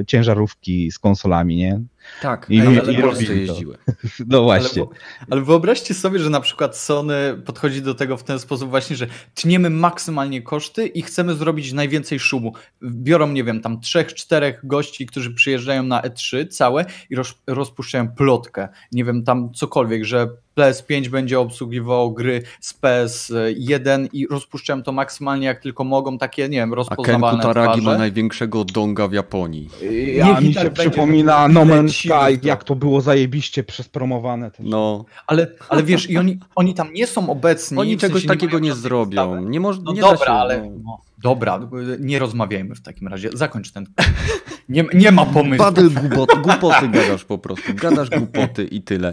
ciężarówki 0.07 0.91
z 0.91 0.99
konsolami, 0.99 1.57
nie? 1.57 1.81
Tak, 2.23 2.47
I- 2.51 2.61
ale, 2.61 2.93
i 2.93 3.01
robili 3.01 3.41
jeździły. 3.47 3.79
No 4.29 4.43
właśnie. 4.43 4.83
Ale, 4.83 5.27
ale 5.31 5.41
wyobraźcie 5.41 5.95
sobie, 5.95 6.19
że 6.19 6.31
na 6.31 6.41
przykład 6.41 6.77
Sony 6.77 7.15
podchodzi 7.47 7.83
do 7.83 7.95
tego 7.95 8.17
w 8.17 8.25
ten 8.25 8.39
sposób 8.39 8.71
właśnie, 8.71 8.97
że 8.97 9.07
tniemy 9.35 9.71
maksymalnie 9.71 10.43
koszty 10.43 10.87
i 10.87 11.03
chcemy 11.03 11.35
zrobić 11.35 11.73
najwięcej 11.73 12.21
szumu. 12.21 12.53
Biorą, 12.83 13.29
nie 13.33 13.45
wiem, 13.45 13.61
tam 13.61 13.81
trzech, 13.81 14.15
czterech 14.15 14.61
gości, 14.65 15.07
którzy 15.07 15.35
przyjeżdżają 15.35 15.83
na 15.83 16.01
E3 16.01 16.49
całe 16.49 16.85
i 17.11 17.17
roz, 17.17 17.35
rozpuszczają 17.47 18.09
plotkę. 18.09 18.69
Nie 18.93 19.05
wiem, 19.05 19.25
tam 19.25 19.53
cokolwiek, 19.55 20.05
że 20.05 20.29
PS5 20.57 21.09
będzie 21.09 21.41
obsługiwało 21.41 22.11
gry 22.11 22.43
z 22.61 22.75
PS1 22.75 24.09
i 24.13 24.27
rozpuszczają 24.27 24.83
to 24.83 24.93
maksymalnie 24.93 25.47
jak 25.47 25.61
tylko 25.63 25.85
mogą, 25.85 26.19
takie, 26.19 26.43
nie 26.49 26.59
wiem, 26.59 26.69
A 26.69 26.71
Ken 26.71 26.77
rozpoznawalne 26.77 27.43
Kutaragi 27.43 27.69
ma 27.69 27.83
twarze. 27.83 27.99
największego 27.99 28.65
donga 28.65 29.09
w 29.09 29.13
Japonii. 29.13 29.69
Ja 30.15 30.41
mi 30.41 30.47
Hitler 30.47 30.65
się 30.67 30.71
przypomina 30.71 31.49
No 31.49 31.61
Man's 31.65 31.92
Sky, 31.99 32.39
jak 32.43 32.65
to 32.65 32.75
było 32.75 33.01
zajebiście 33.01 33.65
przespromowane. 33.65 34.51
Też. 34.51 34.67
No, 34.69 35.05
Ale, 35.27 35.47
ale 35.69 35.83
wiesz, 35.83 36.11
i 36.11 36.19
oni, 36.19 36.39
oni 36.55 36.75
tam 36.75 36.93
nie 36.93 37.07
są 37.07 37.31
obecni. 37.31 37.79
oni 37.79 37.97
czegoś 37.97 38.23
sensie 38.23 38.29
takiego 38.29 38.59
nie 38.59 38.69
żadnej 38.71 38.83
zrobią. 38.83 39.41
Nie, 39.49 39.61
moż, 39.61 39.77
No 39.85 39.93
nie 39.93 40.01
dobra, 40.01 40.19
da 40.19 40.25
się. 40.27 40.33
ale. 40.33 40.63
no. 40.63 40.81
No, 40.85 40.99
dobra, 41.23 41.61
nie 42.01 42.19
rozmawiajmy 42.19 42.75
w 42.75 42.81
takim 42.83 43.09
razie. 43.09 43.31
Zakończ 43.35 43.73
ten. 43.73 43.87
Nie, 44.69 44.85
nie 44.95 45.13
ma 45.13 45.27
pomysłu. 45.27 45.65
Badyl 45.65 45.91
głupoty, 45.91 46.37
głupoty 46.41 46.89
gadasz 46.89 47.25
po 47.25 47.39
prostu. 47.39 47.75
Gadasz 47.75 48.11
głupoty 48.11 48.65
i 48.65 48.83
tyle. 48.83 49.13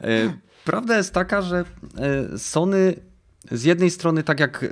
E, 0.00 0.06
Prawda 0.64 0.96
jest 0.96 1.14
taka, 1.14 1.42
że 1.42 1.64
e, 2.34 2.38
Sony 2.38 2.94
z 3.50 3.64
jednej 3.64 3.90
strony, 3.90 4.22
tak 4.22 4.40
jak 4.40 4.64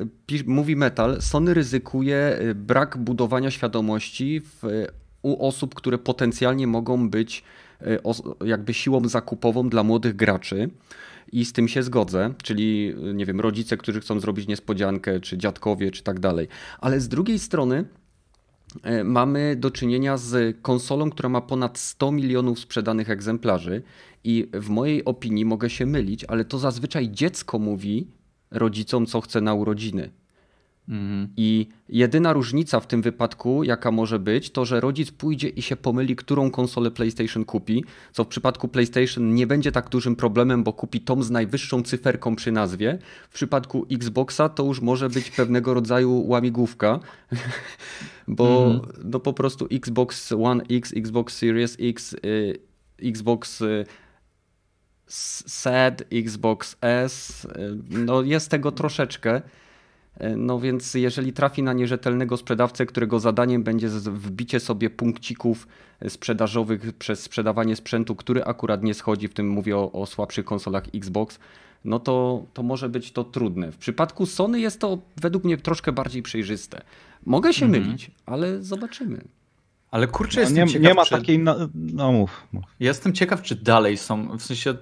mówi 0.47 0.77
Metal, 0.77 1.23
Sony 1.23 1.55
ryzykuje 1.55 2.17
e, 2.17 2.55
brak 2.55 2.97
budowania 2.99 3.51
świadomości 3.51 4.41
w, 4.41 4.85
u 5.23 5.47
osób, 5.47 5.75
które 5.75 5.99
potencjalnie 5.99 6.67
mogą 6.67 7.11
być 7.11 7.45
e, 7.81 7.99
jakby 8.45 8.75
siłą 8.75 9.09
zakupową 9.09 9.69
dla 9.69 9.83
młodych 9.83 10.17
graczy. 10.17 10.71
I 11.33 11.45
z 11.45 11.53
tym 11.53 11.69
się 11.69 11.83
zgodzę, 11.83 12.35
czyli 12.43 12.95
e, 13.11 13.15
nie 13.15 13.27
wiem, 13.27 13.41
rodzice, 13.41 13.77
którzy 13.77 14.01
chcą 14.01 14.21
zrobić 14.21 14.49
niespodziankę, 14.49 15.21
czy 15.21 15.39
dziadkowie, 15.39 15.91
czy 15.91 16.03
tak 16.03 16.21
dalej. 16.21 16.49
Ale 16.81 17.01
z 17.01 17.09
drugiej 17.09 17.39
strony 17.39 17.85
e, 18.83 19.05
mamy 19.05 19.57
do 19.57 19.71
czynienia 19.71 20.17
z 20.17 20.57
konsolą, 20.63 21.11
która 21.11 21.29
ma 21.29 21.41
ponad 21.41 21.79
100 21.79 22.13
milionów 22.13 22.59
sprzedanych 22.59 23.11
egzemplarzy 23.11 23.83
i 24.25 24.49
w 24.53 24.69
mojej 24.69 25.05
opinii 25.05 25.45
mogę 25.45 25.71
się 25.71 25.87
mylić, 25.87 26.25
ale 26.25 26.45
to 26.45 26.59
zazwyczaj 26.59 27.11
dziecko 27.11 27.59
mówi 27.59 28.07
rodzicom, 28.51 29.07
co 29.07 29.21
chce 29.21 29.41
na 29.41 29.55
urodziny. 29.55 30.11
Mhm. 30.89 31.29
I 31.37 31.69
jedyna 31.89 32.33
różnica 32.33 32.81
w 32.81 32.87
tym 32.87 33.03
wypadku, 33.03 33.65
jaka 33.65 33.91
może 33.91 34.19
być, 34.19 34.51
to 34.51 34.65
że 34.65 34.81
rodzic 34.81 35.11
pójdzie 35.11 35.49
i 35.49 35.63
się 35.63 35.77
pomyli, 35.77 36.17
którą 36.17 36.51
konsolę 36.51 36.91
PlayStation 36.91 37.45
kupi, 37.45 37.85
co 38.13 38.25
w 38.25 38.29
przypadku 38.29 38.69
PlayStation 38.69 39.35
nie 39.35 39.47
będzie 39.47 39.73
tak 39.73 39.89
dużym 39.89 40.17
problemem, 40.17 40.65
bo 40.65 40.73
kupi 40.73 41.01
tom 41.01 41.23
z 41.23 41.31
najwyższą 41.31 41.83
cyferką 41.83 42.37
przy 42.37 42.53
nazwie. 42.53 42.99
W 43.31 43.35
przypadku 43.35 43.87
Xboxa 43.91 44.49
to 44.49 44.65
już 44.65 44.81
może 44.81 45.09
być 45.09 45.31
pewnego 45.31 45.75
rodzaju 45.75 46.27
łamigłówka, 46.29 47.01
bo 48.29 48.65
Mhm. 48.65 48.93
no 49.05 49.21
po 49.21 49.33
prostu 49.33 49.67
Xbox 49.71 50.33
One 50.33 50.65
X, 50.71 50.93
Xbox 50.97 51.37
Series 51.37 51.77
X, 51.81 52.17
y, 52.25 52.59
Xbox 53.03 53.61
y, 53.61 53.87
SED, 55.07 56.05
Xbox 56.13 56.77
S, 56.81 57.45
y, 57.45 57.49
no 57.91 58.23
jest 58.23 58.51
tego 58.51 58.73
troszeczkę. 58.73 59.43
E, 60.17 60.37
No 60.37 60.61
więc 60.61 60.95
jeżeli 60.95 61.33
trafi 61.33 61.63
na 61.63 61.73
nierzetelnego 61.73 62.37
sprzedawcę, 62.37 62.87
którego 62.87 63.21
zadaniem 63.21 63.63
będzie 63.63 63.89
wbicie 63.89 64.61
sobie 64.61 64.91
punkcików 64.91 65.69
e, 66.01 66.11
sprzedażowych 66.11 66.93
przez 66.93 67.23
sprzedawanie 67.23 67.77
sprzętu, 67.77 68.17
który 68.17 68.45
akurat 68.45 68.83
nie 68.83 68.95
schodzi, 68.95 69.29
w 69.29 69.35
tym 69.35 69.49
mówię 69.49 69.77
o, 69.77 69.93
o 69.93 70.07
słabszych 70.07 70.45
konsolach 70.45 70.85
Xbox, 70.95 71.39
no 71.85 71.99
to, 72.01 72.45
to 72.55 72.63
może 72.63 72.89
być 72.89 73.13
to 73.13 73.25
trudne. 73.25 73.73
W 73.73 73.77
przypadku 73.77 74.27
Sony 74.27 74.61
jest 74.61 74.81
to 74.81 74.99
według 75.21 75.45
mnie 75.45 75.57
troszkę 75.57 75.93
bardziej 75.93 76.23
przejrzyste. 76.23 76.83
Mogę 77.27 77.53
się 77.53 77.67
Mhm. 77.67 77.85
mylić, 77.85 78.11
ale 78.27 78.63
zobaczymy. 78.63 79.25
Ale 79.93 80.07
kurczę, 80.07 80.37
No, 80.37 80.41
jestem 80.41 80.67
nie, 80.67 80.73
ciekaw, 80.73 80.89
nie 80.89 80.95
ma 80.95 81.05
czy... 81.05 81.11
takiej. 81.11 81.39
No, 81.39 81.57
no 81.75 82.13
mów. 82.13 82.47
mów. 82.53 82.65
Jestem 82.81 83.13
ciekaw, 83.13 83.43
czy 83.43 83.55
dalej 83.57 83.97
są, 83.97 84.39
w 84.39 84.43
sensie, 84.43 84.75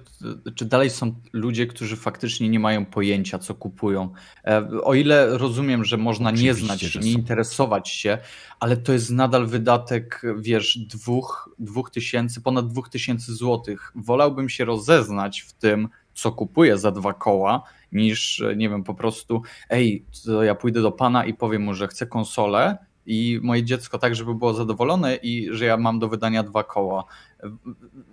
czy 0.55 0.65
dalej 0.65 0.89
są 0.89 1.15
ludzie, 1.33 1.67
którzy 1.67 1.95
faktycznie 1.95 2.49
nie 2.49 2.59
mają 2.59 2.85
pojęcia, 2.85 3.39
co 3.39 3.55
kupują. 3.55 4.09
E, 4.45 4.67
O 4.83 4.93
ile 4.93 5.37
rozumiem, 5.37 5.85
że 5.85 5.97
można 5.97 6.31
nie 6.31 6.35
Oczywiście, 6.35 6.65
znać, 6.65 6.81
że 6.81 6.99
nie 6.99 7.11
interesować 7.11 7.89
się, 7.89 8.17
ale 8.59 8.77
to 8.77 8.93
jest 8.93 9.09
nadal 9.11 9.47
wydatek, 9.47 10.21
wiesz, 10.37 10.77
dwóch, 10.77 11.49
dwóch 11.59 11.91
tysięcy, 11.91 12.41
ponad 12.41 12.67
dwóch 12.67 12.89
tysięcy 12.89 13.35
złotych. 13.35 13.91
Wolałbym 13.95 14.49
się 14.49 14.65
rozeznać 14.65 15.41
w 15.41 15.53
tym, 15.53 15.89
co 16.13 16.31
kupuję 16.31 16.77
za 16.77 16.91
dwa 16.91 17.13
koła, 17.13 17.63
niż, 17.91 18.43
nie 18.55 18.69
wiem, 18.69 18.83
po 18.83 18.93
prostu, 18.93 19.41
ej, 19.69 20.05
to 20.25 20.43
ja 20.43 20.55
pójdę 20.55 20.81
do 20.81 20.91
pana 20.91 21.25
i 21.25 21.33
powiem 21.33 21.61
mu, 21.61 21.73
że 21.73 21.87
chcę 21.87 22.07
konsolę 22.07 22.77
i 23.05 23.39
moje 23.43 23.63
dziecko 23.63 23.97
tak, 23.97 24.15
żeby 24.15 24.35
było 24.35 24.53
zadowolone 24.53 25.15
i 25.15 25.49
że 25.51 25.65
ja 25.65 25.77
mam 25.77 25.99
do 25.99 26.07
wydania 26.09 26.43
dwa 26.43 26.63
koła. 26.63 27.03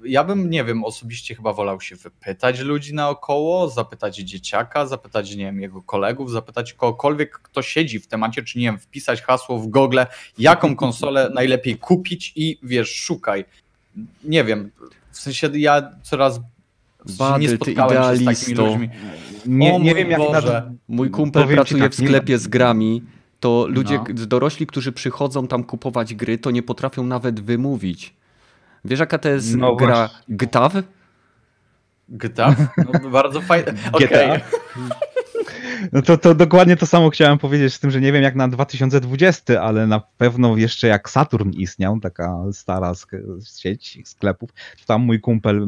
Ja 0.04 0.24
bym, 0.24 0.50
nie 0.50 0.64
wiem, 0.64 0.84
osobiście 0.84 1.34
chyba 1.34 1.52
wolał 1.52 1.80
się 1.80 1.96
wypytać 1.96 2.60
ludzi 2.60 2.94
naokoło, 2.94 3.68
zapytać 3.68 4.16
dzieciaka, 4.16 4.86
zapytać, 4.86 5.36
nie 5.36 5.44
wiem, 5.44 5.60
jego 5.60 5.82
kolegów, 5.82 6.30
zapytać 6.30 6.72
kogokolwiek, 6.72 7.38
kto 7.38 7.62
siedzi 7.62 8.00
w 8.00 8.06
temacie, 8.06 8.42
czy 8.42 8.58
nie 8.58 8.64
wiem, 8.64 8.78
wpisać 8.78 9.22
hasło 9.22 9.58
w 9.58 9.66
Google, 9.66 10.00
jaką 10.38 10.76
konsolę 10.76 11.30
najlepiej 11.34 11.78
kupić 11.78 12.32
i 12.36 12.58
wiesz, 12.62 12.94
szukaj. 12.94 13.44
Nie 14.24 14.44
wiem, 14.44 14.70
w 15.10 15.18
sensie 15.18 15.50
ja 15.54 15.90
coraz 16.02 16.40
sensie 17.06 17.38
nie 17.38 17.48
spotkałem 17.48 18.16
się 18.16 18.16
z 18.16 18.24
takimi 18.24 18.56
ludźmi. 18.68 18.88
Nie, 19.46 19.72
nie 19.72 19.78
mój 19.78 19.94
wiem, 19.94 20.10
jak 20.10 20.20
Boże. 20.20 20.52
na. 20.52 20.72
Mój 20.88 21.10
kumpel 21.10 21.42
Powiem 21.42 21.56
pracuje 21.56 21.82
tak, 21.82 21.94
w 21.94 21.98
nie- 21.98 22.06
sklepie 22.08 22.38
z 22.38 22.48
grami. 22.48 23.02
To 23.40 23.66
ludzie, 23.68 23.94
No. 24.08 24.26
dorośli, 24.26 24.66
którzy 24.66 24.92
przychodzą 24.92 25.46
tam 25.48 25.64
kupować 25.64 26.14
gry, 26.14 26.38
to 26.38 26.50
nie 26.50 26.62
potrafią 26.62 27.04
nawet 27.04 27.40
wymówić. 27.40 28.14
Wiesz, 28.84 29.00
jaka 29.00 29.18
to 29.18 29.28
jest 29.28 29.56
No 29.56 29.76
gra 29.76 29.94
właśnie. 29.96 30.36
GTAW? 30.36 30.72
GTA? 32.08 32.56
No, 33.02 33.10
bardzo 33.10 33.40
fajne. 33.40 33.74
Okej. 33.92 34.08
GTA? 34.08 34.40
No 35.92 36.02
to, 36.02 36.18
to 36.18 36.34
dokładnie 36.34 36.76
to 36.76 36.86
samo 36.86 37.10
chciałem 37.10 37.38
powiedzieć 37.38 37.74
z 37.74 37.80
tym, 37.80 37.90
że 37.90 38.00
nie 38.00 38.12
wiem 38.12 38.22
jak 38.22 38.34
na 38.34 38.48
2020, 38.48 39.62
ale 39.62 39.86
na 39.86 40.00
pewno 40.18 40.56
jeszcze 40.56 40.88
jak 40.88 41.10
Saturn 41.10 41.50
istniał, 41.50 42.00
taka 42.00 42.38
stara 42.52 42.92
sieć 43.56 43.98
sklepów, 44.04 44.50
to 44.52 44.84
tam 44.86 45.02
mój 45.02 45.20
kumpel 45.20 45.66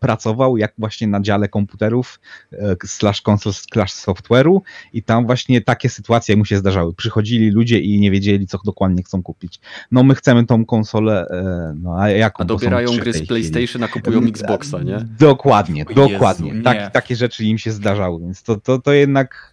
pracował 0.00 0.56
jak 0.56 0.72
właśnie 0.78 1.06
na 1.06 1.20
dziale 1.20 1.48
komputerów 1.48 2.20
e, 2.52 2.76
slash 2.86 3.22
konsol 3.22 3.52
slash 3.52 3.92
software'u 3.92 4.60
i 4.92 5.02
tam 5.02 5.26
właśnie 5.26 5.60
takie 5.60 5.88
sytuacje 5.88 6.36
mu 6.36 6.44
się 6.44 6.56
zdarzały. 6.56 6.94
Przychodzili 6.94 7.50
ludzie 7.50 7.78
i 7.78 8.00
nie 8.00 8.10
wiedzieli 8.10 8.46
co 8.46 8.58
dokładnie 8.64 9.02
chcą 9.02 9.22
kupić. 9.22 9.60
No 9.90 10.02
my 10.02 10.14
chcemy 10.14 10.46
tą 10.46 10.64
konsolę, 10.64 11.26
e, 11.30 11.74
no 11.82 11.98
a 12.00 12.10
jaką 12.10 12.42
A 12.42 12.44
dobierają 12.46 12.96
gry 12.96 13.12
z 13.12 13.16
chwili. 13.16 13.28
PlayStation, 13.28 13.82
a 13.82 13.88
kupują 13.88 14.22
Xboxa, 14.22 14.82
nie? 14.82 14.98
Dokładnie, 15.18 15.84
O 15.86 15.90
Jezu, 15.90 16.12
dokładnie. 16.12 16.52
nie. 16.52 16.62
Tak, 16.62 16.92
takie 16.92 17.16
rzeczy 17.16 17.44
im 17.44 17.58
się 17.58 17.72
zdarzały, 17.72 18.20
więc 18.20 18.42
to, 18.42 18.56
to, 18.56 18.78
to 18.78 18.92
jednak 18.92 19.43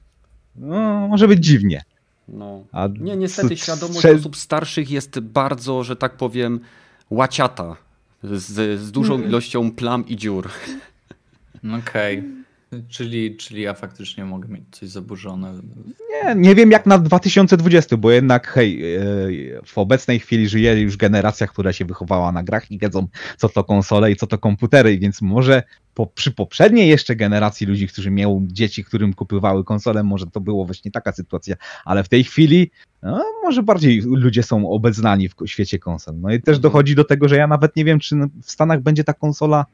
no, 0.62 1.07
może 1.07 1.28
być 1.28 1.45
dziwnie. 1.45 1.84
No. 2.28 2.64
A 2.72 2.88
Nie, 2.99 3.16
niestety 3.16 3.57
świadomość 3.57 4.05
osób 4.05 4.38
starszych 4.38 4.89
jest 4.91 5.20
bardzo, 5.20 5.84
że 5.84 5.95
tak 5.95 6.18
powiem, 6.18 6.59
łaciata. 7.09 7.76
Z, 8.24 8.80
z 8.80 8.91
dużą 8.91 9.16
Mm. 9.16 9.28
ilością 9.30 9.72
plam 9.72 10.07
i 10.07 10.16
dziur. 10.18 10.49
Okej. 11.80 12.24
Czyli, 12.89 13.38
czyli 13.38 13.61
ja 13.61 13.74
faktycznie 13.74 14.26
mogę 14.26 14.47
mieć 14.47 14.63
coś 14.72 14.89
zaburzone. 14.89 15.53
Nie, 16.09 16.36
nie 16.36 16.55
wiem 16.55 16.72
jak 16.72 16.86
na 16.86 16.97
2020, 16.97 17.97
bo 17.97 18.11
jednak 18.11 18.47
hej, 18.47 18.95
e, 18.95 19.01
w 19.65 19.78
obecnej 19.78 20.19
chwili 20.19 20.49
żyje 20.49 20.82
już 20.82 20.97
generacja, 20.97 21.47
która 21.47 21.74
się 21.74 21.86
wychowała 21.86 22.32
na 22.32 22.43
grach 22.43 22.72
i 22.72 22.80
wiedzą 22.80 23.07
co 23.38 23.49
to 23.49 23.63
konsole 23.63 24.11
i 24.11 24.15
co 24.15 24.28
to 24.28 24.38
komputery, 24.38 24.97
więc 24.97 25.22
może 25.22 25.63
po, 25.93 26.07
przy 26.07 26.32
poprzedniej 26.32 26.89
jeszcze 26.89 27.15
generacji 27.15 27.67
ludzi, 27.67 27.88
którzy 27.88 28.11
miały 28.11 28.41
dzieci, 28.43 28.84
którym 28.84 29.13
kupywały 29.13 29.63
konsole, 29.63 30.03
może 30.03 30.28
to 30.28 30.41
było 30.41 30.65
właśnie 30.65 30.91
taka 30.91 31.11
sytuacja, 31.11 31.55
ale 31.86 32.03
w 32.03 32.09
tej 32.09 32.24
chwili 32.24 32.72
no, 33.03 33.24
może 33.43 33.63
bardziej 33.63 34.01
ludzie 34.01 34.43
są 34.43 34.69
obeznani 34.69 35.30
w 35.30 35.36
świecie 35.45 35.80
konsol. 35.80 36.19
No 36.19 36.34
i 36.34 36.41
też 36.41 36.59
dochodzi 36.59 36.95
do 36.95 37.03
tego, 37.03 37.28
że 37.28 37.36
ja 37.36 37.47
nawet 37.47 37.76
nie 37.76 37.86
wiem, 37.86 37.99
czy 37.99 38.15
w 38.43 38.51
Stanach 38.51 38.82
będzie 38.82 39.03
ta 39.03 39.13
konsola 39.13 39.65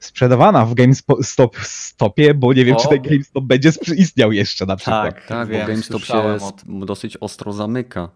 sprzedawana 0.00 0.66
w 0.66 0.74
GameStopie, 0.74 2.34
bo 2.34 2.52
nie 2.52 2.64
wiem, 2.64 2.76
czy 2.76 2.86
O. 2.88 2.90
ten 2.90 3.02
GameStop 3.02 3.44
będzie 3.44 3.70
istniał 3.96 4.32
jeszcze 4.32 4.66
na 4.66 4.76
przykład. 4.76 5.14
Tak, 5.14 5.26
Tak, 5.26 5.48
wiem, 5.48 5.60
bo 5.60 5.66
GameStop 5.66 6.00
się 6.00 6.06
słyszałem 6.06 6.36
s- 6.36 6.42
o 6.42 6.52
tym. 6.52 6.86
dosyć 6.86 7.16
ostro 7.16 7.52
zamyka. 7.52 8.08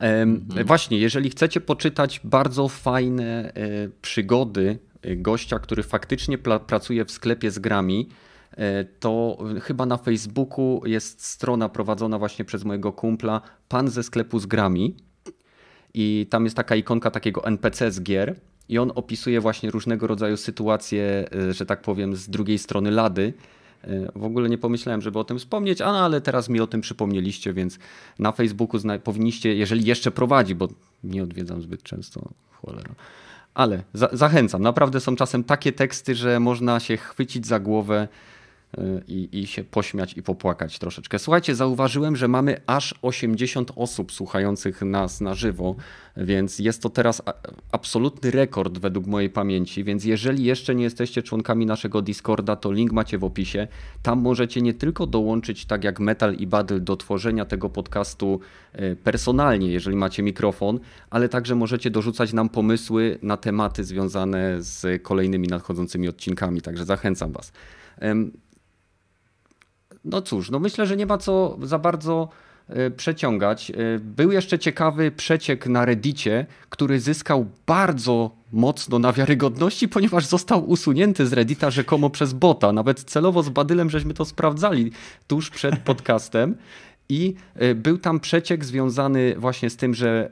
Mhm. 0.00 0.66
Właśnie, 0.66 0.98
jeżeli 0.98 1.30
chcecie 1.30 1.60
poczytać 1.60 2.20
bardzo 2.24 2.68
fajne 2.68 3.52
e, 3.54 3.88
przygody 4.02 4.78
e, 5.02 5.16
gościa, 5.16 5.58
który 5.58 5.82
faktycznie 5.82 6.38
pracuje 6.66 7.04
w 7.04 7.10
sklepie 7.10 7.50
z 7.50 7.58
grami, 7.58 8.08
to 9.00 9.38
chyba 9.62 9.86
na 9.86 9.96
Facebooku 9.96 10.82
jest 10.86 11.24
strona 11.26 11.68
prowadzona 11.68 12.18
właśnie 12.18 12.44
przez 12.44 12.64
mojego 12.64 12.92
kumpla, 12.92 13.40
pan 13.68 13.88
ze 13.88 14.02
sklepu 14.02 14.38
z 14.38 14.46
grami. 14.46 14.96
I 15.94 16.26
tam 16.30 16.44
jest 16.44 16.56
taka 16.56 16.76
ikonka 16.76 17.10
takiego 17.10 17.44
NPC 17.44 17.92
z 17.92 18.02
gier. 18.02 18.36
I 18.68 18.78
on 18.78 18.92
opisuje 18.94 19.40
właśnie 19.40 19.70
różnego 19.70 20.06
rodzaju 20.06 20.36
sytuacje, 20.36 21.28
że 21.50 21.66
tak 21.66 21.82
powiem, 21.82 22.16
z 22.16 22.28
drugiej 22.28 22.58
strony 22.58 22.90
lady 22.90 23.32
w 24.14 24.24
ogóle 24.24 24.48
nie 24.48 24.58
pomyślałem, 24.58 25.02
żeby 25.02 25.18
o 25.18 25.24
tym 25.24 25.38
wspomnieć, 25.38 25.80
a, 25.80 25.86
ale 25.86 26.20
teraz 26.20 26.48
mi 26.48 26.60
o 26.60 26.66
tym 26.66 26.80
przypomnieliście, 26.80 27.52
więc 27.52 27.78
na 28.18 28.32
Facebooku 28.32 28.80
powinniście, 29.04 29.54
jeżeli 29.54 29.84
jeszcze 29.84 30.10
prowadzi, 30.10 30.54
bo 30.54 30.68
nie 31.04 31.22
odwiedzam 31.22 31.62
zbyt 31.62 31.82
często, 31.82 32.28
cholera. 32.52 32.94
Ale 33.54 33.82
za 33.94 34.08
zachęcam, 34.12 34.62
naprawdę 34.62 35.00
są 35.00 35.16
czasem 35.16 35.44
takie 35.44 35.72
teksty, 35.72 36.14
że 36.14 36.40
można 36.40 36.80
się 36.80 36.96
chwycić 36.96 37.46
za 37.46 37.60
głowę 37.60 38.08
i, 39.08 39.28
i 39.32 39.46
się 39.46 39.64
pośmiać 39.64 40.16
i 40.16 40.22
popłakać 40.22 40.78
troszeczkę. 40.78 41.18
Słuchajcie, 41.18 41.54
zauważyłem, 41.54 42.16
że 42.16 42.28
mamy 42.28 42.60
aż 42.66 42.94
80 43.02 43.72
osób 43.76 44.12
słuchających 44.12 44.82
nas 44.82 45.20
na 45.20 45.34
żywo, 45.34 45.76
więc 46.16 46.58
jest 46.58 46.82
to 46.82 46.90
teraz 46.90 47.22
absolutny 47.72 48.30
rekord 48.30 48.78
według 48.78 49.06
mojej 49.06 49.30
pamięci. 49.30 49.84
Więc 49.84 50.04
jeżeli 50.04 50.44
jeszcze 50.44 50.74
nie 50.74 50.84
jesteście 50.84 51.22
członkami 51.22 51.66
naszego 51.66 52.02
Discorda, 52.02 52.56
to 52.56 52.72
link 52.72 52.92
macie 52.92 53.18
w 53.18 53.24
opisie. 53.24 53.68
Tam 54.02 54.20
możecie 54.20 54.62
nie 54.62 54.74
tylko 54.74 55.06
dołączyć, 55.06 55.66
tak 55.66 55.84
jak 55.84 56.00
Metal 56.00 56.34
i 56.34 56.46
Battle, 56.46 56.80
do 56.80 56.96
tworzenia 56.96 57.44
tego 57.44 57.70
podcastu 57.70 58.40
e, 58.72 58.96
personalnie, 58.96 59.68
jeżeli 59.68 59.96
macie 59.96 60.22
mikrofon, 60.22 60.80
ale 61.10 61.28
także 61.28 61.54
możecie 61.54 61.90
dorzucać 61.90 62.32
nam 62.32 62.48
pomysły 62.48 63.18
na 63.22 63.36
tematy 63.36 63.84
związane 63.84 64.62
z 64.62 65.02
kolejnymi 65.02 65.48
nadchodzącymi 65.48 66.08
odcinkami. 66.08 66.62
Także 66.62 66.84
zachęcam 66.84 67.32
Was. 67.32 67.52
No 70.06 70.22
cóż, 70.22 70.50
no 70.50 70.58
myślę, 70.58 70.86
że 70.86 70.96
nie 70.96 71.06
ma 71.06 71.18
co 71.18 71.58
za 71.62 71.78
bardzo 71.78 72.28
e, 72.68 72.90
przeciągać. 72.90 73.70
E, 73.70 73.74
był 73.98 74.32
jeszcze 74.32 74.58
ciekawy 74.58 75.10
przeciek 75.10 75.66
na 75.66 75.84
Reddicie, 75.84 76.46
który 76.70 77.00
zyskał 77.00 77.46
bardzo 77.66 78.30
mocno 78.52 78.98
na 78.98 79.12
wiarygodności, 79.12 79.88
ponieważ 79.88 80.26
został 80.26 80.70
usunięty 80.70 81.26
z 81.26 81.32
Reddita 81.32 81.70
rzekomo 81.70 82.10
przez 82.10 82.32
bota. 82.32 82.72
Nawet 82.72 83.04
celowo 83.04 83.42
z 83.42 83.48
Badylem 83.48 83.90
żeśmy 83.90 84.14
to 84.14 84.24
sprawdzali 84.24 84.92
tuż 85.26 85.50
przed 85.50 85.78
podcastem. 85.78 86.56
I 87.08 87.34
e, 87.54 87.74
był 87.74 87.98
tam 87.98 88.20
przeciek 88.20 88.64
związany 88.64 89.34
właśnie 89.38 89.70
z 89.70 89.76
tym, 89.76 89.94
że 89.94 90.30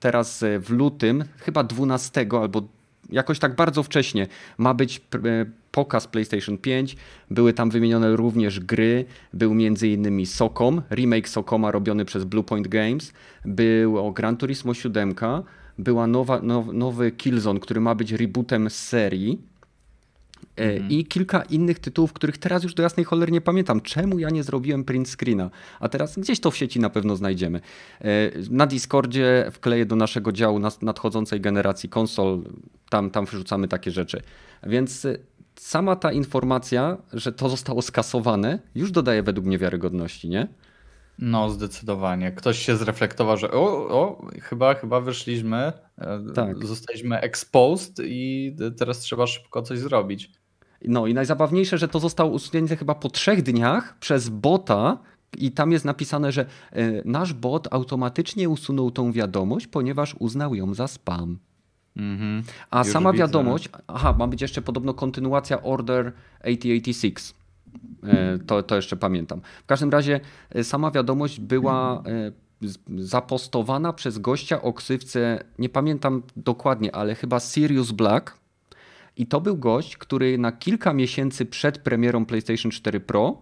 teraz 0.00 0.44
w 0.60 0.70
lutym, 0.70 1.24
chyba 1.38 1.64
12 1.64 2.26
albo 2.42 2.62
jakoś 3.10 3.38
tak 3.38 3.56
bardzo 3.56 3.82
wcześnie 3.82 4.26
ma 4.58 4.74
być 4.74 5.00
pokaz 5.72 6.06
PlayStation 6.06 6.58
5. 6.58 6.96
Były 7.30 7.52
tam 7.52 7.70
wymienione 7.70 8.16
również 8.16 8.60
gry. 8.60 9.04
Był 9.32 9.52
m.in. 9.52 10.26
Sokom, 10.26 10.82
remake 10.90 11.28
Sokoma 11.28 11.70
robiony 11.70 12.04
przez 12.04 12.24
Bluepoint 12.24 12.68
Games. 12.68 13.12
Było 13.44 14.12
Gran 14.12 14.36
Turismo 14.36 14.74
7. 14.74 15.14
Była 15.78 16.06
nowa, 16.06 16.40
now, 16.42 16.72
nowy 16.72 17.12
Killzone, 17.12 17.60
który 17.60 17.80
ma 17.80 17.94
być 17.94 18.12
rebootem 18.12 18.70
z 18.70 18.74
serii. 18.74 19.52
Mm. 20.56 20.90
I 20.90 21.04
kilka 21.04 21.42
innych 21.42 21.78
tytułów, 21.78 22.12
których 22.12 22.38
teraz 22.38 22.62
już 22.62 22.74
do 22.74 22.82
jasnej 22.82 23.04
cholery 23.04 23.32
nie 23.32 23.40
pamiętam. 23.40 23.80
Czemu 23.80 24.18
ja 24.18 24.30
nie 24.30 24.42
zrobiłem 24.42 24.84
print 24.84 25.08
screena? 25.08 25.50
A 25.80 25.88
teraz 25.88 26.18
gdzieś 26.18 26.40
to 26.40 26.50
w 26.50 26.56
sieci 26.56 26.80
na 26.80 26.90
pewno 26.90 27.16
znajdziemy. 27.16 27.60
E, 28.00 28.04
na 28.50 28.66
Discordzie 28.66 29.50
wkleję 29.52 29.86
do 29.86 29.96
naszego 29.96 30.32
działu 30.32 30.60
nadchodzącej 30.82 31.40
generacji 31.40 31.88
konsol. 31.88 32.42
Tam, 32.90 33.10
tam 33.10 33.24
wrzucamy 33.24 33.68
takie 33.68 33.90
rzeczy. 33.90 34.22
Więc 34.66 35.06
sama 35.56 35.96
ta 35.96 36.12
informacja, 36.12 36.96
że 37.12 37.32
to 37.32 37.48
zostało 37.48 37.82
skasowane, 37.82 38.58
już 38.74 38.90
dodaje 38.90 39.22
według 39.22 39.46
mnie 39.46 39.58
wiarygodności, 39.58 40.28
nie? 40.28 40.48
No, 41.18 41.50
zdecydowanie. 41.50 42.32
Ktoś 42.32 42.58
się 42.58 42.76
zreflektował, 42.76 43.36
że 43.36 43.50
o, 43.50 43.88
o 43.88 44.26
chyba, 44.40 44.74
chyba 44.74 45.00
wyszliśmy, 45.00 45.72
e, 45.98 46.20
tak. 46.34 46.66
zostaliśmy 46.66 47.20
exposed 47.20 47.96
i 48.04 48.56
teraz 48.78 48.98
trzeba 48.98 49.26
szybko 49.26 49.62
coś 49.62 49.78
zrobić. 49.78 50.30
No 50.84 51.06
i 51.06 51.14
najzabawniejsze, 51.14 51.78
że 51.78 51.88
to 51.88 52.00
zostało 52.00 52.30
usunięte 52.30 52.76
chyba 52.76 52.94
po 52.94 53.10
trzech 53.10 53.42
dniach 53.42 53.98
przez 53.98 54.28
bota, 54.28 54.98
i 55.38 55.52
tam 55.52 55.72
jest 55.72 55.84
napisane, 55.84 56.32
że 56.32 56.46
e, 56.72 57.02
nasz 57.04 57.32
bot 57.32 57.68
automatycznie 57.70 58.48
usunął 58.48 58.90
tą 58.90 59.12
wiadomość, 59.12 59.66
ponieważ 59.66 60.14
uznał 60.18 60.54
ją 60.54 60.74
za 60.74 60.88
spam. 60.88 61.38
Mhm. 61.96 62.42
A 62.70 62.78
Już 62.78 62.88
sama 62.88 63.12
widzę. 63.12 63.24
wiadomość, 63.24 63.68
aha, 63.86 64.14
ma 64.18 64.26
być 64.26 64.42
jeszcze 64.42 64.62
podobno 64.62 64.94
kontynuacja 64.94 65.62
Order 65.62 66.12
8086. 66.44 67.34
E, 68.06 68.38
to, 68.38 68.62
to 68.62 68.76
jeszcze 68.76 68.96
pamiętam. 68.96 69.40
W 69.62 69.66
każdym 69.66 69.90
razie 69.90 70.20
e, 70.50 70.64
sama 70.64 70.90
wiadomość 70.90 71.40
była 71.40 72.02
e, 72.06 72.32
zapostowana 72.98 73.92
przez 73.92 74.18
gościa 74.18 74.62
o 74.62 74.72
ksywce, 74.72 75.44
nie 75.58 75.68
pamiętam 75.68 76.22
dokładnie, 76.36 76.94
ale 76.94 77.14
chyba 77.14 77.40
Sirius 77.40 77.90
Black. 77.90 78.38
I 79.16 79.26
to 79.26 79.40
był 79.40 79.56
gość, 79.56 79.96
który 79.96 80.38
na 80.38 80.52
kilka 80.52 80.92
miesięcy 80.92 81.46
przed 81.46 81.78
premierą 81.78 82.26
PlayStation 82.26 82.70
4 82.70 83.00
Pro 83.00 83.38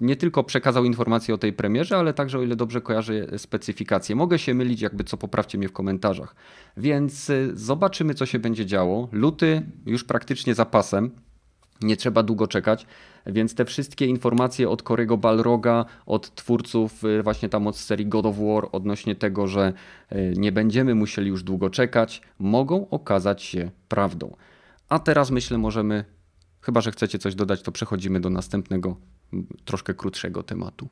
nie 0.00 0.16
tylko 0.16 0.44
przekazał 0.44 0.84
informacje 0.84 1.34
o 1.34 1.38
tej 1.38 1.52
premierze, 1.52 1.96
ale 1.96 2.14
także, 2.14 2.38
o 2.38 2.42
ile 2.42 2.56
dobrze 2.56 2.80
kojarzę, 2.80 3.38
specyfikacje. 3.38 4.16
Mogę 4.16 4.38
się 4.38 4.54
mylić, 4.54 4.80
jakby 4.80 5.04
co 5.04 5.16
poprawcie 5.16 5.58
mnie 5.58 5.68
w 5.68 5.72
komentarzach. 5.72 6.34
Więc 6.76 7.30
y, 7.30 7.50
zobaczymy, 7.54 8.14
co 8.14 8.26
się 8.26 8.38
będzie 8.38 8.66
działo. 8.66 9.08
Luty 9.12 9.62
już 9.86 10.04
praktycznie 10.04 10.54
za 10.54 10.64
pasem. 10.64 11.10
Nie 11.82 11.96
trzeba 11.96 12.22
długo 12.22 12.46
czekać, 12.46 12.86
więc 13.26 13.54
te 13.54 13.64
wszystkie 13.64 14.06
informacje 14.06 14.68
od 14.68 14.82
Korego 14.82 15.16
Balroga, 15.16 15.84
od 16.06 16.34
twórców 16.34 17.04
y, 17.04 17.22
właśnie 17.22 17.48
tam 17.48 17.66
od 17.66 17.76
serii 17.76 18.06
God 18.06 18.26
of 18.26 18.36
War 18.38 18.68
odnośnie 18.72 19.14
tego, 19.14 19.46
że 19.46 19.72
y, 20.12 20.34
nie 20.36 20.52
będziemy 20.52 20.94
musieli 20.94 21.28
już 21.28 21.42
długo 21.42 21.70
czekać, 21.70 22.22
mogą 22.38 22.88
okazać 22.90 23.42
się 23.42 23.70
prawdą. 23.88 24.36
A 24.88 24.98
teraz 24.98 25.30
myślę, 25.30 25.58
możemy, 25.58 26.04
chyba 26.60 26.80
że 26.80 26.92
chcecie 26.92 27.18
coś 27.18 27.34
dodać, 27.34 27.62
to 27.62 27.72
przechodzimy 27.72 28.20
do 28.20 28.30
następnego 28.30 28.96
troszkę 29.64 29.94
krótszego 29.94 30.42
tematu. 30.42 30.88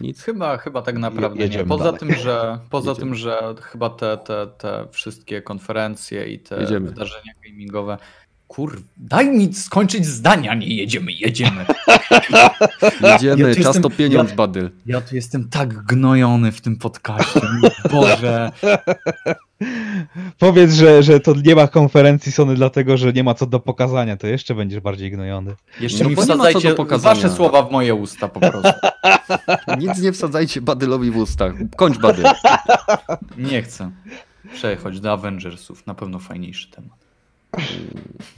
Nic? 0.00 0.22
Chyba, 0.22 0.56
chyba 0.58 0.82
tak 0.82 0.98
naprawdę 0.98 1.42
Jedziemy 1.42 1.64
nie. 1.64 1.68
Poza 1.68 1.84
dalej. 1.84 2.00
tym, 2.00 2.14
że 2.14 2.58
poza 2.70 2.94
tym, 2.94 3.14
że 3.14 3.54
chyba 3.62 3.90
te, 3.90 4.18
te, 4.18 4.46
te 4.46 4.86
wszystkie 4.90 5.42
konferencje 5.42 6.26
i 6.26 6.38
te 6.38 6.60
Jedziemy. 6.60 6.88
wydarzenia 6.88 7.32
gamingowe 7.44 7.98
Kur, 8.48 8.82
daj 8.96 9.30
mi 9.30 9.54
skończyć 9.54 10.06
zdania, 10.06 10.54
nie 10.54 10.76
jedziemy, 10.76 11.12
jedziemy. 11.12 11.66
jedziemy, 13.12 13.42
ja 13.42 13.54
czas 13.54 13.56
jestem, 13.56 13.82
to 13.82 13.90
pieniądz, 13.90 14.30
ja, 14.30 14.36
Badyl. 14.36 14.70
Ja 14.86 15.00
tu 15.00 15.14
jestem 15.14 15.48
tak 15.48 15.84
gnojony 15.84 16.52
w 16.52 16.60
tym 16.60 16.76
podcaście, 16.76 17.40
Boże. 17.92 18.52
Powiedz, 20.38 20.72
że, 20.72 21.02
że 21.02 21.20
to 21.20 21.34
nie 21.44 21.54
ma 21.54 21.68
konferencji 21.68 22.32
Sony 22.32 22.54
dlatego, 22.54 22.96
że 22.96 23.12
nie 23.12 23.24
ma 23.24 23.34
co 23.34 23.46
do 23.46 23.60
pokazania, 23.60 24.16
to 24.16 24.26
jeszcze 24.26 24.54
będziesz 24.54 24.80
bardziej 24.80 25.10
gnojony. 25.10 25.54
Jeszcze 25.80 26.04
no 26.04 26.10
mi 26.10 26.16
wsadzajcie 26.16 26.74
wasze 26.98 27.30
słowa 27.30 27.62
w 27.62 27.70
moje 27.70 27.94
usta 27.94 28.28
po 28.28 28.40
prostu. 28.40 28.72
Nic 29.78 29.98
nie 29.98 30.12
wsadzajcie 30.12 30.60
Badylowi 30.60 31.10
w 31.10 31.16
usta. 31.16 31.52
Kończ 31.76 31.98
Badyl. 31.98 32.24
Nie 33.38 33.62
chcę. 33.62 33.90
Przechodź 34.54 35.00
do 35.00 35.12
Avengersów, 35.12 35.86
na 35.86 35.94
pewno 35.94 36.18
fajniejszy 36.18 36.70
temat. 36.70 37.05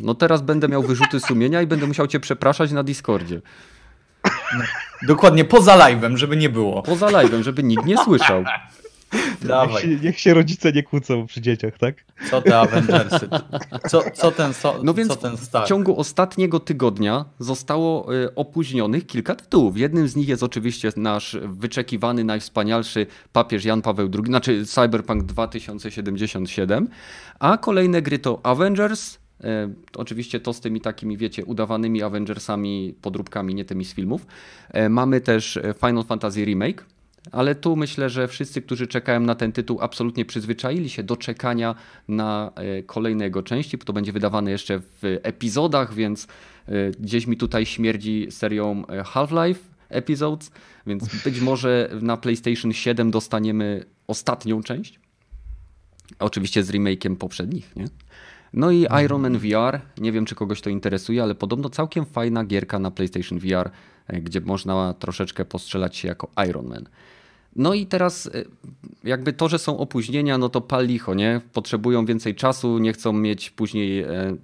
No 0.00 0.14
teraz 0.14 0.42
będę 0.42 0.68
miał 0.68 0.82
wyrzuty 0.82 1.20
sumienia 1.20 1.62
i 1.62 1.66
będę 1.66 1.86
musiał 1.86 2.06
cię 2.06 2.20
przepraszać 2.20 2.72
na 2.72 2.82
Discordzie. 2.82 3.40
No, 4.24 4.64
dokładnie, 5.06 5.44
poza 5.44 5.76
live'em, 5.78 6.16
żeby 6.16 6.36
nie 6.36 6.48
było. 6.48 6.82
Poza 6.82 7.06
live'em, 7.06 7.42
żeby 7.42 7.62
nikt 7.62 7.84
nie 7.84 7.98
słyszał. 7.98 8.44
Niech 9.42 9.80
się, 9.80 9.88
niech 9.88 10.20
się, 10.20 10.34
rodzice 10.34 10.72
nie 10.72 10.82
kłócą 10.82 11.26
przy 11.26 11.40
dzieciach, 11.40 11.78
tak? 11.78 12.04
Co 12.30 12.42
te 12.42 12.58
Avengersy? 12.58 13.28
Co, 13.90 14.02
co 14.14 14.30
ten, 14.30 14.54
so, 14.54 14.80
no 14.82 14.94
więc 14.94 15.08
co 15.08 15.16
ten 15.16 15.36
w 15.36 15.68
ciągu 15.68 16.00
ostatniego 16.00 16.60
tygodnia 16.60 17.24
zostało 17.38 18.14
y, 18.14 18.34
opóźnionych 18.34 19.06
kilka 19.06 19.34
tytułów. 19.34 19.76
Jednym 19.76 20.08
z 20.08 20.16
nich 20.16 20.28
jest 20.28 20.42
oczywiście 20.42 20.92
nasz 20.96 21.36
wyczekiwany, 21.44 22.24
najwspanialszy 22.24 23.06
papież 23.32 23.64
Jan 23.64 23.82
Paweł 23.82 24.10
II, 24.14 24.26
znaczy 24.26 24.66
Cyberpunk 24.66 25.22
2077, 25.22 26.88
a 27.38 27.58
kolejne 27.58 28.02
gry 28.02 28.18
to 28.18 28.40
Avengers, 28.42 29.14
y, 29.14 29.18
Oczywiście 29.96 30.40
to 30.40 30.52
z 30.52 30.60
tymi 30.60 30.80
takimi, 30.80 31.16
wiecie, 31.16 31.44
udawanymi 31.44 32.02
Avengersami, 32.02 32.94
podróbkami, 33.02 33.54
nie 33.54 33.64
tymi 33.64 33.84
z 33.84 33.94
filmów. 33.94 34.26
Y, 34.76 34.88
mamy 34.88 35.20
też 35.20 35.58
Final 35.80 36.04
Fantasy 36.04 36.44
Remake, 36.44 36.84
ale 37.32 37.54
tu 37.54 37.76
myślę, 37.76 38.10
że 38.10 38.28
wszyscy, 38.28 38.62
którzy 38.62 38.86
czekają 38.86 39.20
na 39.20 39.34
ten 39.34 39.52
tytuł, 39.52 39.78
absolutnie 39.80 40.24
przyzwyczaili 40.24 40.90
się 40.90 41.02
do 41.02 41.16
czekania 41.16 41.74
na 42.08 42.52
e, 42.54 42.82
kolejne 42.82 43.24
jego 43.24 43.42
części, 43.42 43.78
bo 43.78 43.84
to 43.84 43.92
będzie 43.92 44.12
wydawane 44.12 44.50
jeszcze 44.50 44.80
w 44.80 45.18
epizodach, 45.22 45.94
więc 45.94 46.26
e, 46.68 46.90
gdzieś 46.90 47.26
mi 47.26 47.36
tutaj 47.36 47.66
śmierdzi 47.66 48.26
serią 48.30 48.86
e, 48.86 49.02
Half-Life 49.02 49.60
Episodes, 49.88 50.50
więc 50.86 51.22
być 51.24 51.40
może 51.40 51.90
na 52.02 52.16
PlayStation 52.16 52.72
7 52.72 53.10
dostaniemy 53.10 53.84
ostatnią 54.06 54.62
część. 54.62 55.00
Oczywiście 56.18 56.62
z 56.62 56.70
remake'iem 56.70 57.16
poprzednich, 57.16 57.76
nie? 57.76 57.84
No 58.52 58.70
i 58.70 58.86
Iron 59.04 59.22
Man 59.22 59.38
VR, 59.38 59.80
nie 59.98 60.12
wiem 60.12 60.24
czy 60.24 60.34
kogoś 60.34 60.60
to 60.60 60.70
interesuje, 60.70 61.22
ale 61.22 61.34
podobno 61.34 61.68
całkiem 61.68 62.06
fajna 62.06 62.44
gierka 62.44 62.78
na 62.78 62.90
PlayStation 62.90 63.38
VR, 63.38 63.70
gdzie 64.08 64.40
można 64.40 64.94
troszeczkę 64.94 65.44
postrzelać 65.44 65.96
się 65.96 66.08
jako 66.08 66.30
Iron 66.48 66.66
Man. 66.66 66.88
No 67.58 67.74
i 67.74 67.86
teraz 67.86 68.26
e, 68.26 68.44
jakby 69.04 69.32
to, 69.32 69.48
że 69.48 69.58
są 69.58 69.78
opóźnienia, 69.78 70.38
no 70.38 70.48
to 70.48 70.60
pal 70.60 70.86
licho, 70.86 71.14
nie? 71.14 71.40
Potrzebują 71.52 72.06
więcej 72.06 72.34
czasu, 72.34 72.78
nie 72.78 72.92
chcą 72.92 73.12
mieć 73.12 73.50
później 73.50 74.00
e, 74.00 74.36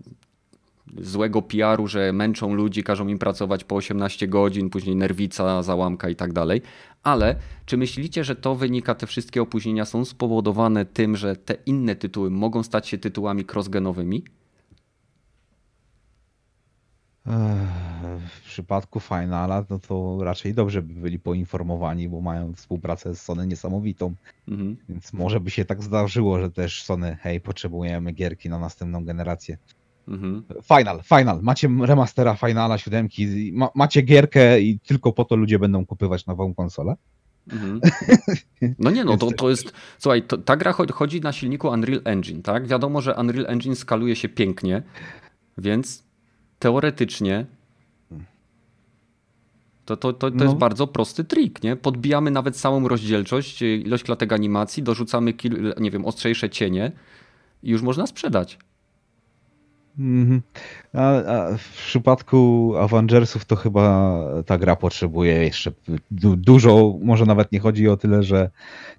złego 0.99 1.43
PR-u, 1.43 1.87
że 1.87 2.13
męczą 2.13 2.55
ludzi, 2.55 2.83
każą 2.83 3.09
im 3.09 3.19
pracować 3.19 3.65
po 3.65 3.77
18 3.77 4.29
godzin, 4.29 4.71
później 4.71 4.97
nerwica, 4.97 5.63
załamka 5.63 6.09
i 6.09 6.17
tak 6.17 6.33
dalej. 6.33 6.63
Ale 7.03 7.37
czy 7.67 7.77
myślicie, 7.77 8.25
że 8.25 8.37
to 8.37 8.55
wynika, 8.55 8.95
te 8.95 9.07
wszystkie 9.07 9.43
opóźnienia 9.43 9.85
są 9.85 10.05
spowodowane 10.05 10.85
tym, 10.85 11.17
że 11.17 11.37
te 11.37 11.55
inne 11.67 11.97
tytuły 11.97 12.31
mogą 12.31 12.63
stać 12.63 12.89
się 12.89 12.99
tytułami 12.99 13.45
crossgenowymi? 13.53 14.25
W 17.27 18.41
przypadku 18.47 19.01
Finala, 19.01 19.65
no 19.71 19.79
to 19.79 20.19
raczej 20.25 20.55
dobrze 20.55 20.83
by 20.83 20.95
byli 20.95 21.19
poinformowani, 21.19 22.09
bo 22.09 22.21
mają 22.21 22.55
współpracę 22.55 23.15
z 23.15 23.23
Sony 23.23 23.47
niesamowitą. 23.47 24.15
Mhm. 24.49 24.77
Więc 24.89 25.13
może 25.13 25.41
by 25.41 25.51
się 25.51 25.65
tak 25.65 25.83
zdarzyło, 25.83 26.41
że 26.41 26.51
też 26.51 26.83
Sony, 26.83 27.17
hej, 27.21 27.41
potrzebujemy 27.41 28.13
gierki 28.13 28.49
na 28.49 28.59
następną 28.59 29.05
generację. 29.05 29.59
Mhm. 30.09 30.43
Final, 30.63 31.03
final. 31.03 31.39
Macie 31.43 31.69
remastera 31.81 32.35
Finala 32.35 32.79
7, 32.79 33.09
ma, 33.53 33.69
macie 33.75 34.03
gierkę 34.03 34.61
i 34.61 34.79
tylko 34.79 35.13
po 35.13 35.25
to 35.25 35.37
ludzie 35.37 35.59
będą 35.59 35.87
kupywać 35.87 36.27
nową 36.27 36.55
konsolę. 36.55 36.95
Mhm. 37.53 37.81
No 38.79 38.91
nie, 38.91 39.05
no 39.05 39.17
to, 39.17 39.33
to 39.33 39.51
jest. 39.51 39.73
Słuchaj, 39.99 40.23
to, 40.23 40.39
ta 40.39 40.57
gra 40.57 40.73
chodzi 40.73 41.21
na 41.21 41.33
silniku 41.33 41.69
Unreal 41.69 42.01
Engine, 42.05 42.43
tak? 42.43 42.67
Wiadomo, 42.67 43.01
że 43.01 43.15
Unreal 43.15 43.47
Engine 43.47 43.77
skaluje 43.77 44.17
się 44.17 44.29
pięknie, 44.29 44.83
więc 45.59 46.05
teoretycznie 46.65 47.47
to, 49.85 49.97
to, 49.97 50.13
to, 50.13 50.31
to 50.31 50.37
no. 50.37 50.45
jest 50.45 50.57
bardzo 50.57 50.87
prosty 50.87 51.25
trik, 51.25 51.63
nie? 51.63 51.77
Podbijamy 51.77 52.31
nawet 52.31 52.57
całą 52.57 52.89
rozdzielczość, 52.89 53.63
ilość 53.63 54.05
klatek 54.05 54.33
animacji, 54.33 54.83
dorzucamy, 54.83 55.33
kil, 55.33 55.75
nie 55.81 55.91
wiem, 55.91 56.05
ostrzejsze 56.05 56.51
cienie 56.51 56.93
i 57.63 57.71
już 57.71 57.83
można 57.83 58.07
sprzedać. 58.07 58.59
Mhm. 59.99 60.43
A, 60.93 61.17
a, 61.17 61.57
w 61.57 61.69
przypadku 61.87 62.73
Avengersów 62.77 63.45
to 63.45 63.57
chyba 63.57 64.19
ta 64.47 64.59
gra 64.59 64.77
potrzebuje 64.77 65.33
jeszcze 65.33 65.73
du 66.11 66.37
dużo, 66.37 66.99
może 67.03 67.27
nawet 67.27 67.53
nie 67.53 67.61
chodzi 67.61 67.89
o 67.89 67.97
tyle, 67.97 68.23
że 68.23 68.51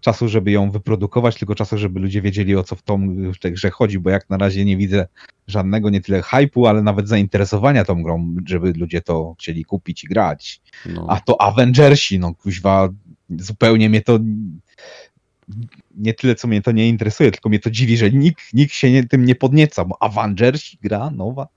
czasu, 0.02 0.28
żeby 0.28 0.52
ją 0.52 0.72
wyprodukować, 0.72 1.36
tylko 1.36 1.56
czasu, 1.56 1.78
żeby 1.78 2.00
ludzie 2.00 2.22
wiedzieli 2.22 2.56
o 2.56 2.64
co 2.64 2.76
w, 2.76 2.82
tą, 2.82 3.16
w 3.34 3.40
tej 3.40 3.54
grze 3.54 3.70
chodzi, 3.70 4.00
bo 4.00 4.10
jak 4.10 4.30
na 4.30 4.38
razie 4.38 4.66
nie 4.66 4.78
widzę 4.78 5.08
żadnego 5.48 5.90
nie 5.90 6.02
tyle 6.02 6.22
hypu, 6.22 6.68
ale 6.68 6.82
nawet 6.82 7.08
zainteresowania 7.08 7.86
tą 7.86 8.04
grą, 8.04 8.36
żeby 8.46 8.74
ludzie 8.74 9.02
to 9.02 9.36
chcieli 9.40 9.66
kupić 9.66 10.04
i 10.04 10.08
grać. 10.08 10.62
No. 10.86 11.06
A 11.10 11.20
to 11.20 11.42
Avengersi, 11.42 12.20
no 12.20 12.34
kuźwa, 12.34 12.90
zupełnie 13.30 13.90
mnie 13.90 14.02
to 14.02 14.20
nie 15.98 16.14
tyle, 16.14 16.36
co 16.36 16.48
mnie 16.48 16.62
to 16.62 16.72
nie 16.72 16.90
interesuje, 16.90 17.32
tylko 17.32 17.50
mnie 17.50 17.60
to 17.60 17.72
dziwi, 17.72 17.98
że 17.98 18.12
nikt, 18.12 18.54
nikt 18.54 18.74
się 18.74 18.92
nie, 18.92 19.08
tym 19.08 19.26
nie 19.26 19.36
podnieca, 19.36 19.86
bo 19.86 20.04
Avengers 20.04 20.76
gra 20.82 21.12
nowa. 21.12 21.48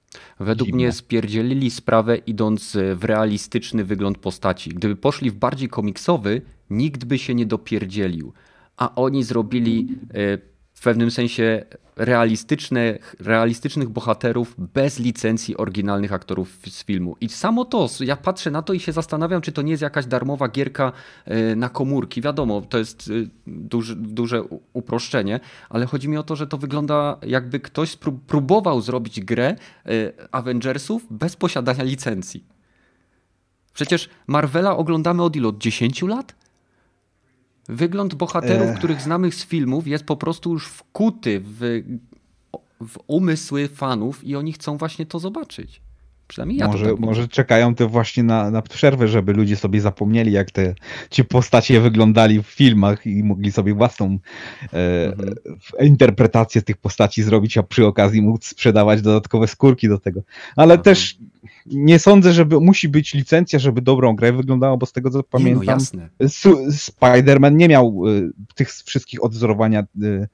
Według 0.40 0.72
mnie 0.72 0.92
spierdzielili 0.92 1.70
sprawę 1.70 2.16
idąc 2.16 2.76
w 2.94 3.04
realistyczny 3.04 3.84
wygląd 3.84 4.18
postaci. 4.18 4.70
Gdyby 4.70 4.96
poszli 4.96 5.30
w 5.30 5.34
bardziej 5.34 5.68
komiksowy, 5.68 6.42
nikt 6.70 7.04
by 7.04 7.18
się 7.18 7.34
nie 7.34 7.46
dopierdzielił. 7.46 8.32
A 8.76 8.94
oni 8.94 9.24
zrobili 9.24 9.88
e, 10.14 10.38
w 10.78 10.80
pewnym 10.80 11.10
sensie 11.10 11.64
realistyczne, 11.96 12.98
realistycznych 13.20 13.88
bohaterów 13.88 14.54
bez 14.58 14.98
licencji 14.98 15.56
oryginalnych 15.56 16.12
aktorów 16.12 16.58
z 16.68 16.84
filmu. 16.84 17.16
I 17.20 17.28
samo 17.28 17.64
to, 17.64 17.88
ja 18.00 18.16
patrzę 18.16 18.50
na 18.50 18.62
to 18.62 18.72
i 18.72 18.80
się 18.80 18.92
zastanawiam, 18.92 19.40
czy 19.40 19.52
to 19.52 19.62
nie 19.62 19.70
jest 19.70 19.82
jakaś 19.82 20.06
darmowa 20.06 20.48
gierka 20.48 20.92
e, 21.24 21.56
na 21.56 21.68
komórki. 21.68 22.22
Wiadomo, 22.22 22.60
to 22.60 22.78
jest 22.78 23.10
e, 23.10 23.28
duży, 23.46 23.96
duże 23.96 24.42
uproszczenie, 24.72 25.40
ale 25.68 25.86
chodzi 25.86 26.08
mi 26.08 26.16
o 26.16 26.22
to, 26.22 26.36
że 26.36 26.46
to 26.46 26.58
wygląda 26.58 27.16
jakby 27.22 27.60
ktoś 27.60 27.96
próbował 28.26 28.80
zrobić 28.80 29.20
grę 29.20 29.56
e, 29.86 30.12
Avengersów 30.32 31.06
bez 31.10 31.36
posiadania 31.36 31.84
licencji. 31.84 32.44
Przecież 33.74 34.08
Marvela 34.26 34.76
oglądamy 34.76 35.22
od 35.22 35.36
ilu? 35.36 35.48
Od 35.48 35.58
10 35.58 36.02
lat? 36.02 36.37
Wygląd 37.68 38.14
bohaterów, 38.14 38.76
których 38.76 39.00
znamy 39.00 39.32
z 39.32 39.44
filmów, 39.44 39.86
jest 39.86 40.04
po 40.04 40.16
prostu 40.16 40.52
już 40.52 40.68
wkuty 40.68 41.40
w, 41.44 41.82
w 42.80 42.98
umysły 43.06 43.68
fanów 43.68 44.24
i 44.24 44.36
oni 44.36 44.52
chcą 44.52 44.76
właśnie 44.76 45.06
to 45.06 45.18
zobaczyć. 45.18 45.80
Przynajmniej 46.28 46.58
ja 46.58 46.66
może, 46.66 46.84
to 46.84 46.90
tak 46.90 47.00
może 47.00 47.28
czekają 47.28 47.74
to 47.74 47.88
właśnie 47.88 48.22
na, 48.22 48.50
na 48.50 48.62
przerwę, 48.62 49.08
żeby 49.08 49.32
ludzie 49.32 49.56
sobie 49.56 49.80
zapomnieli, 49.80 50.32
jak 50.32 50.50
te 50.50 50.74
ci 51.10 51.24
postacie 51.24 51.80
wyglądali 51.80 52.42
w 52.42 52.46
filmach 52.46 53.06
i 53.06 53.24
mogli 53.24 53.52
sobie 53.52 53.74
własną 53.74 54.18
e, 54.72 55.06
mhm. 55.06 55.34
interpretację 55.80 56.62
tych 56.62 56.76
postaci 56.76 57.22
zrobić, 57.22 57.58
a 57.58 57.62
przy 57.62 57.86
okazji 57.86 58.22
móc 58.22 58.46
sprzedawać 58.46 59.02
dodatkowe 59.02 59.48
skórki 59.48 59.88
do 59.88 59.98
tego. 59.98 60.20
Ale 60.56 60.74
mhm. 60.74 60.84
też 60.84 61.18
nie 61.66 61.98
sądzę, 61.98 62.32
żeby 62.32 62.60
musi 62.60 62.88
być 62.88 63.14
licencja, 63.14 63.58
żeby 63.58 63.82
dobrą 63.82 64.16
grę 64.16 64.32
wyglądało, 64.32 64.76
bo 64.76 64.86
z 64.86 64.92
tego 64.92 65.10
co 65.10 65.22
pamiętam, 65.22 65.78
no 65.90 66.50
Spider-Man 66.70 67.56
nie 67.56 67.68
miał 67.68 68.02
y, 68.06 68.32
tych 68.54 68.70
wszystkich 68.70 69.24
odwzorowania 69.24 69.84
y, 70.02 70.28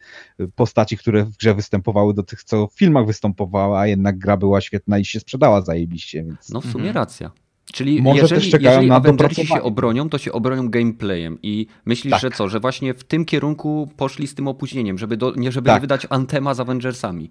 postaci, 0.54 0.96
które 0.96 1.24
w 1.24 1.36
grze 1.36 1.54
występowały 1.54 2.14
do 2.14 2.22
tych, 2.22 2.44
co 2.44 2.66
w 2.66 2.74
filmach 2.74 3.06
występowała, 3.06 3.80
a 3.80 3.86
jednak 3.86 4.18
gra 4.18 4.36
była 4.36 4.60
świetna 4.60 4.98
i 4.98 5.04
się 5.04 5.20
sprzedała 5.20 5.62
zajebiście. 5.62 6.24
Więc... 6.24 6.50
No 6.50 6.60
w 6.60 6.64
sumie 6.64 6.88
mhm. 6.88 6.94
racja. 6.94 7.30
Czyli 7.72 8.02
Może 8.02 8.20
jeżeli, 8.20 8.64
jeżeli 8.64 8.90
Avengersi 8.90 9.46
się 9.46 9.62
obronią, 9.62 10.08
to 10.08 10.18
się 10.18 10.32
obronią 10.32 10.68
gameplayem 10.68 11.38
i 11.42 11.66
myślisz, 11.84 12.10
tak. 12.10 12.20
że 12.20 12.30
co, 12.30 12.48
że 12.48 12.60
właśnie 12.60 12.94
w 12.94 13.04
tym 13.04 13.24
kierunku 13.24 13.88
poszli 13.96 14.26
z 14.26 14.34
tym 14.34 14.48
opóźnieniem, 14.48 14.98
żeby 14.98 15.16
do, 15.16 15.32
nie 15.36 15.52
żeby 15.52 15.66
tak. 15.66 15.76
nie 15.76 15.80
wydać 15.80 16.06
Antema 16.10 16.54
z 16.54 16.60
Avengersami 16.60 17.30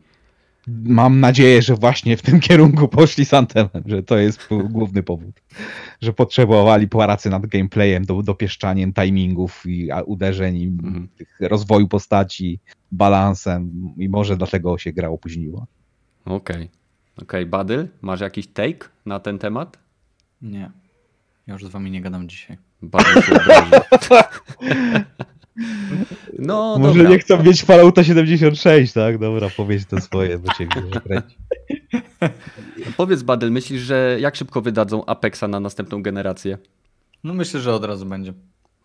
mam 0.67 1.19
nadzieję, 1.19 1.61
że 1.61 1.75
właśnie 1.75 2.17
w 2.17 2.21
tym 2.21 2.39
kierunku 2.47 2.87
poszli 2.87 3.25
z 3.25 3.33
Anthemem, 3.33 3.83
że 3.85 4.03
to 4.03 4.17
jest 4.17 4.49
główny 4.69 5.03
powód. 5.03 5.41
Że 6.01 6.13
potrzebowali 6.13 6.87
pracy 6.87 7.29
nad 7.29 7.45
gameplayem, 7.45 8.05
do, 8.05 8.23
dopieszczaniem 8.23 8.93
timingów 8.93 9.63
i 9.65 9.89
uderzeń, 10.05 10.57
i 10.57 10.67
mhm. 10.67 11.07
rozwoju 11.39 11.87
postaci, 11.87 12.59
balansem 12.91 13.93
i 13.97 14.09
może 14.09 14.37
dlatego 14.37 14.77
się 14.77 14.93
gra 14.93 15.09
opóźniła. 15.09 15.65
Okej. 16.25 16.55
Okay. 16.55 16.69
Okej, 17.17 17.23
okay. 17.23 17.45
Badyl, 17.45 17.87
masz 18.01 18.21
jakiś 18.21 18.47
take 18.47 18.89
na 19.05 19.19
ten 19.19 19.39
temat? 19.39 19.77
Nie. 20.41 20.71
Ja 21.47 21.53
już 21.53 21.65
z 21.65 21.67
wami 21.67 21.91
nie 21.91 22.01
gadam 22.01 22.29
dzisiaj. 22.29 22.57
Badyl 22.81 23.21
się 23.21 23.35
No, 26.39 26.77
Może 26.79 26.93
dobra. 26.93 27.09
nie 27.09 27.19
chcą 27.19 27.43
mieć 27.43 27.63
Fallouta 27.63 28.03
76, 28.03 28.93
tak? 28.93 29.17
Dobra, 29.17 29.49
powiedz 29.57 29.85
to 29.85 30.01
swoje, 30.01 30.39
bo 30.39 30.53
cię 30.53 30.67
kręci. 30.67 31.37
Powiedz, 32.97 33.23
Badel, 33.23 33.51
myślisz, 33.51 33.81
że 33.81 34.17
jak 34.19 34.35
szybko 34.35 34.61
wydadzą 34.61 35.05
Apexa 35.05 35.43
na 35.49 35.59
następną 35.59 36.01
generację? 36.01 36.57
No 37.23 37.33
myślę, 37.33 37.59
że 37.59 37.73
od 37.73 37.85
razu 37.85 38.05
będzie. 38.05 38.33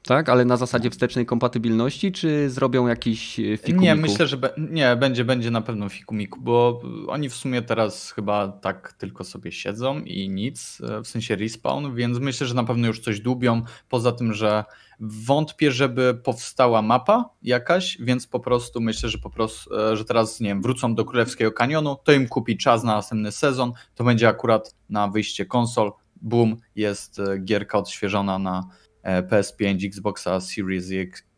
Tak, 0.03 0.29
ale 0.29 0.45
na 0.45 0.57
zasadzie 0.57 0.91
wstecznej 0.91 1.27
kompatybilności, 1.27 2.13
czy 2.13 2.51
zrobią 2.51 2.87
jakiś 2.87 3.41
e, 3.41 3.57
fikumiku? 3.57 3.83
Nie, 3.83 3.95
myślę, 3.95 4.27
że 4.27 4.37
be 4.37 4.51
nie, 4.71 4.97
będzie, 4.97 5.25
będzie 5.25 5.51
na 5.51 5.61
pewno 5.61 5.89
fikumiku, 5.89 6.41
bo 6.41 6.83
oni 7.09 7.29
w 7.29 7.35
sumie 7.35 7.63
teraz 7.63 8.11
chyba 8.11 8.49
tak 8.49 8.93
tylko 8.93 9.25
sobie 9.25 9.53
siedzą 9.53 10.01
i 10.01 10.29
nic, 10.29 10.81
e, 10.81 11.03
w 11.03 11.09
sensie 11.09 11.37
respawn, 11.37 11.95
więc 11.95 12.19
myślę, 12.19 12.47
że 12.47 12.55
na 12.55 12.65
pewno 12.65 12.87
już 12.87 13.01
coś 13.01 13.21
dubią. 13.21 13.63
Poza 13.89 14.13
tym, 14.13 14.35
że 14.35 14.65
wątpię, 15.01 15.73
żeby 15.73 16.21
powstała 16.25 16.83
mapa 16.83 17.31
jakaś, 17.43 17.99
więc 18.01 18.27
po 18.27 18.41
prostu 18.41 18.81
myślę, 18.81 19.09
że 19.09 19.19
po 19.19 19.31
prostu, 19.31 19.77
e, 19.77 19.97
że 19.97 20.05
teraz, 20.05 20.41
nie 20.41 20.49
wiem, 20.49 20.63
wrócą 20.63 20.95
do 20.95 21.05
Królewskiego 21.05 21.53
Kanionu, 21.53 21.97
to 22.05 22.13
im 22.13 22.29
kupi 22.29 22.57
czas 22.57 22.85
na 22.85 22.95
następny 22.95 23.33
sezon, 23.33 23.73
to 23.95 24.05
będzie 24.05 24.29
akurat 24.29 24.75
na 24.91 25.09
wyjście 25.09 25.47
konsol, 25.47 25.93
boom, 26.17 26.57
jest 26.77 27.21
gierka 27.45 27.79
odświeżona 27.79 28.39
na 28.39 28.69
E, 29.09 29.23
PS5, 29.23 29.87
Xboxa 29.87 30.41
Series 30.41 30.91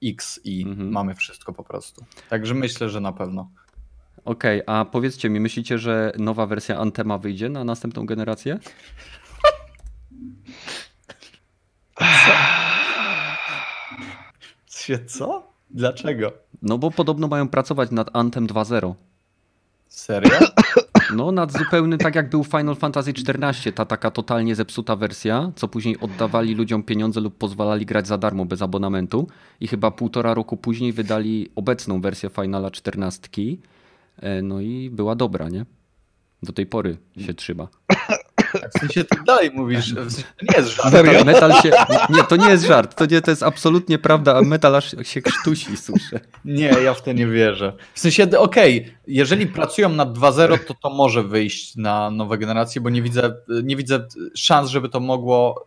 X 0.03 0.41
i 0.45 0.63
mhm. 0.63 0.91
mamy 0.91 1.15
wszystko 1.15 1.53
po 1.53 1.65
prostu. 1.65 2.05
Także 2.29 2.55
myślę, 2.55 2.89
że 2.89 3.01
na 3.01 3.13
pewno. 3.13 3.51
Okej, 4.25 4.63
okay, 4.63 4.77
a 4.77 4.85
powiedzcie 4.85 5.31
mi, 5.31 5.41
myślicie, 5.41 5.79
że 5.79 6.13
nowa 6.19 6.47
wersja 6.47 6.79
Antema 6.79 7.19
wyjdzie 7.19 7.49
na 7.49 7.65
następną 7.65 8.07
generację? 8.07 8.59
Co? 11.99 12.05
Co? 15.07 15.53
Dlaczego? 15.71 16.33
No 16.63 16.79
bo 16.79 16.91
podobno 16.91 17.29
mają 17.29 17.49
pracować 17.49 17.91
nad 17.91 18.17
Anthem 18.17 18.47
2.0. 18.47 18.95
Serio? 19.89 20.39
No, 21.15 21.33
nad 21.33 21.53
zupełny, 21.53 21.99
tak 21.99 22.15
jak 22.15 22.31
był 22.31 22.45
Final 22.45 22.77
Fantasy 22.77 23.11
XIV, 23.11 23.73
ta 23.75 23.85
taka 23.85 24.11
totalnie 24.11 24.55
zepsuta 24.55 24.97
wersja, 24.97 25.53
co 25.57 25.69
później 25.69 26.01
oddawali 26.01 26.55
ludziom 26.55 26.83
pieniądze 26.83 27.21
lub 27.21 27.39
pozwalali 27.39 27.87
grać 27.87 28.07
za 28.07 28.19
darmo 28.19 28.45
bez 28.45 28.63
abonamentu. 28.63 29.29
I 29.61 29.69
chyba 29.69 29.91
półtora 29.91 30.35
roku 30.35 30.57
później 30.57 30.93
wydali 30.93 31.51
obecną 31.57 32.01
wersję 32.01 32.31
Finala 32.31 32.69
XIV. 32.69 33.59
E, 34.17 34.43
no 34.43 34.61
i 34.61 34.91
była 34.91 35.15
dobra, 35.15 35.49
nie? 35.49 35.67
Do 36.43 36.53
tej 36.53 36.67
pory 36.67 36.97
się 37.19 37.35
trzyma. 37.35 37.69
W 38.75 38.79
sensie 38.81 39.05
ty 39.05 39.19
dalej 39.27 39.51
mówisz, 39.55 39.95
w 39.95 40.13
sensie 40.13 40.23
to 40.39 40.47
nie 40.53 40.59
jest 40.59 40.77
żart. 40.77 40.91
Serio? 40.91 41.25
Metal 41.25 41.53
się. 41.63 41.71
Nie, 42.11 42.23
to 42.23 42.37
nie 42.37 42.49
jest 42.49 42.65
żart. 42.65 42.95
To, 42.95 43.07
nie, 43.07 43.21
to 43.21 43.31
jest 43.31 43.43
absolutnie 43.43 43.99
prawda, 43.99 44.37
a 44.37 44.43
metal 44.43 44.77
aż 44.77 44.95
się 45.03 45.23
krztusi, 45.23 45.77
słyszę. 45.77 46.21
Nie, 46.45 46.67
ja 46.85 46.95
w 46.95 47.03
to 47.03 47.13
nie 47.13 47.27
wierzę. 47.27 47.73
W 47.95 48.01
sensie, 48.01 48.39
okej, 48.39 48.95
jeżeli 49.07 49.47
pracują 49.47 49.89
nad 49.89 50.19
2.0, 50.19 50.59
to 50.59 50.75
to 50.75 50.91
może 50.91 51.23
wyjść 51.23 51.77
na 51.77 52.11
nowe 52.11 52.39
generacje, 52.39 52.81
bo 52.81 52.91
nie 52.91 53.03
widzę, 53.03 53.35
nie 53.63 53.77
widzę 53.77 54.07
szans, 54.35 54.71
żeby 54.71 54.89
to 54.89 55.01
mogło, 55.01 55.67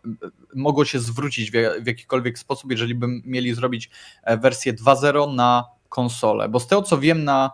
mogło 0.54 0.84
się 0.84 0.98
zwrócić 0.98 1.50
w, 1.50 1.54
w 1.82 1.86
jakikolwiek 1.86 2.38
sposób, 2.38 2.70
jeżeli 2.70 2.94
by 2.94 3.06
mieli 3.24 3.54
zrobić 3.54 3.90
e, 4.22 4.36
wersję 4.36 4.74
2.0 4.74 5.34
na 5.34 5.64
konsolę. 5.94 6.48
Bo 6.48 6.60
z 6.60 6.66
tego 6.66 6.82
co 6.82 6.98
wiem, 6.98 7.24
na 7.24 7.50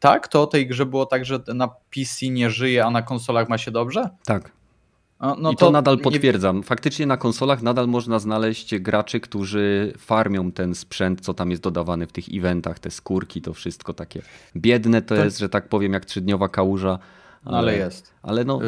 tak, 0.00 0.28
to 0.28 0.42
o 0.42 0.46
tej 0.46 0.66
grze 0.66 0.86
było 0.86 1.06
tak, 1.06 1.24
że 1.24 1.40
na 1.54 1.68
PC 1.68 2.28
nie 2.28 2.50
żyje, 2.50 2.84
a 2.84 2.90
na 2.90 3.02
konsolach 3.02 3.48
ma 3.48 3.58
się 3.58 3.70
dobrze? 3.70 4.10
Tak. 4.24 4.52
No, 5.20 5.36
no 5.40 5.52
I 5.52 5.56
to, 5.56 5.70
nadal 5.70 5.96
nie- 5.96 6.02
potwierdzam. 6.02 6.62
Faktycznie 6.62 7.06
na 7.06 7.16
konsolach 7.16 7.62
nadal 7.62 7.88
można 7.88 8.18
znaleźć 8.18 8.78
graczy, 8.78 9.20
którzy 9.20 9.92
farmią 9.98 10.52
ten 10.52 10.74
sprzęt, 10.74 11.20
co 11.20 11.34
tam 11.34 11.50
jest 11.50 11.62
dodawany 11.62 12.06
w 12.06 12.12
tych 12.12 12.24
eventach, 12.32 12.78
te 12.78 12.90
skórki, 12.90 13.42
to 13.42 13.54
wszystko 13.54 13.92
takie 13.94 14.22
biedne 14.56 15.02
to 15.02 15.14
Tak. 15.16 15.24
jest, 15.24 15.38
że 15.38 15.48
tak 15.48 15.68
powiem, 15.68 15.92
jak 15.92 16.04
trzydniowa 16.04 16.48
kałuża. 16.48 16.98
Ale 17.44 17.76
jest. 17.76 18.14
Ale 18.22 18.44
no. 18.44 18.60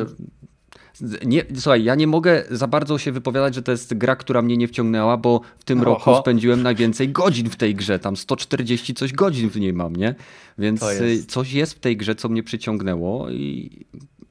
Nie, 1.26 1.44
słuchaj, 1.54 1.84
ja 1.84 1.94
nie 1.94 2.06
mogę 2.06 2.44
za 2.50 2.66
bardzo 2.66 2.98
się 2.98 3.12
wypowiadać, 3.12 3.54
że 3.54 3.62
to 3.62 3.72
jest 3.72 3.94
gra, 3.94 4.16
która 4.16 4.42
mnie 4.42 4.56
nie 4.56 4.68
wciągnęła, 4.68 5.16
bo 5.16 5.40
w 5.58 5.64
tym 5.64 5.80
Oho. 5.80 5.90
roku 5.90 6.20
spędziłem 6.22 6.62
najwięcej 6.62 7.08
godzin 7.08 7.50
w 7.50 7.56
tej 7.56 7.74
grze. 7.74 7.98
Tam 7.98 8.16
140 8.16 8.94
coś 8.94 9.12
godzin 9.12 9.50
w 9.50 9.56
niej 9.56 9.72
mam, 9.72 9.96
nie? 9.96 10.14
Więc 10.58 10.82
y, 10.82 11.08
jest- 11.08 11.30
coś 11.30 11.52
jest 11.52 11.72
w 11.74 11.78
tej 11.78 11.96
grze, 11.96 12.14
co 12.14 12.28
mnie 12.28 12.42
przyciągnęło 12.42 13.30
i 13.30 13.70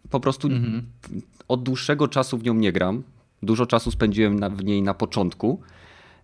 po 0.09 0.19
prostu 0.19 0.47
Mhm. 0.47 0.83
od 1.47 1.63
dłuższego 1.63 2.07
czasu 2.07 2.37
w 2.37 2.43
nią 2.43 2.53
nie 2.53 2.71
gram. 2.71 3.03
Dużo 3.43 3.65
czasu 3.65 3.91
spędziłem 3.91 4.39
na, 4.39 4.49
w 4.49 4.63
niej 4.63 4.81
na 4.81 4.93
początku 4.93 5.61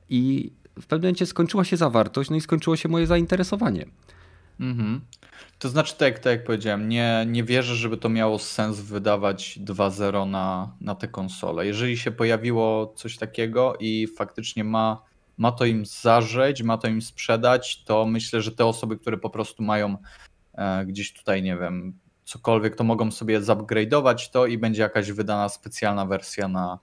i 0.10 0.52
w 0.82 0.86
pewnym 0.86 1.02
momencie 1.08 1.26
skończyła 1.26 1.64
się 1.64 1.78
zawartość, 1.78 2.30
no 2.30 2.36
i 2.36 2.42
skończyło 2.42 2.76
się 2.76 2.90
moje 2.90 3.08
zainteresowanie. 3.08 3.86
Mhm. 4.60 5.02
To 5.60 5.70
znaczy, 5.70 5.96
tak, 5.98 6.20
tak 6.20 6.32
jak 6.32 6.44
powiedziałem, 6.44 6.90
nie, 6.90 7.26
nie 7.28 7.44
wierzę, 7.44 7.76
żeby 7.76 7.98
to 7.98 8.10
miało 8.10 8.40
sens 8.40 8.80
wydawać 8.80 9.60
2.0 9.64 10.30
na, 10.30 10.76
na 10.82 10.96
tę 10.96 11.08
konsolę. 11.08 11.66
Jeżeli 11.66 11.98
się 11.98 12.12
pojawiło 12.12 12.94
coś 12.96 13.18
takiego 13.18 13.76
i 13.80 14.08
faktycznie 14.18 14.64
ma, 14.64 15.02
ma 15.38 15.52
to 15.52 15.66
im 15.66 15.86
zażeć, 15.86 16.64
ma 16.64 16.78
to 16.78 16.88
im 16.88 17.02
sprzedać, 17.02 17.84
to 17.84 18.06
myślę, 18.06 18.42
że 18.42 18.52
te 18.52 18.66
osoby, 18.66 18.98
które 18.98 19.18
po 19.18 19.30
prostu 19.30 19.64
mają 19.64 19.98
e, 20.54 20.86
gdzieś 20.86 21.14
tutaj, 21.14 21.44
nie 21.44 21.58
wiem, 21.58 22.00
cokolwiek, 22.24 22.76
to 22.76 22.84
mogą 22.84 23.12
sobie 23.12 23.42
zupgrade'ować 23.42 24.32
to 24.32 24.46
i 24.46 24.58
będzie 24.58 24.82
jakaś 24.82 25.12
wydana 25.12 25.50
specjalna 25.50 26.06
wersja 26.06 26.48
na 26.48 26.80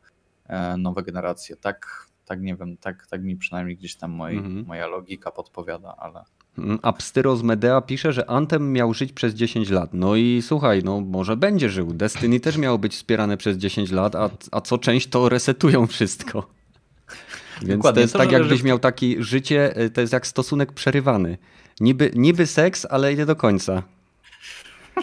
e, 0.47 0.77
nowe 0.77 1.03
generacje. 1.03 1.57
Tak, 1.57 2.07
tak 2.25 2.41
nie 2.41 2.57
wiem, 2.57 2.77
tak, 2.77 3.07
tak 3.07 3.23
mi 3.23 3.37
przynajmniej 3.37 3.77
gdzieś 3.77 3.97
tam 3.97 4.11
moi, 4.11 4.37
Mhm. 4.37 4.66
moja 4.66 4.87
logika 4.87 5.31
podpowiada, 5.31 5.95
ale. 5.99 6.25
Mm, 6.59 6.78
Abstyros 6.82 7.42
Medea 7.42 7.80
pisze, 7.80 8.12
że 8.12 8.30
Anthem 8.30 8.72
miał 8.72 8.94
żyć 8.94 9.12
przez 9.12 9.34
10 9.34 9.70
lat. 9.70 9.90
No 9.92 10.16
i 10.16 10.42
słuchaj, 10.42 10.82
no 10.84 11.00
może 11.00 11.36
będzie 11.36 11.70
żył. 11.70 11.92
Destiny 11.94 12.40
też 12.40 12.57
miało 12.57 12.78
być 12.78 12.92
wspierane 12.94 13.36
przez 13.36 13.57
10 13.57 13.90
lat, 13.90 14.14
a, 14.14 14.30
a 14.50 14.61
co 14.61 14.78
część 14.78 15.07
to 15.07 15.28
resetują 15.28 15.86
wszystko. 15.86 16.46
Więc 17.62 17.70
Dokładnie, 17.76 17.94
to 17.94 18.00
jest 18.00 18.12
to 18.12 18.18
tak, 18.18 18.32
jakbyś 18.32 18.61
w- 18.61 18.64
miał 18.64 18.78
taki 18.78 19.16
życie, 19.22 19.80
y, 19.80 19.90
to 19.90 20.00
jest 20.00 20.12
jak 20.12 20.26
stosunek 20.26 20.72
przerywany. 20.72 21.38
Niby, 21.80 22.11
niby 22.14 22.46
seks, 22.46 22.86
ale 22.90 23.14
nie 23.14 23.26
do 23.26 23.36
końca. 23.36 23.82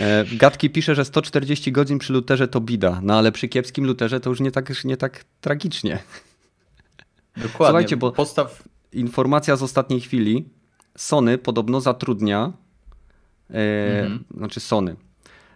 E, 0.00 0.24
Gatki 0.32 0.70
pisze, 0.70 0.94
że 0.94 1.04
140 1.04 1.72
godzin 1.72 1.98
przy 1.98 2.12
luterze 2.12 2.48
to 2.48 2.60
bida, 2.60 3.00
no 3.02 3.18
ale 3.18 3.32
przy 3.32 3.48
kiepskim 3.48 3.84
luterze 3.84 4.20
to 4.20 4.30
już 4.30 4.40
nie 4.40 4.50
tak, 4.50 4.84
nie 4.84 4.96
tak 4.96 5.24
tragicznie. 5.40 5.98
Dokładnie. 7.36 7.52
Słuchajcie, 7.66 7.96
bo- 7.96 8.12
postaw. 8.12 8.62
Informacja 8.92 9.56
z 9.56 9.62
ostatniej 9.62 10.00
chwili. 10.00 10.48
Sony 10.96 11.38
podobno 11.38 11.80
zatrudnia, 11.80 12.52
e, 13.50 14.00
Mhm. 14.02 14.24
znaczy 14.36 14.60
Sony. 14.60 14.96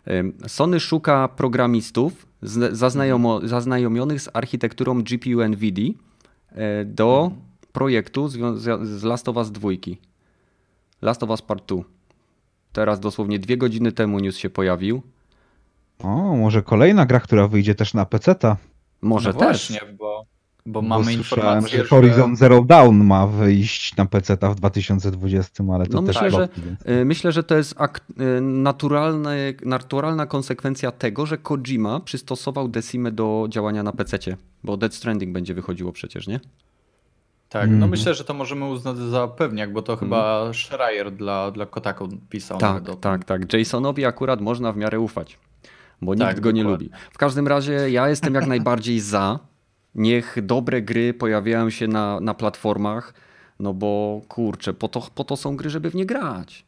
E, 0.07 0.49
Sony 0.49 0.81
szuka 0.81 1.29
programistów 1.29 2.27
z, 2.43 2.77
zaznajomo, 2.77 3.41
zaznajomionych 3.49 4.21
z 4.23 4.29
architekturą 4.33 5.03
GPU 5.03 5.41
NVIDIA 5.49 5.93
e, 6.53 6.85
do 6.85 7.31
projektu 7.73 8.27
zwią- 8.29 8.57
z 8.85 9.03
Last 9.03 9.29
of 9.29 9.37
Us 9.37 9.51
2. 9.51 9.69
Last 11.03 11.23
of 11.23 11.31
Us 11.31 11.43
Part 11.43 11.69
2. 11.69 11.83
Teraz 12.73 13.01
dosłownie 13.01 13.39
dwie 13.39 13.57
godziny 13.57 13.93
temu 13.93 14.19
news 14.19 14.37
się 14.37 14.51
pojawił. 14.51 15.03
O, 15.99 16.37
może 16.37 16.63
kolejna 16.63 17.07
gra, 17.07 17.21
która 17.21 17.49
wyjdzie 17.49 17.75
też 17.75 17.95
na 17.95 18.07
PC-ta. 18.07 18.57
Może 19.03 19.33
no 19.33 19.39
też. 19.39 19.69
właśnie, 19.71 19.93
bo, 19.99 20.27
bo 20.67 20.83
Bo 20.83 20.89
mamy 20.89 21.05
słyszałem, 21.05 21.19
informację, 21.45 21.79
że 21.79 21.85
że... 21.85 21.91
Horizon 21.91 22.37
Zero 22.37 22.65
Dawn 22.65 23.05
ma 23.05 23.27
wyjść 23.27 23.97
na 23.97 24.07
PC-ta 24.07 24.51
w 24.51 24.55
2020, 24.55 25.65
ale 25.75 25.87
to 25.87 26.01
No 26.01 26.07
też 26.07 26.17
myślę, 26.23 26.31
że- 26.31 26.49
więc- 26.67 26.87
Y, 27.03 27.05
Myślę, 27.05 27.33
że 27.33 27.43
to 27.43 27.57
jest 27.57 27.75
ak- 27.79 28.01
y, 28.39 28.41
naturalne, 28.41 29.37
naturalna 29.65 30.27
konsekwencja 30.27 30.93
tego, 30.93 31.27
że 31.27 31.39
Kojima 31.39 32.01
przystosował 32.01 32.69
Decimę 32.69 33.13
do 33.13 33.47
działania 33.49 33.83
na 33.83 33.93
PC, 33.93 34.19
bo 34.65 34.77
Dead 34.77 34.95
Stranding 34.95 35.33
będzie 35.33 35.55
wychodziło 35.55 35.93
przecież, 35.93 36.27
nie? 36.27 36.41
Tak, 37.49 37.69
no 37.69 37.73
Mhm. 37.75 37.91
myślę, 37.91 38.15
że 38.15 38.25
to 38.25 38.35
możemy 38.35 38.65
uznać 38.65 38.97
za 38.97 39.29
pewniak, 39.29 39.73
bo 39.73 39.83
to 39.83 39.97
chyba 39.97 40.51
Schreier 40.53 41.13
dla, 41.13 41.51
dla 41.51 41.67
Kotaku 41.67 42.09
pisał 42.31 42.59
Tak, 42.59 42.71
nawet 42.71 42.89
o 42.89 42.93
tym. 42.93 43.01
tak, 43.01 43.25
tak. 43.25 43.53
Jasonowi 43.53 44.05
akurat 44.05 44.41
można 44.41 44.73
w 44.73 44.77
miarę 44.77 45.01
ufać, 45.01 45.39
bo 46.03 46.17
Tak, 46.17 46.29
nikt 46.29 46.41
go 46.41 46.51
nie 46.51 46.63
dokładnie. 46.63 46.87
lubi. 46.89 46.99
W 47.13 47.19
każdym 47.19 47.49
razie 47.49 47.73
ja 47.91 48.09
jestem 48.09 48.35
jak 48.35 48.47
najbardziej 48.55 49.01
za. 49.01 49.39
Niech 49.95 50.37
dobre 50.43 50.83
gry 50.83 51.15
pojawiają 51.15 51.71
się 51.71 51.89
na, 51.89 52.21
na 52.21 52.35
platformach, 52.35 53.15
no 53.61 53.75
bo 53.75 54.21
kurczę, 54.29 54.75
po 54.75 54.89
to, 54.89 55.09
po 55.15 55.25
to 55.25 55.37
są 55.37 55.57
gry, 55.57 55.71
żeby 55.71 55.91
w 55.91 55.95
nie 55.95 56.07
grać. 56.07 56.65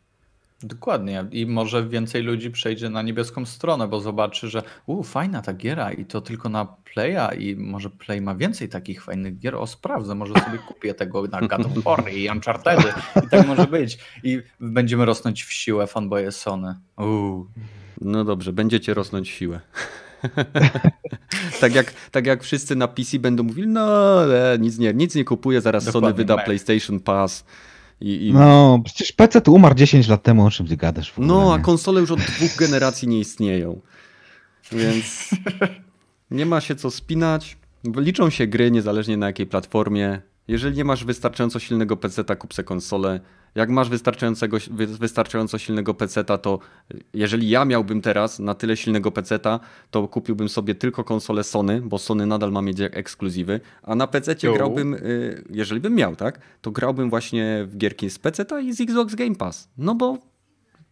Dokładnie. 0.63 1.25
I 1.31 1.47
może 1.47 1.89
więcej 1.89 2.23
ludzi 2.23 2.51
przejdzie 2.51 2.91
na 2.91 3.03
niebieską 3.03 3.47
stronę, 3.47 3.89
bo 3.89 4.01
zobaczy, 4.01 4.49
że 4.49 4.63
u, 4.87 5.03
fajna 5.03 5.43
ta 5.43 5.55
giera 5.55 5.93
i 5.93 6.05
to 6.05 6.21
tylko 6.21 6.49
na 6.49 6.65
Playa 6.65 7.39
i 7.39 7.57
może 7.57 7.91
Play 7.91 8.21
ma 8.21 8.35
więcej 8.35 8.69
takich 8.69 9.05
fajnych 9.05 9.39
gier. 9.39 9.55
O, 9.55 9.67
sprawdzę, 9.67 10.15
może 10.15 10.35
sobie 10.35 10.59
kupię 10.69 10.95
tego 10.95 11.23
na 11.23 11.41
God 11.41 11.67
of 11.67 11.85
War 11.85 12.13
i 12.13 12.29
Uncharted 12.31 12.81
i 13.27 13.29
tak 13.29 13.47
może 13.47 13.67
być. 13.67 13.99
I 14.23 14.43
będziemy 14.61 15.05
rosnąć 15.05 15.45
w 15.45 15.53
siłę 15.53 15.87
fanboye 15.87 16.33
Sony. 16.33 16.75
Uuu. 16.97 17.47
No 18.01 18.25
dobrze, 18.25 18.53
będziecie 18.53 18.95
rosnąć 18.95 19.31
w 19.31 19.35
siłę. 19.35 19.61
tak, 21.61 21.75
jak, 21.75 21.95
tak 22.11 22.27
jak 22.27 22.43
wszyscy 22.43 22.77
na 22.77 22.89
PC 22.89 23.19
będą 23.19 23.43
mówili, 23.43 23.69
no 23.69 23.81
ale 24.21 24.59
nic 24.61 24.79
nie, 24.79 24.95
nic 24.95 25.15
nie 25.15 25.25
kupuję, 25.25 25.61
zaraz 25.61 25.85
Sony 25.85 25.93
Dokładnie, 25.93 26.17
wyda 26.17 26.37
mech. 26.37 26.45
PlayStation 26.45 27.01
Pass. 27.01 27.45
I, 28.01 28.27
i... 28.27 28.33
No, 28.33 28.81
przecież 28.85 29.13
PC 29.13 29.41
tu 29.41 29.55
umarł 29.55 29.75
10 29.75 30.09
lat 30.09 30.23
temu, 30.23 30.47
o 30.47 30.51
czym 30.51 30.67
ty 30.67 30.77
gadasz 30.77 31.13
w 31.13 31.19
ogóle, 31.19 31.35
No, 31.35 31.55
a 31.55 31.59
konsole 31.59 32.01
już 32.01 32.11
od 32.11 32.21
dwóch 32.21 32.57
generacji 32.67 33.09
nie 33.09 33.21
istnieją. 33.21 33.81
Więc 34.73 35.31
nie 36.31 36.47
ma 36.47 36.61
się 36.61 36.75
co 36.77 36.91
spinać. 36.91 37.57
Liczą 37.97 38.31
się 38.31 38.47
gry 38.47 38.71
niezależnie 38.71 39.17
na 39.17 39.27
jakiej 39.27 39.47
platformie. 39.47 40.23
Jeżeli 40.49 40.77
nie 40.77 40.85
masz 40.85 41.05
wystarczająco 41.05 41.59
silnego 41.59 41.97
PC-ta, 41.97 42.37
kup 42.37 42.55
se 42.55 42.65
konsolę. 42.65 43.21
Jak 43.55 43.71
masz 43.71 43.89
wystarczającego, 43.89 44.57
wy- 44.71 44.87
wystarczająco 44.87 45.59
silnego 45.59 45.95
PC-ta, 45.95 46.39
to 46.39 46.59
jeżeli 47.15 47.49
ja 47.49 47.65
miałbym 47.65 48.01
teraz 48.03 48.39
na 48.39 48.55
tyle 48.55 48.77
silnego 48.77 49.11
PC-ta, 49.11 49.61
to 49.91 50.09
kupiłbym 50.09 50.49
sobie 50.49 50.75
tylko 50.75 51.05
konsolę 51.05 51.45
Sony, 51.45 51.81
bo 51.85 51.99
Sony 51.99 52.27
nadal 52.27 52.53
ma 52.53 52.63
mieć 52.63 52.81
ekskluzywy, 52.81 53.61
a 53.83 53.95
na 53.95 54.07
PC-cie 54.07 54.49
Jo. 54.49 54.55
grałbym, 54.55 54.95
y, 54.95 55.45
jeżeli 55.51 55.81
bym 55.81 55.95
miał, 55.95 56.17
tak, 56.17 56.41
to 56.63 56.71
grałbym 56.71 57.11
właśnie 57.11 57.65
w 57.67 57.77
gierki 57.77 58.11
z 58.11 58.19
PC-ta 58.19 58.61
i 58.61 58.73
z 58.73 58.81
Xbox 58.81 59.15
Game 59.15 59.35
Pass. 59.35 59.69
No 59.79 59.95
bo 59.95 60.19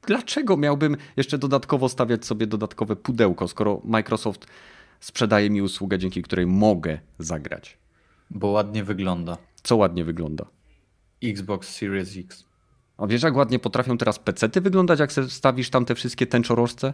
dlaczego 0.06 0.56
miałbym 0.56 0.96
jeszcze 1.16 1.38
dodatkowo 1.38 1.88
stawiać 1.88 2.24
sobie 2.26 2.46
dodatkowe 2.46 2.96
pudełko, 2.96 3.48
skoro 3.48 3.80
Microsoft 3.84 4.46
sprzedaje 5.00 5.50
mi 5.50 5.62
usługę, 5.62 5.98
dzięki 5.98 6.22
której 6.22 6.46
mogę 6.46 6.98
zagrać? 7.18 7.81
Bo 8.30 8.46
ładnie 8.46 8.84
wygląda. 8.84 9.36
Co 9.62 9.76
ładnie 9.76 10.04
wygląda. 10.04 10.44
Xbox 11.24 11.68
Series 11.76 12.16
X. 12.16 12.44
A 12.98 13.06
wiesz, 13.06 13.22
jak 13.22 13.36
ładnie 13.36 13.58
potrafią 13.58 13.98
teraz 13.98 14.18
PC-ty 14.18 14.60
wyglądać, 14.60 15.00
jak 15.00 15.12
se 15.12 15.22
wstawisz 15.22 15.70
tam 15.70 15.84
te 15.84 15.94
wszystkie 15.94 16.26
tęczorożce? 16.26 16.92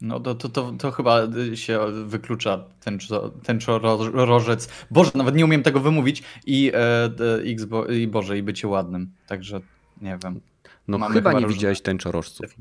No 0.00 0.20
to, 0.20 0.34
to, 0.34 0.48
to, 0.48 0.72
to 0.78 0.90
chyba 0.90 1.20
się 1.54 1.80
wyklucza 2.06 2.64
tęczo, 2.80 3.30
tęczorożec. 3.30 4.68
Boże, 4.90 5.10
nawet 5.14 5.34
nie 5.34 5.44
umiem 5.44 5.62
tego 5.62 5.80
wymówić 5.80 6.22
i, 6.46 6.72
e, 6.74 7.04
e, 7.04 7.10
Xbo, 7.44 7.86
i 7.86 8.06
Boże, 8.06 8.38
i 8.38 8.42
bycie 8.42 8.68
ładnym. 8.68 9.10
Także 9.26 9.60
nie 10.02 10.18
wiem. 10.24 10.40
No 10.88 10.98
Mamy 10.98 11.14
chyba 11.14 11.30
chyba 11.30 11.40
nie 11.40 11.46
różne- 11.46 11.56
widziałeś 11.56 11.80
tęczorożców. 11.80 12.56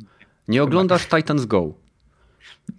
Nie 0.48 0.64
oglądasz 0.64 1.08
Titans 1.08 1.46
Go. 1.46 1.74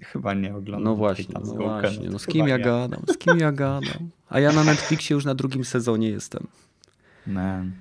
Chyba 0.01 0.35
nie 0.35 0.55
oglądam. 0.55 0.85
No 0.85 0.95
właśnie, 0.97 1.35
no 1.45 1.55
Go, 1.55 1.65
właśnie. 1.65 2.09
No 2.11 2.19
z 2.19 2.27
kim 2.27 2.49
ja 2.49 2.57
nie. 2.57 2.65
gadam? 2.65 3.03
Z 3.15 3.19
kim 3.19 3.39
ja 3.39 3.53
gadam? 3.53 4.11
A 4.29 4.41
ja 4.41 4.53
na 4.53 4.65
Netflixie 4.65 5.15
już 5.15 5.25
na 5.25 5.35
drugim 5.35 5.65
sezonie 5.65 6.09
jestem. 6.11 6.47
Man. 7.27 7.73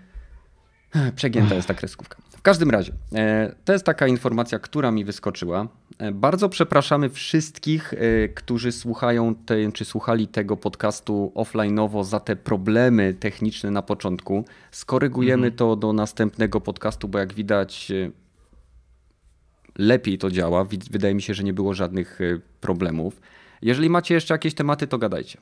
Przegięta 1.16 1.56
jest 1.56 1.68
ta 1.68 1.74
kreskówka. 1.74 2.18
W 2.38 2.42
każdym 2.42 2.70
razie, 2.70 2.94
e, 3.16 3.56
to 3.66 3.74
jest 3.74 3.86
taka 3.86 4.08
informacja, 4.08 4.60
która 4.60 4.92
mi 4.92 5.06
wyskoczyła. 5.06 5.68
E, 5.98 6.12
bardzo 6.12 6.50
przepraszamy 6.50 7.10
wszystkich, 7.10 7.94
e, 7.94 8.30
którzy 8.30 8.72
słuchają 8.72 9.36
te, 9.36 9.72
czy 9.72 9.86
słuchali 9.86 10.28
tego 10.28 10.58
podcastu 10.58 11.32
offline'owo 11.36 12.04
za 12.04 12.20
te 12.20 12.36
problemy 12.36 13.14
techniczne 13.14 13.72
na 13.72 13.82
początku. 13.82 14.46
Skorygujemy 14.72 15.48
mhm. 15.48 15.54
to 15.58 15.76
do 15.76 15.94
następnego 15.94 16.62
podcastu, 16.62 17.08
bo 17.08 17.20
jak 17.20 17.34
widać 17.34 17.92
lepiej 19.78 20.18
to 20.18 20.32
działa. 20.32 20.66
Wydaje 20.92 21.16
mi 21.16 21.22
się, 21.22 21.34
że 21.34 21.44
nie 21.44 21.54
było 21.54 21.74
żadnych 21.74 22.20
problemów. 22.62 23.22
Jeżeli 23.62 23.90
macie 23.90 24.14
jeszcze 24.14 24.34
jakieś 24.34 24.54
tematy, 24.54 24.88
to 24.88 24.98
gadajcie. 24.98 25.38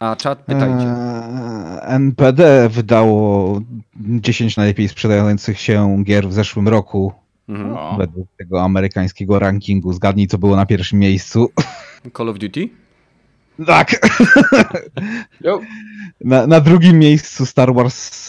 A 0.00 0.16
czat 0.16 0.38
pytajcie. 0.38 0.86
Eee, 0.86 1.80
NPD 1.82 2.68
wydało 2.68 3.60
10 3.96 4.56
najlepiej 4.56 4.88
sprzedających 4.88 5.60
się 5.60 6.04
gier 6.04 6.28
w 6.28 6.32
zeszłym 6.32 6.68
roku. 6.68 7.12
No. 7.48 7.96
Według 7.98 8.28
tego 8.38 8.62
amerykańskiego 8.62 9.38
rankingu. 9.38 9.92
Zgadnij, 9.92 10.26
co 10.26 10.38
było 10.38 10.56
na 10.56 10.66
pierwszym 10.66 10.98
miejscu. 10.98 11.50
Call 12.16 12.28
of 12.28 12.38
Duty? 12.38 12.68
Tak. 13.66 14.00
na, 16.20 16.46
na, 16.46 16.60
drugim 16.60 16.98
miejscu 16.98 17.46
Star 17.46 17.74
Wars 17.74 18.28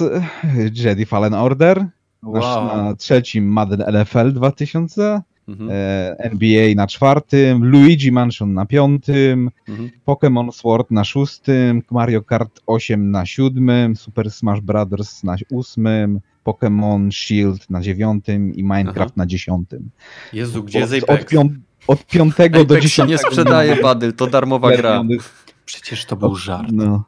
Jedi 0.73 1.05
Fallen 1.05 1.33
Order. 1.33 1.85
Wow. 2.23 2.65
Na 2.65 2.95
trzecim 2.95 3.47
Madden 3.47 3.83
NFL 4.01 4.33
2000. 4.33 5.21
Mhm. 5.47 5.69
E, 5.71 6.15
NBA 6.19 6.75
na 6.75 6.87
czwartym, 6.87 7.65
Luigi 7.65 8.11
Mansion 8.11 8.53
na 8.53 8.65
piątym, 8.65 9.51
mhm. 9.67 9.89
Pokémon 10.05 10.51
Sword 10.51 10.91
na 10.91 11.03
szóstym, 11.03 11.81
Mario 11.91 12.21
Kart 12.21 12.61
8 12.67 13.11
na 13.11 13.25
siódmym, 13.25 13.95
Super 13.95 14.31
Smash 14.31 14.61
Brothers 14.61 15.23
na 15.23 15.35
ósmym, 15.49 16.19
Pokémon 16.45 17.11
Shield 17.11 17.69
na 17.69 17.81
dziewiątym 17.81 18.53
i 18.55 18.63
Minecraft 18.63 18.99
Aha. 18.99 19.13
na 19.15 19.25
dziesiątym. 19.25 19.89
Jezu, 20.33 20.63
gdzie 20.63 20.79
jest 20.79 20.93
Apex? 20.93 21.23
Od, 21.23 21.29
pią 21.29 21.49
od 21.87 22.05
piątego 22.05 22.59
Apex 22.59 22.69
do 22.69 22.79
dziesiątego. 22.79 23.11
nie 23.23 23.29
sprzedaje 23.29 23.75
Badyl, 23.81 24.13
to 24.13 24.27
darmowa 24.27 24.77
gra. 24.77 25.03
Przecież 25.65 26.05
to 26.05 26.15
był 26.15 26.35
żart. 26.35 26.69
No. 26.71 27.03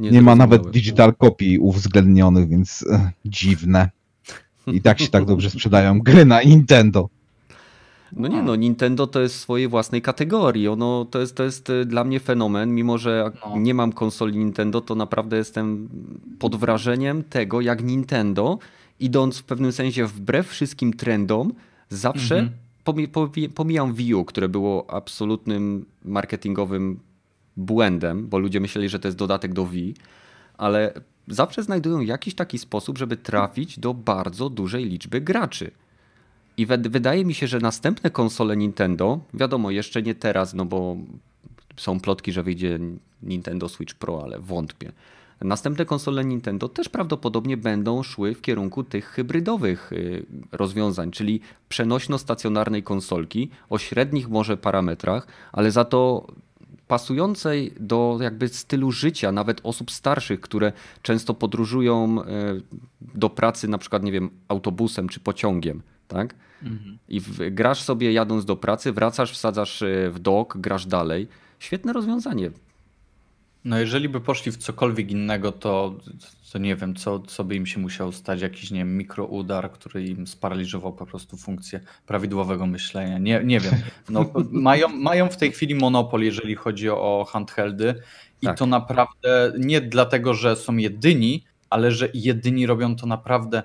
Nie, 0.00 0.10
nie 0.10 0.22
ma 0.22 0.34
nawet 0.34 0.70
digital 0.70 1.14
copy 1.14 1.60
uwzględnionych, 1.60 2.48
więc 2.48 2.84
e, 2.90 3.10
dziwne. 3.24 3.90
I 4.66 4.80
tak 4.80 5.00
się 5.00 5.08
tak 5.08 5.24
dobrze 5.24 5.50
sprzedają 5.50 6.00
gry 6.00 6.24
na 6.24 6.42
Nintendo. 6.42 7.08
No 8.16 8.28
nie 8.28 8.42
no, 8.42 8.56
Nintendo 8.56 9.06
to 9.06 9.20
jest 9.20 9.34
w 9.34 9.40
swojej 9.40 9.68
własnej 9.68 10.02
kategorii. 10.02 10.68
Ono 10.68 11.04
to 11.10 11.20
jest, 11.20 11.36
to 11.36 11.42
jest 11.42 11.70
e, 11.70 11.84
dla 11.84 12.04
mnie 12.04 12.20
fenomen, 12.20 12.74
mimo 12.74 12.98
że 12.98 13.30
no. 13.46 13.58
nie 13.58 13.74
mam 13.74 13.92
konsoli 13.92 14.38
Nintendo, 14.38 14.80
to 14.80 14.94
naprawdę 14.94 15.36
jestem 15.36 15.88
pod 16.38 16.56
wrażeniem 16.56 17.24
tego, 17.24 17.60
jak 17.60 17.84
Nintendo, 17.84 18.58
idąc 19.00 19.38
w 19.38 19.44
pewnym 19.44 19.72
sensie 19.72 20.06
wbrew 20.06 20.48
wszystkim 20.48 20.92
trendom, 20.92 21.52
zawsze 21.88 22.38
mhm. 22.38 23.50
pomijam 23.54 23.94
Wii 23.94 24.14
U, 24.14 24.24
które 24.24 24.48
było 24.48 24.90
absolutnym 24.90 25.84
marketingowym 26.04 27.00
błędem, 27.56 28.28
bo 28.28 28.38
ludzie 28.38 28.60
myśleli, 28.60 28.88
że 28.88 28.98
to 28.98 29.08
jest 29.08 29.18
dodatek 29.18 29.52
do 29.52 29.66
Wii, 29.66 29.94
ale 30.58 30.92
zawsze 31.28 31.62
znajdują 31.62 32.00
jakiś 32.00 32.34
taki 32.34 32.58
sposób, 32.58 32.98
żeby 32.98 33.16
trafić 33.16 33.78
do 33.78 33.94
bardzo 33.94 34.50
dużej 34.50 34.84
liczby 34.84 35.20
graczy. 35.20 35.70
I 36.56 36.66
wydaje 36.66 37.24
mi 37.24 37.34
się, 37.34 37.46
że 37.46 37.58
następne 37.58 38.10
konsole 38.10 38.56
Nintendo, 38.56 39.20
wiadomo, 39.34 39.70
jeszcze 39.70 40.02
nie 40.02 40.14
teraz, 40.14 40.54
no 40.54 40.64
bo 40.64 40.96
są 41.76 42.00
plotki, 42.00 42.32
że 42.32 42.42
wyjdzie 42.42 42.78
Nintendo 43.22 43.68
Switch 43.68 43.94
Pro, 43.94 44.22
ale 44.22 44.40
wątpię. 44.40 44.92
Następne 45.40 45.84
konsole 45.84 46.24
Nintendo 46.24 46.68
też 46.68 46.88
prawdopodobnie 46.88 47.56
będą 47.56 48.02
szły 48.02 48.34
w 48.34 48.40
kierunku 48.40 48.84
tych 48.84 49.06
hybrydowych 49.06 49.92
y, 49.92 50.26
rozwiązań, 50.52 51.10
czyli 51.10 51.40
przenośno-stacjonarnej 51.68 52.82
konsolki 52.82 53.50
o 53.70 53.78
średnich 53.78 54.28
może 54.28 54.56
parametrach, 54.56 55.26
ale 55.52 55.70
za 55.70 55.84
to 55.84 56.26
pasującej 56.88 57.74
do 57.80 58.18
jakby 58.20 58.48
stylu 58.48 58.92
życia 58.92 59.32
nawet 59.32 59.60
osób 59.62 59.90
starszych, 59.90 60.40
które 60.40 60.72
często 61.02 61.34
podróżują 61.34 62.22
y, 62.22 62.26
do 63.00 63.30
pracy 63.30 63.68
na 63.68 63.78
przykład, 63.78 64.02
nie 64.02 64.12
wiem, 64.12 64.30
autobusem 64.48 65.08
czy 65.08 65.20
pociągiem 65.20 65.82
tak? 66.08 66.34
Mhm. 66.62 66.98
I 67.08 67.20
grasz 67.50 67.82
sobie 67.82 68.12
jadąc 68.12 68.44
do 68.44 68.56
pracy, 68.56 68.92
wracasz, 68.92 69.32
wsadzasz 69.32 69.82
e, 69.82 70.10
w 70.10 70.18
dok, 70.18 70.58
grasz 70.58 70.86
dalej. 70.86 71.28
Świetne 71.58 71.92
rozwiązanie. 71.92 72.50
No 73.64 73.78
jeżeli 73.78 74.08
by 74.08 74.20
poszli 74.20 74.52
w 74.52 74.56
cokolwiek 74.56 75.10
innego, 75.10 75.52
to, 75.52 75.94
to 76.52 76.58
nie 76.58 76.76
wiem, 76.76 76.94
co, 76.94 77.20
co 77.20 77.44
by 77.44 77.54
im 77.54 77.66
się 77.66 77.80
musiał 77.80 78.12
stać, 78.12 78.40
jakiś 78.40 78.70
nie 78.70 78.78
wiem, 78.78 78.96
mikroudar, 78.96 79.72
który 79.72 80.04
im 80.04 80.26
sparaliżował 80.26 80.92
po 80.92 81.06
prostu 81.06 81.36
funkcję 81.36 81.80
prawidłowego 82.06 82.66
myślenia. 82.66 83.18
Nie, 83.18 83.44
nie 83.44 83.60
wiem. 83.60 83.74
No, 84.08 84.26
mają, 84.50 84.88
mają 84.88 85.28
w 85.28 85.36
tej 85.36 85.52
chwili 85.52 85.74
monopol, 85.74 86.22
jeżeli 86.22 86.54
chodzi 86.54 86.90
o 86.90 87.26
handheldy 87.28 87.94
i 88.42 88.46
tak. 88.46 88.58
to 88.58 88.66
naprawdę 88.66 89.52
nie 89.58 89.80
dlatego, 89.80 90.34
że 90.34 90.56
są 90.56 90.76
jedyni, 90.76 91.44
ale 91.70 91.92
że 91.92 92.08
jedyni 92.14 92.66
robią 92.66 92.96
to 92.96 93.06
naprawdę 93.06 93.62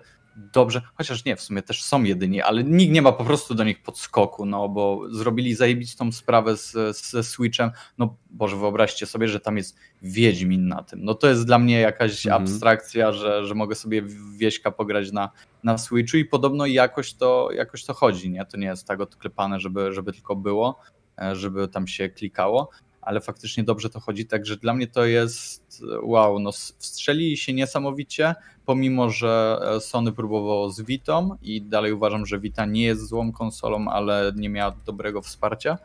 dobrze, 0.54 0.82
chociaż 0.96 1.26
nie, 1.26 1.36
w 1.36 1.42
sumie 1.42 1.62
też 1.62 1.84
są 1.84 2.04
jedyni, 2.04 2.42
ale 2.42 2.64
nikt 2.64 2.94
nie 2.94 3.02
ma 3.02 3.12
po 3.12 3.26
prostu 3.26 3.56
do 3.56 3.64
nich 3.64 3.84
podskoku, 3.84 4.46
no 4.46 4.70
bo 4.70 5.02
zrobili 5.12 5.56
zajebistą 5.56 6.12
sprawę 6.12 6.58
z, 6.58 6.98
ze 6.98 7.24
Switchem, 7.24 7.72
no 7.98 8.18
Boże, 8.30 8.58
wyobraźcie 8.58 9.06
sobie, 9.06 9.28
że 9.28 9.40
tam 9.40 9.58
jest 9.58 9.78
Wiedźmin 10.02 10.68
na 10.68 10.84
tym, 10.84 11.04
no 11.04 11.14
to 11.14 11.28
jest 11.28 11.46
dla 11.46 11.60
mnie 11.60 11.80
jakaś 11.80 12.26
mhm. 12.26 12.44
abstrakcja, 12.44 13.12
że, 13.12 13.46
że 13.46 13.56
mogę 13.56 13.76
sobie 13.76 14.04
Wieśka 14.38 14.72
pograć 14.72 15.12
na, 15.12 15.30
na 15.64 15.78
Switchu 15.78 16.18
i 16.18 16.26
podobno 16.26 16.66
jakoś 16.66 17.14
to, 17.14 17.50
jakoś 17.52 17.86
to 17.86 17.94
chodzi, 17.94 18.30
nie, 18.30 18.46
to 18.46 18.58
nie 18.58 18.68
jest 18.68 18.88
tak 18.88 19.02
odklepane, 19.02 19.60
żeby, 19.60 19.94
żeby 19.94 20.14
tylko 20.14 20.36
było, 20.36 20.80
e, 21.22 21.36
żeby 21.36 21.68
tam 21.68 21.88
się 21.88 22.10
klikało, 22.10 22.70
ale 23.02 23.22
faktycznie 23.22 23.64
dobrze 23.64 23.90
to 23.90 24.00
chodzi, 24.00 24.26
także 24.26 24.58
dla 24.58 24.74
mnie 24.74 24.88
to 24.88 25.06
jest 25.06 25.84
wow, 26.04 26.40
no 26.40 26.52
wstrzelili 26.52 27.38
się 27.38 27.54
niesamowicie, 27.54 28.36
pomimo, 28.66 29.10
że 29.10 29.60
e, 29.62 29.80
Sony 29.80 30.12
próbowało 30.12 30.70
z 30.70 30.82
Vitą 30.82 31.36
i 31.42 31.62
dalej 31.62 31.94
uważam, 31.94 32.26
że 32.26 32.40
Vita 32.40 32.66
nie 32.66 32.84
jest 32.84 33.08
złą 33.08 33.32
konsolą, 33.32 33.88
ale 33.88 34.34
nie 34.36 34.50
miała 34.50 34.76
dobrego 34.86 35.22
wsparcia 35.22 35.78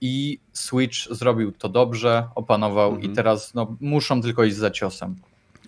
i 0.00 0.38
Switch 0.52 0.96
zrobił 1.10 1.52
to 1.52 1.68
dobrze, 1.68 2.28
opanował 2.34 2.90
mhm. 2.90 3.12
i 3.12 3.16
teraz 3.16 3.54
no, 3.54 3.76
muszą 3.80 4.22
tylko 4.22 4.44
iść 4.44 4.56
za 4.56 4.70
ciosem. 4.70 5.16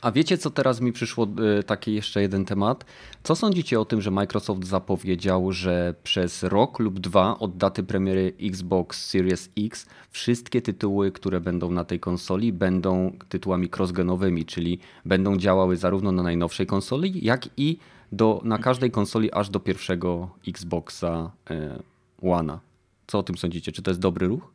A 0.03 0.12
wiecie, 0.12 0.38
co 0.38 0.50
teraz 0.50 0.80
mi 0.80 0.92
przyszło, 0.92 1.28
y, 1.61 1.62
taki 1.62 1.94
jeszcze 1.94 2.22
jeden 2.22 2.44
temat? 2.44 2.84
Co 3.22 3.36
sądzicie 3.36 3.80
o 3.80 3.84
tym, 3.84 4.00
że 4.00 4.11
Microsoft 4.11 4.64
zapowiedział, 4.64 5.53
że 5.53 5.94
przez 6.03 6.42
rok 6.42 6.78
lub 6.78 7.00
dwa 7.00 7.38
od 7.38 7.57
daty 7.57 7.82
premiery 7.82 8.32
Xbox 8.40 9.07
Series 9.07 9.50
X 9.59 9.86
wszystkie 10.11 10.62
tytuły, 10.62 11.12
które 11.12 11.40
będą 11.40 11.70
na 11.70 11.84
tej 11.84 12.00
konsoli, 12.00 12.53
będą 12.53 13.16
tytułami 13.28 13.68
crossgenowymi, 13.76 14.44
czyli 14.44 14.78
będą 15.05 15.36
działały 15.36 15.76
zarówno 15.76 16.12
na 16.12 16.22
najnowszej 16.22 16.66
konsoli, 16.66 17.24
jak 17.24 17.48
i 17.57 17.78
do, 18.12 18.40
na 18.44 18.59
każdej 18.59 18.90
konsoli 18.90 19.32
aż 19.32 19.50
do 19.50 19.61
pierwszego 19.61 20.30
Xboxa 20.48 21.30
y, 21.50 21.82
One'a. 22.22 22.59
Co 23.07 23.18
o 23.18 23.22
tym 23.22 23.36
sądzicie? 23.36 23.72
Czy 23.72 23.82
to 23.82 23.90
jest 23.90 24.00
dobry 24.00 24.28
ruch? 24.28 24.53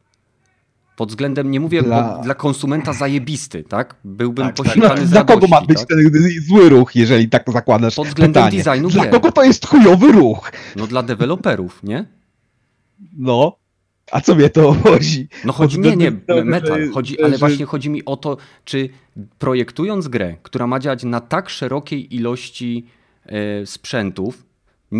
Pod 0.97 1.09
względem, 1.09 1.51
nie 1.51 1.59
mówię 1.59 1.83
dla, 1.83 2.17
dla 2.17 2.35
konsumenta 2.35 2.93
zajebisty, 2.93 3.63
tak? 3.63 3.95
Byłbym 4.03 4.45
tak, 4.45 4.55
posikany 4.55 4.95
tak. 4.95 5.07
z 5.07 5.09
Dla 5.09 5.23
kogo 5.23 5.47
ma 5.47 5.61
być 5.61 5.77
tak? 5.77 5.87
ten 5.87 6.11
zły 6.47 6.69
ruch, 6.69 6.95
jeżeli 6.95 7.29
tak 7.29 7.43
zakładasz 7.51 7.95
Pod 7.95 8.07
względem 8.07 8.43
pytanie. 8.43 8.63
designu 8.63 8.89
Dla 8.89 9.05
kogo 9.05 9.31
to 9.31 9.43
jest 9.43 9.65
chujowy 9.67 10.11
ruch? 10.11 10.51
No 10.75 10.87
dla 10.87 11.03
deweloperów, 11.03 11.83
nie? 11.83 12.05
No. 13.17 13.57
A 14.11 14.21
co 14.21 14.35
mnie 14.35 14.49
to 14.49 14.73
chodzi? 14.83 15.27
No 15.45 15.53
chodzi, 15.53 15.79
nie, 15.79 15.95
nie, 15.95 16.11
metal, 16.43 16.89
chodzi, 16.93 17.23
ale 17.23 17.37
właśnie 17.37 17.65
chodzi 17.65 17.89
mi 17.89 18.05
o 18.05 18.17
to, 18.17 18.37
czy 18.65 18.89
projektując 19.39 20.07
grę, 20.07 20.35
która 20.43 20.67
ma 20.67 20.79
działać 20.79 21.03
na 21.03 21.19
tak 21.21 21.49
szerokiej 21.49 22.15
ilości 22.15 22.85
e, 23.25 23.65
sprzętów, 23.65 24.45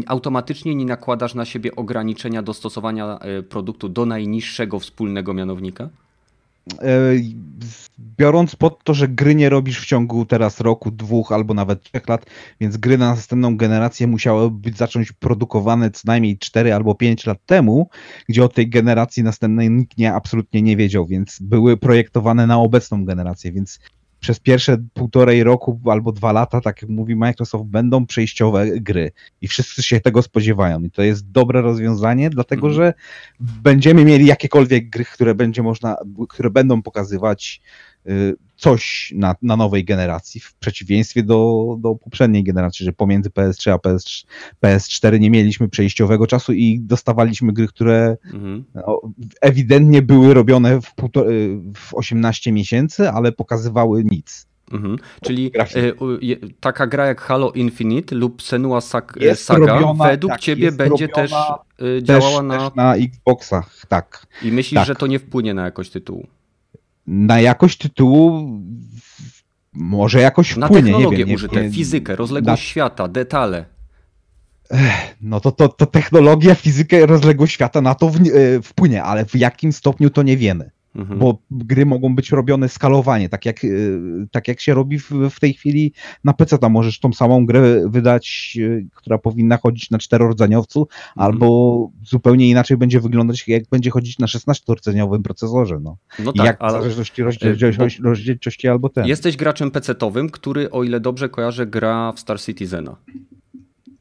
automatycznie 0.06 0.76
nie 0.76 0.86
nakładasz 0.86 1.36
na 1.36 1.46
siebie 1.46 1.76
ograniczenia 1.76 2.42
dostosowania 2.42 3.20
e, 3.20 3.44
produktu 3.44 3.90
do 3.90 4.06
najniższego 4.06 4.80
wspólnego 4.80 5.34
mianownika? 5.34 5.90
E, 6.82 7.14
biorąc 8.00 8.56
pod 8.56 8.84
to, 8.84 8.94
że 8.94 9.08
gry 9.08 9.36
nie 9.36 9.50
robisz 9.50 9.82
w 9.82 9.86
ciągu 9.86 10.26
teraz 10.26 10.60
roku, 10.60 10.92
dwóch 10.92 11.32
albo 11.32 11.54
nawet 11.54 11.84
trzech 11.84 12.08
lat, 12.08 12.26
więc 12.60 12.78
gry 12.78 12.98
na 12.98 13.10
następną 13.10 13.58
generację 13.58 14.08
musiały 14.08 14.52
być 14.52 14.78
zacząć 14.78 15.12
produkowane 15.12 15.92
co 15.92 16.02
najmniej 16.06 16.38
4 16.38 16.74
albo 16.74 16.96
5 16.96 17.26
lat 17.26 17.38
temu, 17.46 17.90
gdzie 18.30 18.44
o 18.44 18.50
tej 18.50 18.70
generacji 18.70 19.24
następnej 19.24 19.70
nikt 19.70 19.98
nie, 19.98 20.14
absolutnie 20.14 20.62
nie 20.62 20.78
wiedział, 20.78 21.06
więc 21.06 21.38
były 21.42 21.78
projektowane 21.78 22.48
na 22.48 22.58
obecną 22.58 23.06
generację, 23.06 23.52
więc 23.52 23.80
przez 24.20 24.40
pierwsze 24.40 24.78
półtorej 24.94 25.44
roku 25.44 25.80
albo 25.86 26.12
dwa 26.12 26.32
lata, 26.32 26.62
tak 26.62 26.82
jak 26.82 26.92
mówi 26.92 27.16
Microsoft, 27.16 27.66
będą 27.66 28.06
przejściowe 28.06 28.66
gry 28.80 29.12
i 29.42 29.48
wszyscy 29.48 29.84
się 29.84 30.00
tego 30.00 30.22
spodziewają. 30.22 30.84
I 30.84 30.92
to 30.92 31.02
jest 31.04 31.32
dobre 31.32 31.62
rozwiązanie, 31.62 32.30
dlatego 32.30 32.68
mm. 32.68 32.76
że 32.76 32.94
będziemy 33.40 34.06
mieli 34.06 34.26
jakiekolwiek 34.26 34.90
gry, 34.90 35.06
które 35.06 35.36
będzie 35.36 35.64
można, 35.64 35.96
które 36.30 36.50
będą 36.50 36.82
pokazywać 36.82 37.62
coś 38.58 39.14
na, 39.16 39.36
na 39.42 39.56
nowej 39.56 39.86
generacji, 39.86 40.42
w 40.42 40.54
przeciwieństwie 40.54 41.24
do, 41.24 41.66
do 41.80 41.96
poprzedniej 41.96 42.44
generacji, 42.44 42.86
że 42.86 42.94
pomiędzy 42.94 43.30
PS3 43.30 43.72
a 43.72 43.80
PS, 43.80 44.26
PS4 44.64 45.20
nie 45.20 45.30
mieliśmy 45.30 45.70
przejściowego 45.70 46.28
czasu 46.28 46.54
i 46.54 46.80
dostawaliśmy 46.80 47.54
gry, 47.54 47.68
które 47.68 48.18
mhm. 48.26 48.64
no, 48.76 49.02
ewidentnie 49.42 50.02
były 50.02 50.34
robione 50.34 50.82
w, 50.82 50.94
w 51.76 51.94
18 51.94 52.52
miesięcy, 52.52 53.10
ale 53.10 53.32
pokazywały 53.32 54.04
nic. 54.04 54.48
Mhm. 54.72 54.98
Czyli 55.22 55.52
y, 56.24 56.40
taka 56.60 56.88
gra 56.88 57.06
jak 57.06 57.22
Halo 57.22 57.52
Infinite 57.52 58.16
lub 58.16 58.42
Senua 58.42 58.82
Saga 58.82 59.20
robiona, 59.50 60.08
według 60.08 60.32
tak, 60.32 60.42
ciebie 60.42 60.72
będzie 60.72 61.08
też 61.08 61.32
y, 61.82 62.04
działała 62.04 62.40
też, 62.40 62.48
na... 62.48 62.58
Też 62.58 62.76
na 62.76 62.96
Xboxach, 62.96 63.86
tak. 63.88 64.28
I 64.44 64.52
myślisz, 64.52 64.80
tak. 64.80 64.88
że 64.88 64.96
to 64.96 65.08
nie 65.08 65.20
wpłynie 65.20 65.54
na 65.54 65.66
jakość 65.66 65.92
tytułu? 65.92 66.28
Na 67.08 67.42
jakość 67.42 67.78
tytułu 67.78 68.50
może 69.74 70.22
jakoś 70.22 70.50
wpłynie. 70.50 70.92
Na 70.92 70.98
technologię 70.98 71.18
nie 71.18 71.26
wiem, 71.26 71.36
użyte, 71.36 71.64
nie, 71.64 71.72
fizykę, 71.72 72.16
rozległość 72.16 72.62
na... 72.62 72.68
świata, 72.68 73.08
detale. 73.08 73.66
No 75.22 75.40
to, 75.40 75.52
to, 75.52 75.70
to 75.70 75.86
technologia, 75.86 76.56
fizyka, 76.56 76.98
rozległość 77.06 77.54
świata 77.54 77.82
na 77.82 77.96
to 77.96 78.08
e, 78.08 78.12
wpłynie, 78.62 79.04
ale 79.04 79.26
w 79.26 79.36
jakim 79.36 79.74
stopniu 79.74 80.10
to 80.10 80.24
nie 80.24 80.38
wiemy. 80.38 80.72
Mhm. 80.98 81.20
Bo 81.20 81.38
gry 81.52 81.86
mogą 81.86 82.16
być 82.16 82.32
robione 82.32 82.70
skalowanie, 82.70 83.30
tak 83.30 83.46
jak, 83.46 83.64
y, 83.64 84.00
tak 84.32 84.48
jak 84.48 84.62
się 84.62 84.74
robi 84.74 85.00
w, 85.00 85.12
w 85.12 85.40
tej 85.40 85.54
chwili 85.54 85.94
na 86.24 86.34
PC. 86.34 86.58
Tam 86.58 86.72
możesz 86.72 87.00
tą 87.00 87.14
samą 87.14 87.46
grę 87.46 87.90
wydać, 87.90 88.58
y, 88.60 88.88
która 88.96 89.18
powinna 89.18 89.58
chodzić 89.58 89.90
na 89.92 89.98
czterordzeniowcu, 89.98 90.80
mhm. 90.80 90.88
albo 91.16 91.90
zupełnie 92.04 92.50
inaczej 92.50 92.78
będzie 92.78 93.00
wyglądać, 93.00 93.48
jak 93.48 93.64
będzie 93.72 93.92
chodzić 93.92 94.20
na 94.20 94.28
16-rdzeniowym 94.28 95.22
procesorze. 95.22 95.80
No, 95.82 95.98
no 96.20 96.34
tak, 96.34 96.46
jak 96.46 96.58
ale... 96.60 96.80
w 96.80 96.82
zależności 96.82 97.24
rozdzielczości, 97.24 98.02
rozdzielczości 98.04 98.68
albo 98.68 98.90
ten. 98.90 99.08
Jesteś 99.08 99.38
graczem 99.38 99.72
PC-owym, 99.72 100.30
który, 100.30 100.72
o 100.72 100.84
ile 100.84 101.00
dobrze 101.00 101.30
kojarzę, 101.30 101.68
gra 101.68 102.12
w 102.12 102.20
Star 102.20 102.42
Citizena. 102.42 102.96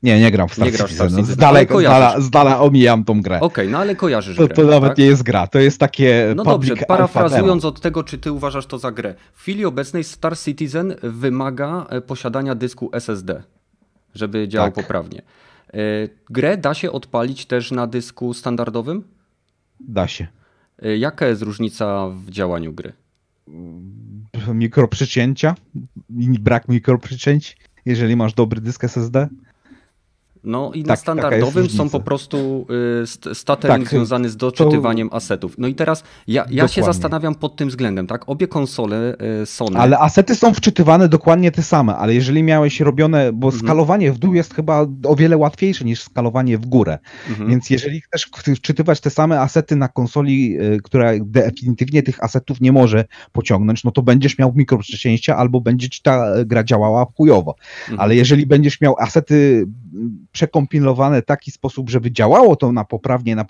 Nie, 0.03 0.21
nie 0.21 0.31
gram 0.31 0.49
w 0.49 0.55
Star, 0.55 0.67
nie 0.67 0.73
Citizen. 0.73 0.97
Star 0.97 1.09
Citizen. 1.09 1.35
Z, 1.35 1.37
daleka, 1.37 1.79
z, 1.79 1.83
dala, 1.83 2.21
z 2.21 2.31
dala 2.31 2.61
omijam 2.61 3.05
tą 3.05 3.23
grę. 3.23 3.37
Okej, 3.37 3.47
okay, 3.47 3.69
no 3.69 3.79
ale 3.79 3.97
kojarzysz 3.97 4.37
to, 4.37 4.47
grę. 4.47 4.57
To 4.57 4.65
nawet 4.65 4.91
tak? 4.91 4.99
nie 4.99 5.07
jest 5.07 5.23
gra, 5.23 5.47
to 5.47 5.59
jest 5.59 5.81
takie 5.81 6.33
No 6.37 6.45
dobrze, 6.45 6.77
parafrazując 6.77 7.65
od 7.65 7.81
tego, 7.81 8.05
czy 8.05 8.19
ty 8.19 8.33
uważasz 8.33 8.67
to 8.67 8.79
za 8.79 8.93
grę. 8.93 9.15
W 9.33 9.41
chwili 9.41 9.65
obecnej 9.65 10.05
Star 10.05 10.39
Citizen 10.39 10.95
wymaga 11.03 11.87
e, 11.91 12.01
posiadania 12.01 12.55
dysku 12.55 12.91
SSD, 12.93 13.43
żeby 14.15 14.49
działał 14.49 14.73
tak. 14.73 14.85
poprawnie. 14.85 15.23
E, 15.75 15.79
grę 16.31 16.57
da 16.57 16.75
się 16.75 16.93
odpalić 16.93 17.47
też 17.47 17.71
na 17.71 17.87
dysku 17.87 18.35
standardowym? 18.35 19.05
Da 19.81 20.09
się. 20.09 20.27
E, 20.83 20.97
jaka 20.97 21.27
jest 21.27 21.43
różnica 21.43 22.09
w 22.09 22.31
działaniu 22.31 22.73
gry? 22.73 22.93
Mikroprzycięcia, 24.55 25.55
brak 26.41 26.69
mikroprzycięć, 26.69 27.57
jeżeli 27.85 28.17
masz 28.17 28.35
dobry 28.35 28.61
dysk 28.61 28.85
SSD. 28.85 29.29
No 30.47 30.73
i 30.75 30.83
tak, 30.83 30.89
na 30.89 30.97
standardowym 30.97 31.71
są 31.71 31.91
po 31.91 32.01
prostu 32.01 32.67
y, 33.31 33.35
statering 33.35 33.85
tak, 33.85 33.91
związany 33.91 34.29
z 34.29 34.37
doczytywaniem 34.37 35.09
to... 35.09 35.17
asetów. 35.17 35.55
No 35.59 35.69
i 35.69 35.75
teraz 35.75 36.05
ja, 36.27 36.47
ja 36.51 36.69
się 36.69 36.83
zastanawiam 36.83 37.35
pod 37.35 37.57
tym 37.57 37.69
względem, 37.69 38.07
tak? 38.07 38.29
Obie 38.29 38.49
konsole 38.49 39.17
y, 39.43 39.47
Sony. 39.47 39.79
Ale 39.79 39.99
asety 39.99 40.35
są 40.35 40.55
wczytywane 40.55 41.09
dokładnie 41.09 41.51
te 41.51 41.63
same, 41.63 41.97
ale 41.97 42.15
jeżeli 42.15 42.43
miałeś 42.43 42.81
robione, 42.81 43.33
bo 43.33 43.47
mhm. 43.47 43.65
skalowanie 43.65 44.13
w 44.13 44.19
dół 44.19 44.35
jest 44.35 44.55
chyba 44.55 44.87
o 45.05 45.17
wiele 45.17 45.37
łatwiejsze 45.37 45.85
niż 45.85 46.03
skalowanie 46.03 46.59
w 46.59 46.67
górę. 46.67 46.99
Mhm. 47.29 47.51
Więc 47.51 47.71
jeżeli 47.71 48.01
chcesz 48.01 48.31
wczytywać 48.57 49.01
te 49.01 49.11
same 49.11 49.41
asety 49.41 49.77
na 49.77 49.89
konsoli, 49.89 50.61
y, 50.61 50.81
która 50.83 51.13
definitywnie 51.21 52.03
tych 52.03 52.25
asetów 52.25 52.61
nie 52.61 52.73
może 52.73 53.05
pociągnąć, 53.33 53.85
no 53.85 53.91
to 53.91 54.03
będziesz 54.03 54.39
miał 54.39 54.53
mikroprzecięcia 54.55 55.37
albo 55.37 55.61
będzie 55.61 55.89
ci 55.89 56.03
ta 56.03 56.45
gra 56.45 56.65
działała 56.65 57.07
chujowo. 57.17 57.55
Mhm. 57.81 58.01
Ale 58.01 58.17
jeżeli 58.17 58.47
będziesz 58.47 58.81
miał 58.81 58.97
asety 58.99 59.67
przekompilowane 60.37 61.23
w 61.23 61.25
taki 61.25 61.51
sposób, 61.51 61.91
żeby 61.91 62.13
działało 62.13 62.57
to 62.57 62.73
na 62.73 62.85
poprawnie, 62.85 63.37
na 63.37 63.45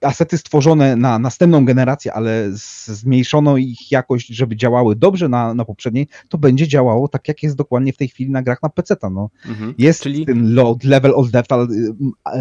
asety 0.00 0.38
stworzone 0.38 0.96
na 0.96 1.18
następną 1.18 1.64
generację, 1.64 2.12
ale 2.12 2.48
zmniejszono 2.52 3.56
ich 3.56 3.92
jakość, 3.92 4.26
żeby 4.26 4.56
działały 4.56 4.96
dobrze 4.96 5.28
na, 5.28 5.54
na 5.54 5.64
poprzedniej, 5.64 6.08
to 6.28 6.38
będzie 6.38 6.68
działało 6.68 7.08
tak, 7.08 7.28
jak 7.28 7.42
jest 7.42 7.56
dokładnie 7.56 7.92
w 7.92 7.96
tej 7.96 8.08
chwili 8.08 8.30
na 8.30 8.42
grach 8.42 8.62
na 8.62 8.68
PC. 8.68 8.96
No. 9.10 9.30
Mhm. 9.46 9.74
Jest 9.78 10.02
Czyli... 10.02 10.26
ten 10.26 10.54
load, 10.54 10.84
level 10.84 11.12
of 11.14 11.30
depth 11.30 11.50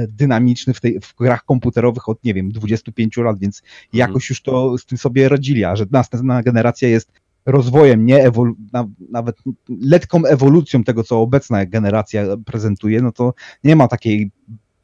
dynamiczny 0.08 0.74
w, 0.74 0.82
tej, 0.82 1.00
w 1.00 1.16
grach 1.16 1.46
komputerowych 1.46 2.10
od, 2.10 2.24
nie 2.24 2.34
wiem, 2.34 2.52
25 2.52 3.18
lat, 3.18 3.40
więc 3.40 3.62
mhm. 3.62 3.90
jakoś 3.94 4.30
już 4.30 4.42
to 4.42 4.78
z 4.78 4.86
tym 4.86 4.98
sobie 4.98 5.30
radzili, 5.30 5.64
a 5.64 5.76
że 5.76 5.86
następna 5.92 6.44
generacja 6.44 6.90
jest 6.90 7.12
rozwojem, 7.46 8.06
nie 8.06 8.30
ewolu- 8.32 8.56
na, 8.74 8.88
nawet 9.10 9.38
letką 9.82 10.26
ewolucją 10.26 10.84
tego, 10.84 11.04
co 11.04 11.22
obecna 11.22 11.66
generacja 11.66 12.24
prezentuje, 12.46 13.02
no 13.02 13.12
to 13.12 13.34
nie 13.64 13.76
ma 13.76 13.88
takiej 13.88 14.32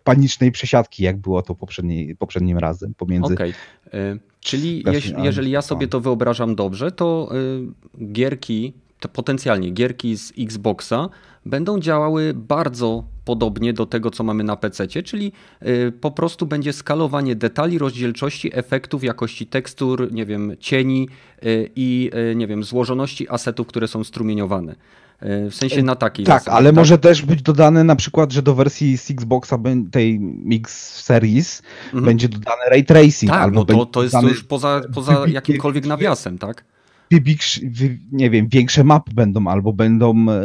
panicznej 0.04 0.52
przesiadki, 0.52 1.04
jak 1.04 1.18
było 1.18 1.42
to 1.42 1.56
poprzedni, 1.56 2.16
poprzednim 2.16 2.58
razem 2.58 2.94
pomiędzy. 2.94 3.34
Okay. 3.34 3.54
czyli 4.40 4.84
jeśli, 4.88 5.24
jeżeli 5.24 5.52
ja 5.52 5.62
sobie 5.62 5.88
to 5.88 6.00
wyobrażam 6.00 6.56
dobrze, 6.56 6.92
to 6.92 7.30
y, 8.02 8.12
gierki, 8.12 8.74
potencjalnie 9.08 9.72
gierki 9.72 10.18
z 10.18 10.34
Xboxa 10.40 11.10
będą 11.46 11.80
działały 11.80 12.34
bardzo 12.34 13.04
podobnie 13.26 13.74
do 13.74 13.86
tego, 13.86 14.12
co 14.12 14.24
mamy 14.24 14.44
na 14.44 14.56
PC, 14.56 14.88
czyli 14.88 15.32
y, 15.68 15.92
po 15.92 16.12
prostu 16.12 16.46
będzie 16.46 16.74
skalowanie 16.74 17.36
detali, 17.36 17.78
rozdzielczości, 17.78 18.58
efektów, 18.58 19.04
jakości 19.04 19.48
tekstur, 19.48 20.14
nie 20.14 20.26
wiem, 20.26 20.56
cieni 20.60 21.10
y, 21.44 21.70
i 21.76 22.12
y, 22.32 22.36
nie 22.36 22.48
wiem, 22.48 22.64
złożoności 22.64 23.30
asetów, 23.30 23.68
które 23.68 23.88
są 23.88 24.04
strumieniowane. 24.04 24.76
W 25.22 25.56
sensie 25.56 25.84
na 25.84 25.96
takiej 25.96 26.26
Tak, 26.26 26.40
zasadzie, 26.40 26.58
ale 26.58 26.70
tak? 26.70 26.76
może 26.76 26.98
też 26.98 27.22
być 27.22 27.42
dodane 27.42 27.84
na 27.84 27.96
przykład, 27.96 28.32
że 28.32 28.42
do 28.42 28.56
wersji 28.56 28.98
z 28.98 29.12
Xboxa 29.12 29.60
tej 29.92 30.20
Mix 30.20 30.94
Series 31.04 31.62
mhm. 31.86 32.06
będzie 32.06 32.30
dodany 32.30 32.62
ray 32.70 32.86
tracing. 32.86 33.32
Tak, 33.32 33.42
albo 33.42 33.60
no 33.60 33.66
to, 33.66 33.86
to 33.86 34.04
jest 34.04 34.16
już 34.24 34.44
poza, 34.44 34.82
poza 34.94 35.24
jakimkolwiek 35.28 35.86
nawiasem, 35.86 36.38
tak? 36.38 36.64
Nie 38.12 38.30
wiem, 38.30 38.48
większe 38.48 38.84
mapy 38.84 39.12
będą, 39.14 39.48
albo 39.48 39.74
będą 39.74 40.30
e, 40.30 40.42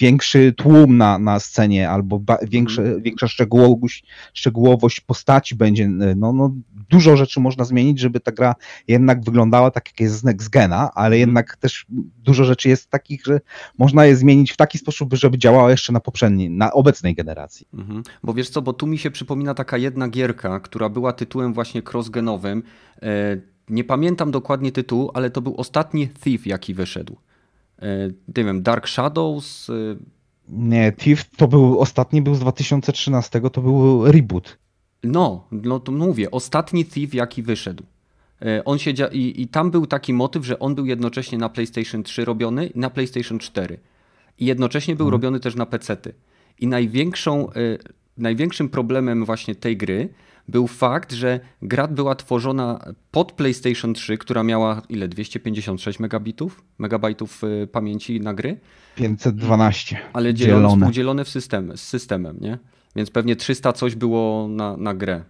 większy 0.00 0.52
tłum 0.52 0.96
na, 0.96 1.18
na 1.18 1.40
scenie, 1.40 1.90
albo 1.90 2.18
ba, 2.18 2.38
większe, 2.42 3.00
większa 3.00 3.28
szczegółowość, 3.28 4.04
szczegółowość 4.34 5.00
postaci 5.00 5.54
będzie. 5.54 5.84
E, 5.84 6.14
no, 6.16 6.32
no, 6.32 6.54
dużo 6.90 7.16
rzeczy 7.16 7.40
można 7.40 7.64
zmienić, 7.64 8.00
żeby 8.00 8.20
ta 8.20 8.32
gra 8.32 8.54
jednak 8.88 9.24
wyglądała 9.24 9.70
tak, 9.70 9.88
jak 9.88 10.00
jest 10.00 10.18
z 10.18 10.24
Next 10.24 10.48
Gena, 10.50 10.90
ale 10.94 11.16
mm. 11.16 11.18
jednak 11.18 11.56
też 11.56 11.86
dużo 12.24 12.44
rzeczy 12.44 12.68
jest 12.68 12.90
takich, 12.90 13.24
że 13.24 13.40
można 13.78 14.06
je 14.06 14.16
zmienić 14.16 14.52
w 14.52 14.56
taki 14.56 14.78
sposób, 14.78 15.14
żeby 15.14 15.38
działała 15.38 15.70
jeszcze 15.70 15.92
na 15.92 16.00
poprzedniej, 16.00 16.50
na 16.50 16.72
obecnej 16.72 17.14
generacji. 17.14 17.66
-hmm. 17.74 18.02
Bo 18.22 18.34
wiesz 18.34 18.50
co, 18.50 18.62
bo 18.62 18.72
tu 18.72 18.86
mi 18.86 18.98
się 18.98 19.10
przypomina 19.10 19.54
taka 19.54 19.76
jedna 19.76 20.08
gierka, 20.08 20.60
która 20.60 20.88
była 20.88 21.12
tytułem 21.12 21.52
właśnie 21.52 21.82
crossgenowym. 21.92 22.62
Nie 23.70 23.84
pamiętam 23.84 24.30
dokładnie 24.30 24.72
tytułu, 24.72 25.10
ale 25.14 25.30
to 25.30 25.40
był 25.40 25.54
ostatni 25.56 26.08
Thief, 26.08 26.46
jaki 26.46 26.74
wyszedł. 26.74 27.16
E, 27.82 28.08
nie 28.08 28.44
wiem, 28.44 28.62
Dark 28.62 28.88
Shadows. 28.88 29.70
E, 29.70 29.74
nie, 30.48 30.92
Thief 30.92 31.24
to 31.36 31.48
był 31.48 31.80
ostatni, 31.80 32.22
był 32.22 32.34
z 32.34 32.40
2013, 32.40 33.40
to 33.52 33.62
był 33.62 34.12
reboot. 34.12 34.58
No, 35.04 35.44
no 35.52 35.80
to 35.80 35.92
mówię, 35.92 36.30
ostatni 36.30 36.84
Thief, 36.84 37.14
jaki 37.14 37.42
wyszedł. 37.42 37.84
E, 38.42 38.64
on 38.64 38.78
się 38.78 38.92
i, 39.12 39.42
i 39.42 39.48
tam 39.48 39.70
był 39.70 39.86
taki 39.86 40.12
motyw, 40.12 40.44
że 40.44 40.58
on 40.58 40.74
był 40.74 40.86
jednocześnie 40.86 41.38
na 41.38 41.48
PlayStation 41.48 42.02
3 42.02 42.24
robiony 42.24 42.66
i 42.66 42.78
na 42.78 42.90
PlayStation 42.90 43.38
4. 43.38 43.78
I 44.38 44.46
jednocześnie 44.46 44.96
był 44.96 45.06
hmm. 45.06 45.12
robiony 45.12 45.40
też 45.40 45.54
na 45.54 45.66
PC-ty. 45.66 46.14
I 46.60 46.66
największą, 46.66 47.48
największym 48.16 48.68
problemem 48.68 49.24
właśnie 49.24 49.54
tej 49.54 49.76
gry 49.76 50.08
był 50.48 50.66
fakt, 50.66 51.12
że 51.12 51.40
gra 51.62 51.88
była 51.88 52.14
tworzona 52.14 52.94
pod 53.10 53.32
PlayStation 53.32 53.94
3, 53.94 54.18
która 54.18 54.42
miała 54.42 54.82
ile? 54.88 55.08
256 55.08 56.00
megabitów, 56.00 56.64
megabajtów 56.78 57.44
y, 57.44 57.66
pamięci 57.72 58.20
na 58.20 58.34
gry? 58.34 58.60
512. 58.96 59.98
Ale 60.12 60.34
dzielone, 60.34 60.68
współdzielone 60.68 61.24
w 61.24 61.28
system, 61.28 61.76
z 61.76 61.80
systemem, 61.80 62.36
nie? 62.40 62.58
Więc 62.96 63.10
pewnie 63.10 63.36
300 63.36 63.72
coś 63.72 63.94
było 63.94 64.48
na, 64.48 64.76
na 64.76 64.94
grę. 64.94 65.24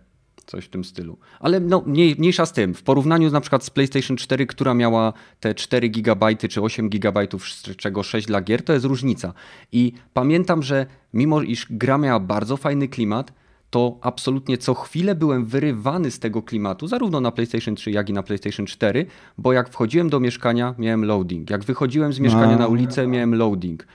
Coś 0.47 0.65
w 0.65 0.69
tym 0.69 0.85
stylu. 0.85 1.19
Ale 1.41 1.61
no, 1.61 1.83
mniej, 1.87 2.17
mniejsza 2.19 2.47
z 2.47 2.53
tym. 2.53 2.75
W 2.75 2.83
porównaniu 2.83 3.31
na 3.31 3.41
przykład 3.41 3.65
z 3.65 3.71
PlayStation 3.71 4.17
4, 4.17 4.47
która 4.47 4.75
miała 4.75 5.13
te 5.41 5.55
4 5.55 5.89
GB 5.89 6.37
czy 6.37 6.63
8 6.63 6.89
GB, 6.89 7.27
z 7.39 7.77
czego 7.77 8.03
6 8.03 8.27
dla 8.27 8.41
gier, 8.41 8.63
to 8.63 8.73
jest 8.73 8.85
różnica. 8.85 9.33
I 9.73 9.93
pamiętam, 10.15 10.63
że 10.63 10.87
mimo 11.15 11.43
iż 11.43 11.67
gra 11.71 11.99
miała 11.99 12.21
bardzo 12.21 12.57
fajny 12.57 12.89
klimat, 12.89 13.33
to 13.71 13.99
absolutnie 14.01 14.59
co 14.59 14.75
chwilę 14.75 15.15
byłem 15.15 15.45
wyrywany 15.45 16.11
z 16.11 16.19
tego 16.19 16.43
klimatu, 16.43 16.87
zarówno 16.87 17.21
na 17.21 17.31
PlayStation 17.31 17.75
3, 17.75 17.91
jak 17.91 18.09
i 18.09 18.13
na 18.13 18.23
PlayStation 18.23 18.67
4, 18.67 19.07
bo 19.39 19.53
jak 19.53 19.69
wchodziłem 19.69 20.11
do 20.11 20.21
mieszkania, 20.21 20.75
miałem 20.79 21.05
loading. 21.05 21.51
Jak 21.51 21.65
wychodziłem 21.65 22.13
z 22.13 22.21
mieszkania 22.21 22.53
no. 22.53 22.59
na 22.59 22.67
ulicę, 22.67 23.07
miałem 23.07 23.35
loading. 23.35 23.87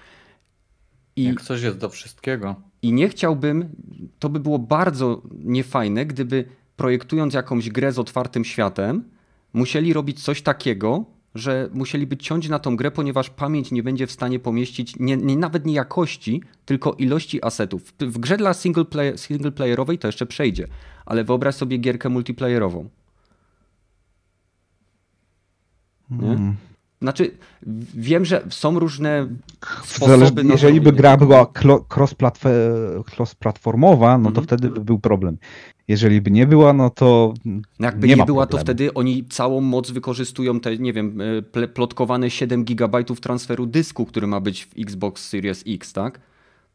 I, 1.16 1.24
jak 1.24 1.42
coś 1.42 1.62
jest 1.62 1.78
do 1.78 1.90
wszystkiego. 1.90 2.56
I 2.82 2.94
nie 2.94 3.10
chciałbym, 3.10 3.70
to 4.20 4.30
by 4.30 4.40
było 4.40 4.60
bardzo 4.60 5.22
niefajne, 5.32 6.06
gdyby 6.06 6.46
projektując 6.76 7.34
jakąś 7.34 7.70
grę 7.70 7.92
z 7.92 8.00
otwartym 8.00 8.46
światem, 8.46 9.04
musieli 9.54 9.94
robić 9.94 10.24
coś 10.24 10.42
takiego, 10.42 11.06
że 11.36 11.70
musieliby 11.74 12.18
ciąć 12.18 12.50
na 12.50 12.60
tą 12.60 12.76
grę, 12.76 12.92
ponieważ 12.92 13.30
pamięć 13.30 13.72
nie 13.72 13.84
będzie 13.84 14.08
w 14.08 14.12
stanie 14.12 14.40
pomieścić 14.40 14.96
nie, 15.00 15.18
nie, 15.18 15.38
nawet 15.38 15.66
nie 15.66 15.74
jakości, 15.74 16.42
tylko 16.66 16.94
ilości 16.94 17.46
asetów. 17.46 17.94
W 18.00 18.18
grze 18.18 18.38
dla 18.38 18.54
single, 18.54 18.86
play, 18.86 19.18
single 19.18 19.52
playerowej 19.52 19.98
to 19.98 20.08
jeszcze 20.08 20.26
przejdzie, 20.26 20.68
ale 21.06 21.24
wyobraź 21.24 21.56
sobie 21.56 21.78
gierkę 21.78 22.10
multiplayerową. 22.10 22.90
Nie? 26.10 26.56
Znaczy, 27.04 27.32
wiem, 27.96 28.26
że 28.26 28.44
są 28.50 28.80
różne 28.80 29.28
sposoby. 29.86 30.44
Jeżeli 30.44 30.82
by 30.82 30.92
gra 30.92 31.18
była 31.18 31.46
cross-platformowa, 31.46 34.18
no 34.18 34.30
to 34.30 34.36
hmm. 34.36 34.44
wtedy 34.44 34.70
by 34.70 34.80
był 34.80 35.00
problem. 35.00 35.38
Jeżeli 35.88 36.22
by 36.22 36.32
nie 36.32 36.48
była, 36.48 36.74
no 36.74 36.90
to. 36.90 37.34
Jakby 37.80 38.08
nie, 38.08 38.16
nie 38.16 38.26
była, 38.26 38.26
problemu. 38.26 38.48
to 38.48 38.58
wtedy 38.58 38.94
oni 38.94 39.26
całą 39.26 39.62
moc 39.62 39.92
wykorzystują 39.92 40.60
te, 40.60 40.78
nie 40.78 40.94
wiem, 40.94 41.20
e, 41.56 41.68
plotkowane 41.68 42.30
7 42.30 42.64
GB 42.64 43.04
transferu 43.04 43.66
dysku, 43.66 44.06
który 44.06 44.28
ma 44.28 44.40
być 44.40 44.66
w 44.66 44.80
Xbox 44.80 45.30
Series 45.30 45.64
X, 45.68 45.94
tak? 45.94 46.20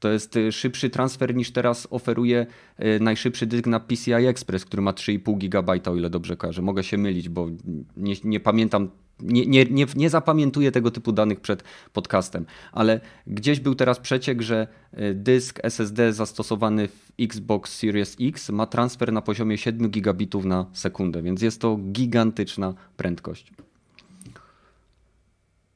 To 0.00 0.08
jest 0.08 0.36
e, 0.36 0.52
szybszy 0.52 0.90
transfer 0.90 1.34
niż 1.34 1.50
teraz 1.50 1.88
oferuje 1.90 2.46
e, 2.76 2.98
najszybszy 2.98 3.46
dysk 3.46 3.66
na 3.66 3.80
PCI 3.80 4.12
Express, 4.12 4.64
który 4.64 4.82
ma 4.82 4.92
3,5 4.92 5.38
GB, 5.38 5.90
o 5.90 5.96
ile 5.96 6.10
dobrze 6.10 6.36
kojarzę. 6.36 6.62
Mogę 6.62 6.84
się 6.84 6.98
mylić, 6.98 7.28
bo 7.28 7.48
nie, 7.96 8.14
nie 8.24 8.40
pamiętam 8.40 8.88
nie, 9.20 9.46
nie, 9.46 9.64
nie, 9.64 9.86
nie 9.96 10.10
zapamiętuję 10.10 10.72
tego 10.72 10.90
typu 10.90 11.12
danych 11.12 11.40
przed 11.40 11.64
podcastem, 11.92 12.46
ale 12.72 13.00
gdzieś 13.26 13.60
był 13.60 13.74
teraz 13.74 13.98
przeciek, 13.98 14.42
że 14.42 14.66
e, 14.92 15.14
dysk 15.14 15.60
SSD 15.62 16.12
zastosowany 16.12 16.88
w 16.88 17.12
Xbox 17.20 17.78
Series 17.78 18.16
X 18.20 18.50
ma 18.50 18.66
transfer 18.66 19.12
na 19.12 19.22
poziomie 19.22 19.58
7 19.58 19.90
gigabitów 19.90 20.44
na 20.44 20.66
sekundę, 20.72 21.22
więc 21.22 21.42
jest 21.42 21.60
to 21.60 21.76
gigantyczna 21.92 22.74
prędkość. 22.96 23.52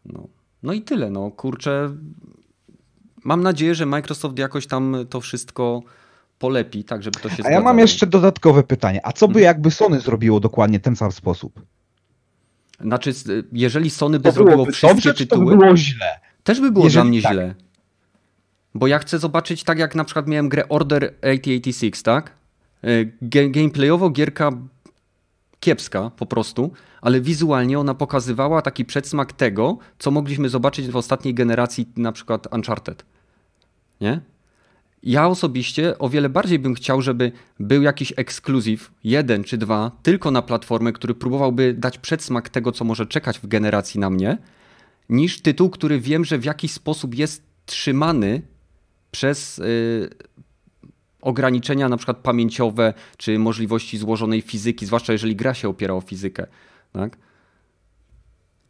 No, 0.04 0.28
no 0.62 0.72
i 0.72 0.82
tyle. 0.82 1.10
No 1.10 1.30
kurczę, 1.30 1.96
mam 3.24 3.42
nadzieję, 3.42 3.74
że 3.74 3.86
Microsoft 3.86 4.38
jakoś 4.38 4.66
tam 4.66 4.96
to 5.10 5.20
wszystko 5.20 5.82
polepi, 6.38 6.84
tak 6.84 7.02
żeby 7.02 7.20
to 7.20 7.28
się 7.28 7.42
A 7.44 7.50
ja 7.50 7.60
mam 7.60 7.78
jeszcze 7.78 8.06
dodatkowe 8.06 8.62
pytanie. 8.62 9.00
A 9.06 9.12
co 9.12 9.28
by 9.28 9.32
mhm. 9.32 9.44
jakby 9.44 9.70
Sony 9.70 10.00
zrobiło 10.00 10.40
dokładnie 10.40 10.78
w 10.78 10.82
ten 10.82 10.96
sam 10.96 11.12
sposób? 11.12 11.60
Znaczy, 12.80 13.12
jeżeli 13.52 13.90
Sony 13.90 14.18
by 14.18 14.28
to 14.28 14.32
zrobiło 14.32 14.64
wszystkie 14.64 14.88
dobrze, 14.88 15.14
tytuły... 15.14 15.44
to 15.44 15.50
by 15.50 15.56
było 15.56 15.76
źle? 15.76 16.20
Też 16.42 16.60
by 16.60 16.70
było 16.72 16.84
jeżeli 16.84 17.02
dla 17.02 17.10
mnie 17.10 17.22
tak. 17.22 17.32
źle. 17.32 17.54
Bo 18.74 18.86
ja 18.86 18.98
chcę 18.98 19.18
zobaczyć, 19.18 19.64
tak 19.64 19.78
jak 19.78 19.94
na 19.94 20.04
przykład 20.04 20.28
miałem 20.28 20.48
grę 20.48 20.68
Order 20.68 21.04
8086, 21.04 22.02
tak? 22.02 22.32
E, 22.82 22.88
gameplayowo 23.50 24.10
gierka 24.10 24.50
kiepska 25.62 26.10
po 26.16 26.26
prostu, 26.26 26.72
ale 27.00 27.20
wizualnie 27.20 27.78
ona 27.78 27.94
pokazywała 27.94 28.62
taki 28.62 28.84
przedsmak 28.84 29.32
tego, 29.32 29.78
co 29.98 30.10
mogliśmy 30.10 30.48
zobaczyć 30.48 30.88
w 30.88 30.96
ostatniej 30.96 31.34
generacji 31.34 31.88
na 31.96 32.12
przykład 32.12 32.54
Uncharted. 32.54 33.04
Nie? 34.00 34.20
Ja 35.02 35.26
osobiście 35.26 35.98
o 35.98 36.08
wiele 36.08 36.28
bardziej 36.28 36.58
bym 36.58 36.74
chciał, 36.74 37.02
żeby 37.02 37.32
był 37.60 37.82
jakiś 37.82 38.12
ekskluzyw, 38.16 38.90
jeden 39.04 39.44
czy 39.44 39.58
dwa, 39.58 39.90
tylko 40.02 40.30
na 40.30 40.42
platformę, 40.42 40.92
który 40.92 41.14
próbowałby 41.14 41.74
dać 41.74 41.98
przedsmak 41.98 42.48
tego, 42.48 42.72
co 42.72 42.84
może 42.84 43.06
czekać 43.06 43.38
w 43.38 43.46
generacji 43.46 44.00
na 44.00 44.10
mnie, 44.10 44.38
niż 45.08 45.40
tytuł, 45.40 45.70
który 45.70 46.00
wiem, 46.00 46.24
że 46.24 46.38
w 46.38 46.44
jakiś 46.44 46.72
sposób 46.72 47.14
jest 47.14 47.42
trzymany 47.66 48.42
przez 49.10 49.58
yy, 49.58 50.10
ograniczenia 51.22 51.88
na 51.88 51.96
przykład 51.96 52.16
pamięciowe, 52.16 52.94
czy 53.16 53.38
możliwości 53.38 53.98
złożonej 53.98 54.42
fizyki, 54.42 54.86
zwłaszcza 54.86 55.12
jeżeli 55.12 55.36
gra 55.36 55.54
się 55.54 55.68
opiera 55.68 55.94
o 55.94 56.00
fizykę. 56.00 56.46
Tak? 56.92 57.16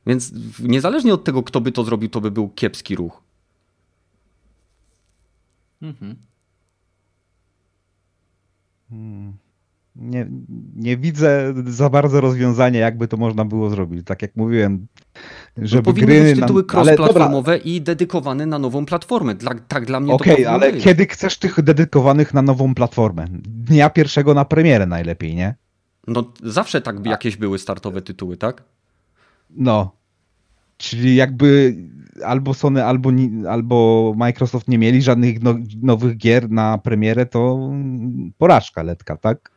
Więc 0.07 0.33
niezależnie 0.59 1.15
od 1.15 1.25
tego, 1.25 1.43
kto 1.43 1.61
by 1.61 1.73
to 1.73 1.85
zrobił, 1.85 2.09
to 2.09 2.21
by 2.21 2.31
był 2.31 2.49
kiepski 2.49 2.97
ruch. 2.97 3.23
Mhm. 5.83 6.17
Hmm. 8.91 9.42
Nie, 9.97 10.27
nie 10.77 10.97
widzę 10.97 11.55
za 11.67 11.91
bardzo 11.91 12.21
rozwiązania, 12.21 12.81
jakby 12.81 13.09
to 13.09 13.17
można 13.17 13.45
było 13.45 13.71
zrobić. 13.71 14.07
Tak 14.07 14.23
jak 14.23 14.37
mówiłem, 14.37 14.87
no 15.57 15.67
żeby 15.67 15.83
no 15.87 15.93
powinny 15.93 16.07
gry... 16.07 16.23
być 16.23 16.41
tytuły 16.41 16.63
cross-platformowe 16.63 17.61
i 17.65 17.81
dedykowane 17.81 18.47
na 18.47 18.59
nową 18.59 18.87
platformę. 18.87 19.35
Dla, 19.35 19.55
tak 19.55 19.87
dla 19.87 20.01
mnie 20.01 20.13
Okej, 20.13 20.35
okay, 20.35 20.51
ale 20.51 20.73
być. 20.73 20.85
kiedy 20.85 21.07
chcesz 21.07 21.39
tych 21.39 21.63
dedykowanych 21.63 22.35
na 22.35 22.43
nową 22.43 22.75
platformę? 22.75 23.27
Dnia 23.43 23.91
pierwszego 23.91 24.35
na 24.35 24.45
premierę 24.45 24.87
najlepiej, 24.87 25.35
nie? 25.35 25.55
No 26.07 26.33
zawsze 26.43 26.81
tak 26.81 27.07
jakieś 27.07 27.37
były 27.37 27.59
startowe 27.59 28.03
tytuły, 28.03 28.37
tak? 28.37 28.63
No. 29.51 29.97
Czyli 30.77 31.17
jakby 31.17 31.77
albo 32.25 32.55
Sony, 32.55 32.85
albo, 32.85 33.11
albo 33.49 34.13
Microsoft 34.17 34.69
nie 34.69 34.79
mieli 34.79 35.03
żadnych 35.03 35.43
no, 35.43 35.55
nowych 35.83 36.17
gier 36.17 36.51
na 36.51 36.79
premierę, 36.79 37.27
to 37.27 37.71
porażka 38.39 38.83
letka, 38.83 39.17
tak? 39.17 39.52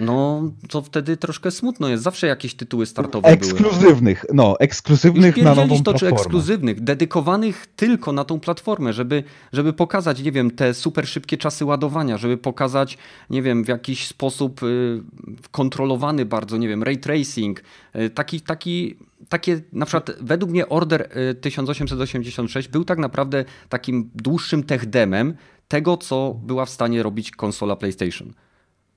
No, 0.00 0.42
to 0.68 0.82
wtedy 0.82 1.16
troszkę 1.16 1.50
smutno 1.50 1.88
jest. 1.88 2.02
Zawsze 2.02 2.26
jakieś 2.26 2.54
tytuły 2.54 2.86
startowe 2.86 3.28
ekskluzywnych, 3.28 4.20
były. 4.20 4.36
no, 4.36 4.60
ekskluzywnych 4.60 5.36
na 5.36 5.54
nową 5.54 5.76
to, 5.76 5.82
platformę. 5.82 5.98
czy 5.98 6.08
ekskluzywnych, 6.08 6.80
dedykowanych 6.80 7.66
tylko 7.76 8.12
na 8.12 8.24
tą 8.24 8.40
platformę, 8.40 8.92
żeby, 8.92 9.24
żeby 9.52 9.72
pokazać, 9.72 10.22
nie 10.22 10.32
wiem, 10.32 10.50
te 10.50 10.74
super 10.74 11.08
szybkie 11.08 11.36
czasy 11.36 11.64
ładowania, 11.64 12.18
żeby 12.18 12.36
pokazać, 12.36 12.98
nie 13.30 13.42
wiem, 13.42 13.64
w 13.64 13.68
jakiś 13.68 14.06
sposób 14.06 14.62
y, 14.62 15.02
kontrolowany 15.50 16.24
bardzo, 16.24 16.56
nie 16.56 16.68
wiem, 16.68 16.82
ray 16.82 16.98
tracing, 16.98 17.62
y, 17.96 18.10
taki, 18.10 18.40
taki 18.40 18.96
takie, 19.28 19.60
na 19.72 19.86
przykład 19.86 20.10
według 20.20 20.50
mnie 20.50 20.68
Order 20.68 21.08
1886 21.40 22.68
y, 22.68 22.72
był 22.72 22.84
tak 22.84 22.98
naprawdę 22.98 23.44
takim 23.68 24.10
dłuższym 24.14 24.62
tech 24.62 24.86
demem 24.86 25.34
tego, 25.68 25.96
co 25.96 26.36
była 26.42 26.64
w 26.64 26.70
stanie 26.70 27.02
robić 27.02 27.30
konsola 27.30 27.76
PlayStation. 27.76 28.32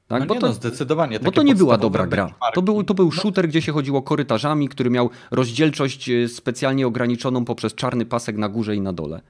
Tak? 0.09 0.19
No 0.19 0.25
bo, 0.25 0.35
to, 0.35 0.47
no, 0.47 0.53
zdecydowanie. 0.53 1.19
Bo 1.19 1.31
to 1.31 1.43
nie 1.43 1.55
była 1.55 1.77
dobra 1.77 2.07
gra. 2.07 2.33
To 2.53 2.61
był, 2.61 2.83
to 2.83 2.93
był 2.93 3.11
shooter, 3.11 3.47
gdzie 3.47 3.61
się 3.61 3.71
chodziło 3.71 4.01
korytarzami, 4.01 4.69
który 4.69 4.89
miał 4.89 5.09
rozdzielczość 5.31 6.09
y, 6.09 6.27
specjalnie 6.27 6.87
ograniczoną 6.87 7.45
poprzez 7.45 7.75
czarny 7.75 8.05
pasek 8.05 8.37
na 8.37 8.49
górze 8.49 8.75
i 8.75 8.81
na 8.81 8.93
dole. 8.93 9.21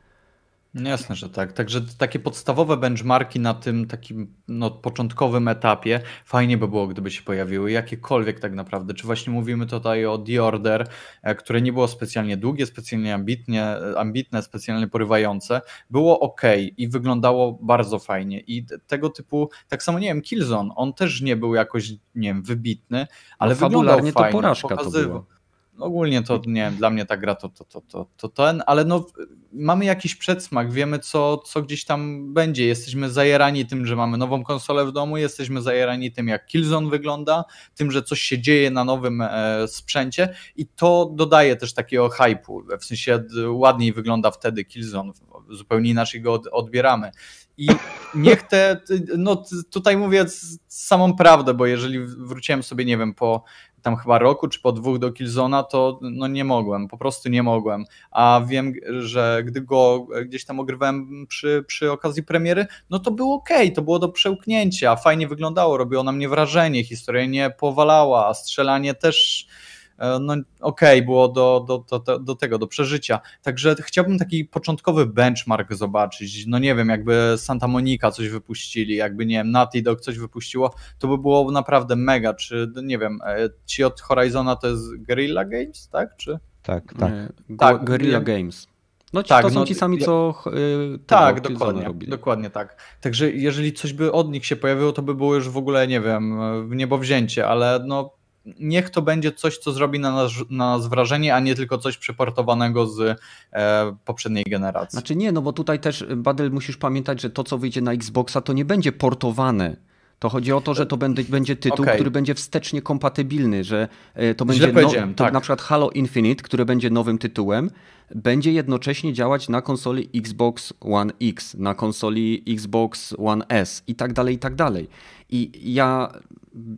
Jasne, 0.74 1.16
że 1.16 1.30
tak. 1.30 1.54
Także 1.54 1.82
takie 1.98 2.20
podstawowe 2.20 2.78
benchmarki 2.78 3.40
na 3.40 3.54
tym 3.54 3.88
takim 3.88 4.34
no, 4.48 4.72
początkowym 4.72 5.48
etapie 5.48 6.02
fajnie 6.26 6.58
by 6.58 6.68
było, 6.68 6.88
gdyby 6.88 7.12
się 7.12 7.24
pojawiły, 7.24 7.72
jakiekolwiek 7.72 8.40
tak 8.40 8.54
naprawdę. 8.54 8.94
Czy 8.94 9.06
właśnie 9.06 9.34
mówimy 9.34 9.66
tutaj 9.66 10.06
o 10.06 10.18
The 10.18 10.44
Order, 10.44 10.88
e, 11.24 11.36
które 11.36 11.62
nie 11.62 11.74
było 11.74 11.88
specjalnie 11.88 12.38
długie, 12.38 12.66
specjalnie 12.66 13.14
ambitnie, 13.14 13.76
ambitne, 13.98 14.42
specjalnie 14.42 14.88
porywające, 14.88 15.62
było 15.90 16.20
ok 16.20 16.42
i 16.78 16.88
wyglądało 16.88 17.60
bardzo 17.62 18.00
fajnie. 18.00 18.40
I 18.40 18.66
tego 18.88 19.10
typu, 19.10 19.50
tak 19.68 19.84
samo 19.84 20.00
nie 20.00 20.08
wiem, 20.08 20.22
Killzone, 20.22 20.76
on 20.76 20.94
też 20.94 21.22
nie 21.22 21.36
był 21.36 21.56
jakoś, 21.56 21.92
nie 22.16 22.30
wiem, 22.30 22.44
wybitny, 22.44 23.08
ale 23.40 23.56
no, 23.56 23.60
wyglądał 23.60 23.98
fajnie. 23.98 24.14
to 24.14 24.24
porażka 24.32 24.78
to 24.78 24.92
była 24.92 25.39
ogólnie 25.80 26.24
to 26.24 26.42
nie 26.46 26.72
dla 26.72 26.90
mnie 26.90 27.06
ta 27.06 27.18
gra 27.18 27.36
to, 27.36 27.50
to, 27.50 27.66
to, 27.66 27.82
to, 27.82 28.08
to 28.18 28.30
ten, 28.30 28.64
ale 28.66 28.86
no 28.86 29.06
mamy 29.54 29.86
jakiś 29.86 30.16
przedsmak, 30.16 30.72
wiemy 30.72 31.00
co, 31.00 31.38
co 31.38 31.62
gdzieś 31.62 31.86
tam 31.86 32.34
będzie. 32.34 32.66
Jesteśmy 32.66 33.10
zajerani 33.10 33.66
tym, 33.66 33.86
że 33.86 33.96
mamy 33.96 34.18
nową 34.18 34.44
konsolę 34.44 34.86
w 34.86 34.92
domu, 34.92 35.18
jesteśmy 35.18 35.62
zajerani 35.62 36.12
tym, 36.12 36.28
jak 36.28 36.46
Killzone 36.46 36.90
wygląda, 36.90 37.44
tym, 37.76 37.92
że 37.92 38.04
coś 38.04 38.22
się 38.22 38.40
dzieje 38.40 38.72
na 38.72 38.84
nowym 38.84 39.22
e, 39.22 39.68
sprzęcie 39.68 40.36
i 40.56 40.68
to 40.68 41.12
dodaje 41.16 41.56
też 41.56 41.74
takiego 41.74 42.10
hypu. 42.10 42.64
W 42.80 42.86
sensie 42.86 43.24
ładniej 43.50 43.94
wygląda 43.94 44.32
wtedy 44.32 44.66
Killzone, 44.66 45.12
zupełnie 45.50 45.90
inaczej 45.90 46.22
go 46.22 46.42
odbieramy. 46.52 47.12
I 47.58 47.70
niech 48.16 48.42
te, 48.42 48.82
no 49.18 49.44
tutaj 49.72 49.98
mówię 49.98 50.26
samą 50.68 51.16
prawdę, 51.16 51.54
bo 51.54 51.66
jeżeli 51.66 52.00
wróciłem 52.00 52.64
sobie, 52.64 52.86
nie 52.86 52.98
wiem, 52.98 53.14
po 53.14 53.44
tam 53.82 53.96
chyba 53.96 54.20
roku 54.20 54.48
czy 54.48 54.62
po 54.62 54.72
dwóch 54.72 55.00
do 55.00 55.12
Killzona, 55.12 55.64
to 55.64 56.00
no 56.02 56.28
nie 56.28 56.44
mogłem, 56.44 56.88
po 56.88 56.98
prostu 56.98 57.30
nie 57.30 57.44
mogłem. 57.44 57.86
A 58.12 58.42
wiem, 58.48 58.74
że 59.00 59.42
gdy 59.46 59.62
go 59.62 60.08
gdzieś 60.26 60.46
tam 60.46 60.60
ogrywałem 60.60 61.28
przy, 61.28 61.64
przy 61.68 61.92
okazji 61.92 62.24
premiery, 62.24 62.66
no 62.90 63.00
to 63.00 63.12
było 63.12 63.36
ok, 63.36 63.50
to 63.76 63.82
było 63.82 64.00
do 64.00 64.10
przełknięcia, 64.10 64.96
fajnie 64.96 65.28
wyglądało, 65.28 65.78
robiło 65.78 66.04
na 66.04 66.12
mnie 66.12 66.30
wrażenie, 66.30 66.84
historia 66.84 67.26
nie 67.26 67.50
powalała, 67.50 68.28
a 68.28 68.34
strzelanie 68.34 68.94
też 68.94 69.48
E, 69.48 69.79
no 70.22 70.34
okej, 70.60 71.00
okay, 71.00 71.02
było 71.02 71.28
do, 71.28 71.66
do, 71.68 72.00
do, 72.00 72.20
do 72.20 72.36
tego, 72.36 72.58
do 72.58 72.68
przeżycia. 72.68 73.20
Także 73.42 73.76
chciałbym 73.82 74.20
taki 74.20 74.46
początkowy 74.46 75.06
benchmark 75.06 75.74
zobaczyć. 75.74 76.46
No 76.48 76.60
nie 76.60 76.76
wiem, 76.76 76.90
jakby 76.90 77.34
Santa 77.38 77.68
Monica 77.68 78.12
coś 78.12 78.30
wypuścili, 78.30 78.96
jakby 78.96 79.26
nie 79.26 79.36
wiem, 79.36 79.52
Naughty 79.52 79.82
Dog 79.82 80.02
coś 80.02 80.18
wypuściło, 80.18 80.74
to 81.00 81.08
by 81.08 81.18
było 81.18 81.52
naprawdę 81.52 81.96
mega. 81.96 82.34
Czy 82.34 82.72
nie 82.84 82.98
wiem, 82.98 83.20
e, 83.26 83.50
ci 83.66 83.84
od 83.84 84.02
Horizona 84.02 84.56
to 84.56 84.68
jest 84.68 84.98
Guerrilla 84.98 85.46
Games, 85.46 85.90
tak? 85.90 86.18
Czy? 86.18 86.40
Tak, 86.62 86.94
tak. 87.00 87.12
tak 87.58 87.86
Guerrilla 87.86 88.22
Games. 88.22 88.68
No 89.14 89.24
ci, 89.24 89.30
tak, 89.30 89.44
to 89.44 89.50
są 89.50 89.60
no, 89.60 89.66
ci 89.66 89.76
sami, 89.76 89.98
co 89.98 90.44
yy, 90.46 91.00
Tak, 91.08 91.42
dokładnie, 91.42 91.90
dokładnie 92.08 92.50
tak. 92.50 92.78
Także 93.02 93.32
jeżeli 93.32 93.74
coś 93.74 93.94
by 93.94 94.12
od 94.12 94.32
nich 94.32 94.46
się 94.46 94.56
pojawiło, 94.56 94.92
to 94.92 95.02
by 95.02 95.16
było 95.16 95.36
już 95.36 95.50
w 95.50 95.58
ogóle, 95.58 95.88
nie 95.88 96.02
wiem, 96.02 96.40
w 96.70 96.76
niebo 96.76 96.98
wzięcie, 96.98 97.48
ale 97.48 97.80
no 97.86 98.19
niech 98.60 98.90
to 98.90 99.02
będzie 99.02 99.32
coś, 99.32 99.58
co 99.58 99.72
zrobi 99.72 100.00
na 100.00 100.12
nas, 100.12 100.32
na 100.50 100.78
nas 100.78 100.88
wrażenie, 100.88 101.36
a 101.36 101.40
nie 101.40 101.56
tylko 101.56 101.78
coś 101.78 101.98
przeportowanego 101.98 102.88
z 102.88 103.20
e, 103.54 103.96
poprzedniej 104.06 104.44
generacji. 104.44 104.92
Znaczy 104.92 105.16
nie, 105.16 105.32
no 105.32 105.42
bo 105.42 105.54
tutaj 105.54 105.80
też, 105.80 106.06
Badel, 106.16 106.52
musisz 106.52 106.78
pamiętać, 106.78 107.22
że 107.22 107.30
to, 107.30 107.44
co 107.44 107.58
wyjdzie 107.58 107.82
na 107.82 107.94
Xboxa, 107.94 108.42
to 108.42 108.54
nie 108.54 108.66
będzie 108.66 108.92
portowane 108.92 109.89
to 110.20 110.30
chodzi 110.30 110.54
o 110.54 110.62
to, 110.62 110.74
że 110.74 110.86
to 110.86 110.98
będzie, 110.98 111.24
będzie 111.24 111.56
tytuł, 111.56 111.84
okay. 111.84 111.96
który 111.96 112.12
będzie 112.12 112.36
wstecznie 112.36 112.82
kompatybilny, 112.82 113.64
że 113.64 113.88
e, 114.14 114.36
to 114.36 114.46
będzie 114.46 114.74
no, 114.74 114.92
to 114.92 115.24
tak. 115.24 115.34
na 115.34 115.42
przykład 115.42 115.62
Halo 115.62 115.90
Infinite, 115.90 116.44
które 116.44 116.66
będzie 116.66 116.90
nowym 116.90 117.18
tytułem, 117.18 117.70
będzie 118.16 118.52
jednocześnie 118.52 119.14
działać 119.14 119.50
na 119.50 119.62
konsoli 119.62 120.10
Xbox 120.16 120.74
One 120.82 121.14
X, 121.22 121.56
na 121.60 121.76
konsoli 121.76 122.44
Xbox 122.48 123.16
One 123.18 123.46
S 123.50 123.84
i 123.88 123.96
tak 123.96 124.14
dalej, 124.14 124.36
i 124.36 124.40
tak 124.40 124.56
dalej. 124.56 124.88
I 125.30 125.52
ja 125.74 126.14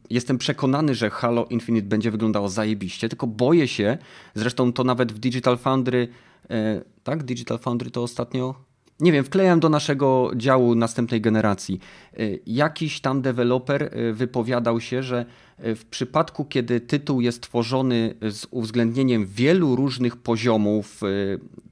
jestem 0.09 0.37
przekonany, 0.37 0.95
że 0.95 1.09
Halo 1.09 1.45
Infinite 1.45 1.87
będzie 1.87 2.11
wyglądało 2.11 2.49
zajebiście, 2.49 3.09
tylko 3.09 3.27
boję 3.27 3.67
się, 3.67 3.97
zresztą 4.35 4.73
to 4.73 4.83
nawet 4.83 5.11
w 5.11 5.19
Digital 5.19 5.57
Foundry, 5.57 6.07
e, 6.49 6.81
tak? 7.03 7.23
Digital 7.23 7.59
Foundry 7.59 7.91
to 7.91 8.03
ostatnio 8.03 8.70
nie 9.01 9.11
wiem, 9.11 9.23
wklejam 9.23 9.59
do 9.59 9.69
naszego 9.69 10.31
działu 10.35 10.75
następnej 10.75 11.21
generacji. 11.21 11.79
Y, 12.19 12.39
jakiś 12.45 13.01
tam 13.01 13.21
deweloper 13.21 13.83
y, 13.83 14.13
wypowiadał 14.13 14.81
się, 14.81 15.03
że 15.03 15.25
y, 15.65 15.75
w 15.75 15.85
przypadku, 15.85 16.45
kiedy 16.45 16.81
tytuł 16.81 17.21
jest 17.21 17.41
tworzony 17.41 18.15
z 18.21 18.47
uwzględnieniem 18.51 19.25
wielu 19.25 19.75
różnych 19.75 20.17
poziomów 20.17 21.01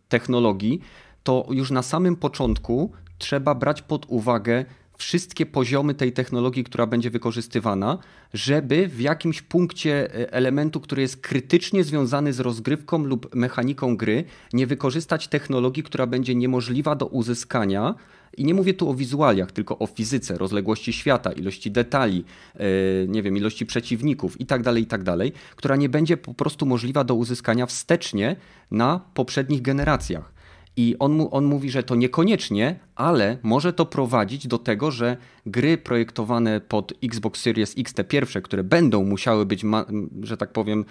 technologii, 0.10 0.81
to 1.23 1.47
już 1.51 1.72
na 1.72 1.81
samym 1.81 2.15
początku 2.15 2.91
trzeba 3.18 3.56
brać 3.56 3.81
pod 3.81 4.06
uwagę 4.07 4.65
wszystkie 5.00 5.46
poziomy 5.46 5.94
tej 5.94 6.12
technologii, 6.12 6.64
która 6.64 6.88
będzie 6.88 7.10
wykorzystywana, 7.10 7.98
żeby 8.34 8.88
w 8.88 9.02
jakimś 9.02 9.42
punkcie 9.42 10.16
e, 10.16 10.34
elementu, 10.34 10.80
który 10.80 11.02
jest 11.02 11.18
krytycznie 11.18 11.84
związany 11.84 12.34
z 12.34 12.40
rozgrywką 12.40 13.04
lub 13.04 13.36
mechaniką 13.36 13.98
gry, 13.98 14.24
nie 14.54 14.68
wykorzystać 14.68 15.28
technologii, 15.28 15.84
która 15.84 16.08
będzie 16.08 16.36
niemożliwa 16.36 16.96
do 16.96 17.06
uzyskania. 17.06 17.96
I 18.38 18.46
nie 18.46 18.54
mówię 18.54 18.74
tu 18.74 18.90
o 18.90 18.94
wizualiach, 18.94 19.52
tylko 19.52 19.80
o 19.80 19.88
fizyce, 19.88 20.38
rozległości 20.38 20.94
świata, 20.94 21.32
ilości 21.32 21.72
detali, 21.72 22.24
e, 22.56 22.60
nie 23.08 23.24
wiem, 23.24 23.38
ilości 23.38 23.66
przeciwników 23.66 24.40
itd., 24.40 24.64
tak 24.64 24.78
itd., 24.78 25.18
tak 25.18 25.42
która 25.56 25.76
nie 25.76 25.90
będzie 25.90 26.18
po 26.18 26.34
prostu 26.34 26.66
możliwa 26.66 27.04
do 27.04 27.16
uzyskania 27.16 27.66
wstecznie 27.66 28.36
na 28.72 29.02
poprzednich 29.14 29.62
generacjach. 29.62 30.39
I 30.80 30.95
on, 30.99 31.27
on 31.31 31.45
mówi, 31.45 31.69
że 31.69 31.84
to 31.84 31.95
niekoniecznie, 31.95 32.80
ale 32.95 33.38
może 33.43 33.73
to 33.73 33.85
prowadzić 33.85 34.47
do 34.47 34.57
tego, 34.57 34.91
że 34.91 35.18
gry 35.45 35.77
projektowane 35.77 36.61
pod 36.61 36.93
Xbox 37.03 37.41
Series 37.41 37.76
X, 37.77 37.93
te 37.93 38.03
pierwsze, 38.03 38.41
które 38.41 38.64
będą 38.64 39.03
musiały 39.03 39.45
być, 39.45 39.65
że 40.23 40.38
tak 40.38 40.53
powiem, 40.53 40.85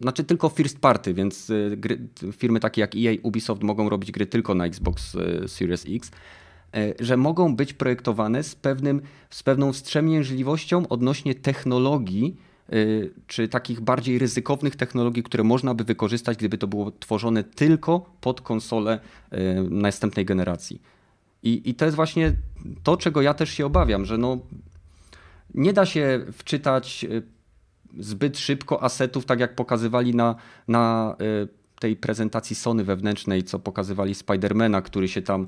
znaczy 0.00 0.24
tylko 0.24 0.48
first 0.48 0.78
party, 0.78 1.14
więc 1.14 1.50
y, 1.50 1.76
gry, 1.76 2.08
firmy 2.32 2.60
takie 2.60 2.80
jak 2.80 2.94
EA, 2.94 3.12
Ubisoft 3.22 3.62
mogą 3.62 3.88
robić 3.88 4.12
gry 4.12 4.26
tylko 4.26 4.54
na 4.54 4.66
Xbox 4.66 5.14
y, 5.14 5.48
Series 5.48 5.84
X, 5.88 6.10
y, 6.76 6.94
że 7.00 7.16
mogą 7.16 7.56
być 7.56 7.72
projektowane 7.72 8.42
z, 8.42 8.54
pewnym, 8.54 9.00
z 9.30 9.42
pewną 9.42 9.72
wstrzemięźliwością 9.72 10.88
odnośnie 10.88 11.34
technologii, 11.34 12.36
czy 13.26 13.48
takich 13.48 13.80
bardziej 13.80 14.18
ryzykownych 14.18 14.76
technologii, 14.76 15.22
które 15.22 15.44
można 15.44 15.74
by 15.74 15.84
wykorzystać, 15.84 16.38
gdyby 16.38 16.58
to 16.58 16.66
było 16.66 16.90
tworzone 16.90 17.44
tylko 17.44 18.16
pod 18.20 18.40
konsolę 18.40 19.00
y, 19.32 19.36
następnej 19.70 20.24
generacji. 20.24 20.82
I, 21.42 21.70
I 21.70 21.74
to 21.74 21.84
jest 21.84 21.96
właśnie 21.96 22.32
to, 22.82 22.96
czego 22.96 23.22
ja 23.22 23.34
też 23.34 23.50
się 23.50 23.66
obawiam, 23.66 24.04
że 24.04 24.18
no, 24.18 24.38
nie 25.54 25.72
da 25.72 25.86
się 25.86 26.24
wczytać 26.32 27.04
y, 27.04 27.22
zbyt 27.98 28.38
szybko 28.38 28.82
asetów, 28.82 29.26
tak 29.26 29.40
jak 29.40 29.54
pokazywali 29.54 30.14
na, 30.14 30.34
na 30.68 31.16
tej 31.80 31.96
prezentacji 31.96 32.56
Sony 32.56 32.84
wewnętrznej, 32.84 33.42
co 33.42 33.58
pokazywali 33.58 34.14
Spidermana, 34.14 34.82
który 34.82 35.08
się 35.08 35.22
tam 35.22 35.46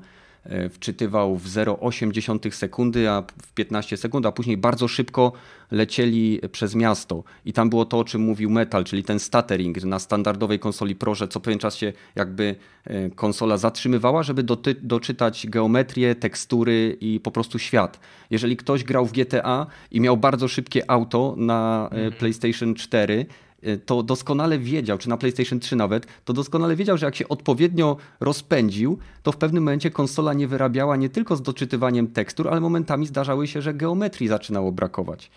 wczytywał 0.69 1.37
w 1.37 1.47
0,8 1.47 2.51
sekundy, 2.51 3.09
a 3.09 3.23
w 3.41 3.53
15 3.53 3.97
sekund, 3.97 4.25
a 4.25 4.31
później 4.31 4.57
bardzo 4.57 4.87
szybko 4.87 5.31
lecieli 5.71 6.39
przez 6.51 6.75
miasto. 6.75 7.23
I 7.45 7.53
tam 7.53 7.69
było 7.69 7.85
to, 7.85 7.99
o 7.99 8.03
czym 8.03 8.21
mówił 8.21 8.49
Metal, 8.49 8.83
czyli 8.83 9.03
ten 9.03 9.19
stuttering 9.19 9.83
na 9.83 9.99
standardowej 9.99 10.59
konsoli 10.59 10.95
Pro, 10.95 11.15
że 11.15 11.27
co 11.27 11.39
pewien 11.39 11.59
czas 11.59 11.75
się 11.75 11.93
jakby 12.15 12.55
e, 12.83 13.09
konsola 13.09 13.57
zatrzymywała, 13.57 14.23
żeby 14.23 14.43
doczytać 14.81 15.47
geometrię, 15.47 16.15
tekstury 16.15 16.97
i 17.01 17.19
po 17.19 17.31
prostu 17.31 17.59
świat. 17.59 17.99
Jeżeli 18.29 18.57
ktoś 18.57 18.83
grał 18.83 19.05
w 19.05 19.11
GTA 19.11 19.67
i 19.91 20.01
miał 20.01 20.17
bardzo 20.17 20.47
szybkie 20.47 20.91
auto 20.91 21.35
na 21.37 21.89
e, 21.91 21.95
mhm. 21.95 22.13
PlayStation 22.13 22.75
4, 22.75 23.25
Y, 23.25 23.46
to 23.85 24.03
doskonale 24.03 24.59
wiedział, 24.59 24.97
czy 24.97 25.09
na 25.09 25.17
PlayStation 25.17 25.59
3 25.59 25.75
nawet, 25.75 26.07
to 26.25 26.33
doskonale 26.33 26.75
wiedział, 26.75 26.97
że 26.97 27.05
jak 27.05 27.15
się 27.15 27.27
odpowiednio 27.27 27.97
rozpędził, 28.19 28.97
to 29.23 29.31
w 29.31 29.37
pewnym 29.37 29.63
momencie 29.63 29.91
konsola 29.91 30.33
nie 30.33 30.47
wyrabiała 30.47 30.95
nie 30.95 31.09
tylko 31.09 31.35
z 31.35 31.41
doczytywaniem 31.41 32.07
tekstur, 32.07 32.49
ale 32.49 32.61
momentami 32.61 33.07
zdarzały 33.07 33.47
się, 33.47 33.61
że 33.61 33.73
geometrii 33.73 34.27
zaczynało 34.27 34.71
brakować. 34.71 35.31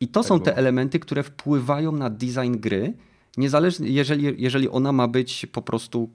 I 0.00 0.08
to 0.08 0.20
tak 0.20 0.28
są 0.28 0.34
było. 0.34 0.44
te 0.44 0.56
elementy, 0.56 0.98
które 0.98 1.22
wpływają 1.22 1.92
na 1.92 2.10
design 2.10 2.52
gry, 2.52 2.94
niezależnie, 3.36 3.88
jeżeli, 3.88 4.42
jeżeli 4.42 4.68
ona 4.68 4.92
ma 4.92 5.08
być 5.08 5.46
po 5.52 5.62
prostu 5.62 6.10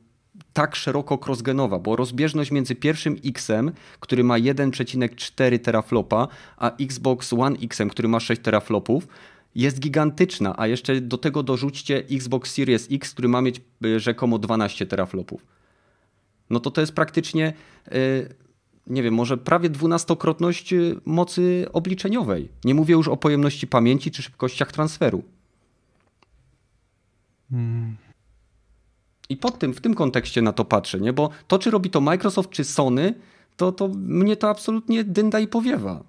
tak 0.53 0.76
szeroko 0.76 1.19
crossgenowa, 1.26 1.80
bo 1.80 1.95
rozbieżność 1.95 2.52
między 2.52 2.76
pierwszym 2.76 3.18
X-em, 3.26 3.72
który 3.99 4.23
ma 4.23 4.36
1,4 4.36 5.60
teraflopa, 5.60 6.27
a 6.57 6.72
Xbox 6.76 7.34
One 7.34 7.57
X-em, 7.61 7.90
który 7.90 8.07
ma 8.07 8.19
6 8.19 8.41
teraflopów, 8.41 9.07
jest 9.55 9.80
gigantyczna, 9.80 10.55
a 10.57 10.67
jeszcze 10.67 11.01
do 11.01 11.17
tego 11.17 11.43
dorzućcie 11.43 12.03
Xbox 12.11 12.53
Series 12.53 12.88
X, 12.91 13.13
który 13.13 13.27
ma 13.27 13.41
mieć 13.41 13.61
y, 13.85 13.99
rzekomo 13.99 14.39
12 14.39 14.85
teraflopów. 14.85 15.45
No 16.49 16.59
to 16.59 16.71
to 16.71 16.81
jest 16.81 16.93
praktycznie, 16.93 17.53
y, 17.93 18.35
nie 18.88 19.03
wiem, 19.03 19.13
może 19.13 19.38
prawie 19.38 19.69
dwunastokrotność 19.69 20.73
y, 20.73 20.95
mocy 21.05 21.67
obliczeniowej. 21.73 22.49
Nie 22.63 22.76
mówię 22.76 22.93
już 22.93 23.07
o 23.07 23.17
pojemności 23.17 23.67
pamięci 23.67 24.11
czy 24.11 24.21
szybkościach 24.21 24.71
transferu. 24.71 25.23
Hmm. 27.49 27.97
I 29.30 29.38
pod 29.38 29.59
tym, 29.59 29.73
w 29.73 29.81
tym 29.81 29.93
kontekście 29.93 30.41
na 30.41 30.53
to 30.53 30.65
patrzę, 30.65 30.99
nie? 30.99 31.13
bo 31.13 31.30
to, 31.47 31.59
czy 31.59 31.71
robi 31.71 31.89
to 31.89 32.01
Microsoft 32.01 32.49
czy 32.49 32.63
Sony, 32.63 33.13
to, 33.57 33.71
to 33.71 33.88
mnie 33.88 34.35
to 34.35 34.49
absolutnie 34.49 35.03
dynda 35.03 35.39
i 35.39 35.47
powiewa. 35.47 36.03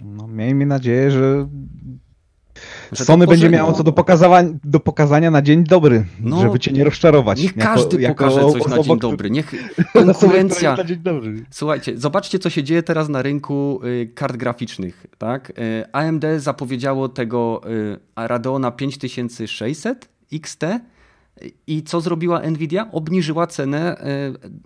No, 0.00 0.26
miejmy 0.26 0.66
nadzieję, 0.66 1.10
że, 1.10 1.48
że 2.92 3.04
Sony 3.04 3.26
będzie 3.26 3.50
miało 3.50 3.72
co 3.72 3.84
do 3.84 3.92
pokazania, 3.92 4.50
do 4.64 4.80
pokazania 4.80 5.30
na 5.30 5.42
dzień 5.42 5.64
dobry, 5.64 6.04
no, 6.20 6.40
żeby 6.40 6.58
cię 6.58 6.72
nie 6.72 6.84
rozczarować. 6.84 7.42
Niech 7.42 7.56
jako, 7.56 7.74
każdy 7.74 8.00
jako 8.00 8.14
pokaże 8.14 8.40
coś 8.40 8.60
osoba, 8.60 8.76
na 8.76 8.82
dzień 8.82 8.98
dobry. 8.98 9.30
Niech 9.30 9.54
konkurencja. 9.92 10.76
Słuchajcie, 11.50 11.98
zobaczcie, 11.98 12.38
co 12.38 12.50
się 12.50 12.62
dzieje 12.62 12.82
teraz 12.82 13.08
na 13.08 13.22
rynku 13.22 13.80
y, 13.84 14.12
kart 14.14 14.36
graficznych. 14.36 15.06
Tak? 15.18 15.50
Y, 15.50 15.92
AMD 15.92 16.24
zapowiedziało 16.36 17.08
tego 17.08 17.60
y, 17.70 17.98
Radeona 18.16 18.70
5600 18.70 20.08
XT. 20.32 20.64
I 21.66 21.82
co 21.82 22.00
zrobiła 22.00 22.40
Nvidia? 22.50 22.88
Obniżyła 22.92 23.46
cenę 23.46 23.96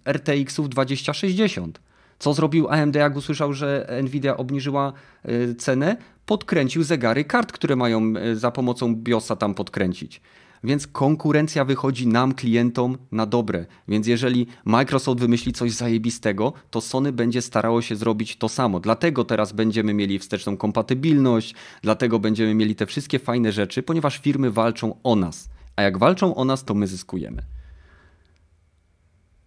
RTX-ów 0.05 0.69
2060. 0.69 1.81
Co 2.23 2.35
zrobił 2.35 2.69
AMD, 2.69 2.97
jak 2.97 3.16
usłyszał, 3.16 3.53
że 3.53 3.89
Nvidia 4.03 4.36
obniżyła 4.36 4.93
y, 5.28 5.55
cenę? 5.55 5.97
Podkręcił 6.27 6.82
zegary 6.82 7.24
kart, 7.24 7.53
które 7.53 7.77
mają 7.77 8.15
y, 8.16 8.36
za 8.36 8.51
pomocą 8.51 8.97
BIOSa 8.97 9.36
tam 9.36 9.55
podkręcić. 9.55 10.20
Więc 10.65 10.86
konkurencja 10.86 11.65
wychodzi 11.65 12.07
nam, 12.07 12.35
klientom, 12.35 12.99
na 13.12 13.27
dobre. 13.27 13.66
Więc 13.89 14.07
jeżeli 14.07 14.47
Microsoft 14.65 15.20
wymyśli 15.20 15.53
coś 15.53 15.73
zajebistego, 15.73 16.53
to 16.70 16.81
Sony 16.81 17.12
będzie 17.12 17.43
starało 17.43 17.82
się 17.82 17.97
zrobić 17.97 18.36
to 18.36 18.49
samo. 18.49 18.81
Dlatego 18.81 19.24
teraz 19.24 19.53
będziemy 19.53 19.94
mieli 19.94 20.19
wsteczną 20.19 20.57
kompatybilność, 20.57 21.55
dlatego 21.82 22.19
będziemy 22.19 22.55
mieli 22.55 22.74
te 22.74 22.86
wszystkie 22.86 23.19
fajne 23.19 23.53
rzeczy, 23.53 23.82
ponieważ 23.82 24.19
firmy 24.19 24.51
walczą 24.51 24.97
o 25.03 25.16
nas. 25.16 25.49
A 25.77 25.82
jak 25.82 25.99
walczą 25.99 26.35
o 26.35 26.44
nas, 26.44 26.65
to 26.65 26.74
my 26.74 26.86
zyskujemy. 26.86 27.43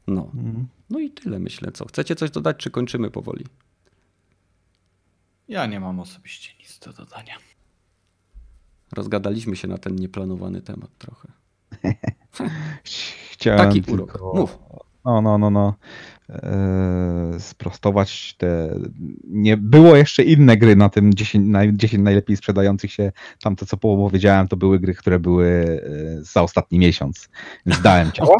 No. 0.08 0.32
Mhm. 0.34 0.75
No 0.90 1.00
i 1.00 1.10
tyle 1.10 1.40
myślę. 1.40 1.72
Co? 1.72 1.86
Chcecie 1.86 2.16
coś 2.16 2.32
dodać, 2.32 2.58
czy 2.58 2.72
kończymy 2.72 3.12
powoli? 3.12 3.46
Ja 5.48 5.66
nie 5.66 5.80
mam 5.80 6.00
osobiście 6.00 6.54
nic 6.60 6.80
do 6.80 6.94
dodania. 6.94 7.38
Rozgadaliśmy 8.92 9.56
się 9.56 9.68
na 9.68 9.78
ten 9.78 9.96
nieplanowany 9.96 10.62
temat 10.62 10.98
trochę. 10.98 11.32
Chciałem 13.32 13.60
Taki 13.60 13.92
urok. 13.92 14.12
Tylko... 14.12 14.34
Mów. 14.36 14.60
No, 15.06 15.22
no, 15.22 15.38
no, 15.38 15.50
no. 15.50 15.74
Eee, 16.30 17.40
sprostować 17.40 18.36
te. 18.38 18.76
Nie 19.28 19.58
było 19.58 19.96
jeszcze 19.96 20.24
inne 20.24 20.58
gry 20.58 20.76
na 20.76 20.90
tym 20.90 21.14
10, 21.14 21.48
na 21.48 21.72
10 21.72 22.04
najlepiej 22.04 22.38
sprzedających 22.38 22.92
się. 22.92 23.12
Tamte, 23.44 23.66
co 23.66 23.78
powiedziałem, 23.78 24.48
to 24.48 24.58
były 24.58 24.80
gry, 24.80 24.94
które 24.94 25.20
były 25.20 25.48
e, 26.20 26.24
za 26.24 26.42
ostatni 26.42 26.80
miesiąc. 26.80 27.30
Więc 27.66 27.82
dałem 27.82 28.12
ciało. 28.12 28.40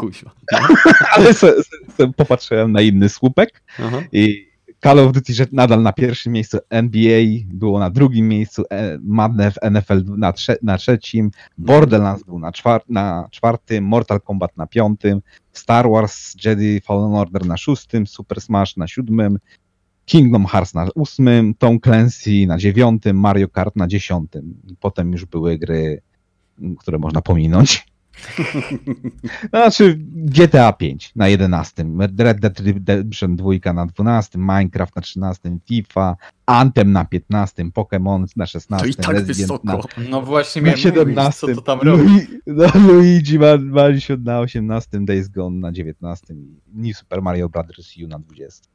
Ale 1.16 1.34
se, 1.34 1.54
se, 1.96 2.12
popatrzyłem 2.12 2.72
na 2.72 2.80
inny 2.80 3.08
słupek 3.08 3.62
Aha. 3.78 4.02
i 4.12 4.46
Call 4.82 4.98
of 4.98 5.12
Duty 5.12 5.34
że 5.34 5.46
nadal 5.52 5.82
na 5.82 5.92
pierwszym 5.92 6.32
miejscu, 6.32 6.58
NBA 6.70 7.20
było 7.46 7.78
na 7.78 7.90
drugim 7.90 8.28
miejscu, 8.28 8.64
e, 8.70 8.98
Madden 9.02 9.52
NFL 9.70 10.02
na, 10.06 10.32
trze 10.32 10.56
na 10.62 10.78
trzecim, 10.78 11.30
Borderlands 11.58 12.24
był 12.24 12.38
na, 12.38 12.52
czwar 12.52 12.82
na 12.88 13.28
czwartym, 13.30 13.84
Mortal 13.84 14.20
Kombat 14.20 14.56
na 14.56 14.66
piątym, 14.66 15.20
Star 15.58 15.90
Wars 15.90 16.34
Jedi 16.44 16.80
Fallen 16.80 17.14
Order 17.14 17.46
na 17.46 17.56
szóstym, 17.56 18.06
Super 18.06 18.40
Smash 18.40 18.76
na 18.76 18.88
siódmym, 18.88 19.38
Kingdom 20.04 20.46
Hearts 20.46 20.74
na 20.74 20.88
ósmym, 20.94 21.54
Tom 21.54 21.80
Clancy 21.80 22.46
na 22.46 22.58
dziewiątym, 22.58 23.20
Mario 23.20 23.48
Kart 23.48 23.76
na 23.76 23.86
dziesiątym. 23.86 24.54
Potem 24.80 25.12
już 25.12 25.24
były 25.24 25.58
gry, 25.58 26.02
które 26.78 26.98
można 26.98 27.22
pominąć. 27.22 27.86
Znaczy 29.50 29.96
GTA 30.12 30.72
5 30.72 31.12
na 31.16 31.28
11, 31.28 31.84
Red 32.18 32.40
Dead 32.40 32.60
Redemption 32.60 33.36
2 33.36 33.72
na 33.74 33.86
12, 33.86 34.38
Minecraft 34.38 34.96
na 34.96 35.02
13, 35.02 35.58
FIFA, 35.68 36.16
Anthem 36.46 36.92
na 36.92 37.04
15, 37.04 37.64
Pokémon 37.64 38.24
na 38.36 38.46
16, 38.46 38.84
to 38.86 38.90
i 38.90 38.94
tak 39.04 39.14
Resident 39.14 39.36
wysoko. 39.38 39.88
na, 39.96 40.08
No 40.10 40.22
właśnie 40.22 40.62
na 40.62 40.66
miałem 40.66 40.80
17, 40.80 41.46
mówić, 41.46 41.56
co 41.56 41.62
to 41.62 41.62
tam 41.62 41.80
robi. 41.88 42.04
No, 42.46 42.66
Luigi 42.88 43.38
ma- 43.38 43.56
Mansion 43.58 44.22
na 44.22 44.40
18, 44.40 45.04
Days 45.04 45.28
Gone 45.28 45.56
na 45.60 45.72
19 45.72 46.34
i 46.34 46.60
New 46.74 46.96
Super 46.96 47.22
Mario 47.22 47.48
Bros. 47.48 47.94
U 48.04 48.08
na 48.08 48.18
20. 48.18 48.68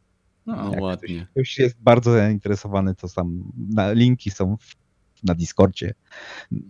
No 0.45 0.71
Jak 0.71 0.81
ładnie. 0.81 1.27
Ktoś 1.31 1.57
jest 1.59 1.75
bardzo 1.81 2.11
zainteresowany, 2.11 2.95
to 2.95 3.07
sam 3.07 3.43
na, 3.69 3.91
linki 3.91 4.31
są 4.31 4.57
w, 4.57 4.75
na 5.23 5.35
Discordzie, 5.35 5.93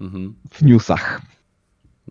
Mhm. 0.02 0.36
w 0.52 0.62
newsach. 0.62 1.22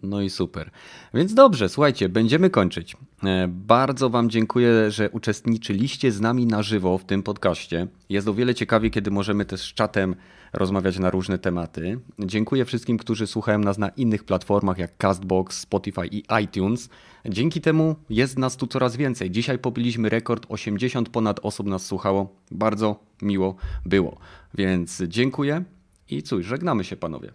No 0.03 0.21
i 0.21 0.31
super. 0.31 0.71
Więc 1.15 1.35
dobrze, 1.35 1.69
słuchajcie, 1.69 2.09
będziemy 2.09 2.51
kończyć. 2.51 2.97
E, 3.25 3.49
Bardzo 3.49 4.11
Wam 4.11 4.31
dziękuję, 4.31 4.91
że 4.91 5.11
uczestniczyliście 5.11 6.13
z 6.13 6.21
nami 6.21 6.47
na 6.47 6.63
żywo 6.63 6.99
w 6.99 7.05
tym 7.05 7.23
podcaście. 7.23 7.87
Jest 8.09 8.29
o 8.29 8.35
wiele 8.35 8.55
ciekawie, 8.55 8.91
kiedy 8.91 9.11
możemy 9.11 9.45
też 9.45 9.61
z 9.61 9.75
czatem 9.75 10.15
rozmawiać 10.53 10.99
na 10.99 11.11
różne 11.11 11.39
tematy. 11.39 12.01
Dziękuję 12.19 12.65
wszystkim, 12.65 12.99
którzy 12.99 13.27
słuchają 13.27 13.59
nas 13.59 13.79
na 13.79 13.89
innych 13.89 14.25
platformach 14.25 14.79
jak 14.79 14.97
Castbox, 14.97 15.59
Spotify 15.61 16.07
i 16.07 16.23
iTunes. 16.45 16.89
Dzięki 17.29 17.61
temu 17.61 17.97
jest 18.11 18.39
nas 18.39 18.57
tu 18.57 18.67
coraz 18.67 18.97
więcej. 18.97 19.31
Dzisiaj 19.31 19.59
pobiliśmy 19.59 20.09
rekord, 20.09 20.47
80 20.49 21.09
ponad 21.09 21.41
osób 21.43 21.67
nas 21.67 21.87
słuchało. 21.87 22.37
Bardzo 22.51 23.01
miło 23.23 23.57
było. 23.87 24.19
Więc 24.55 25.03
dziękuję 25.09 25.65
i 26.11 26.23
cóż, 26.23 26.47
żegnamy 26.47 26.85
się 26.85 26.97
panowie. 26.97 27.33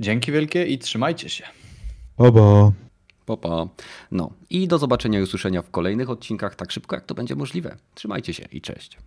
Dzięki 0.00 0.32
wielkie 0.32 0.66
i 0.66 0.78
trzymajcie 0.78 1.28
się. 1.28 1.44
Obo. 2.16 2.72
Popa. 3.26 3.66
No 4.10 4.30
i 4.50 4.68
do 4.68 4.78
zobaczenia 4.78 5.18
i 5.18 5.22
usłyszenia 5.22 5.62
w 5.62 5.70
kolejnych 5.70 6.10
odcinkach 6.10 6.54
tak 6.54 6.72
szybko 6.72 6.96
jak 6.96 7.04
to 7.04 7.14
będzie 7.14 7.36
możliwe. 7.36 7.76
Trzymajcie 7.94 8.34
się 8.34 8.44
i 8.52 8.60
cześć. 8.60 8.98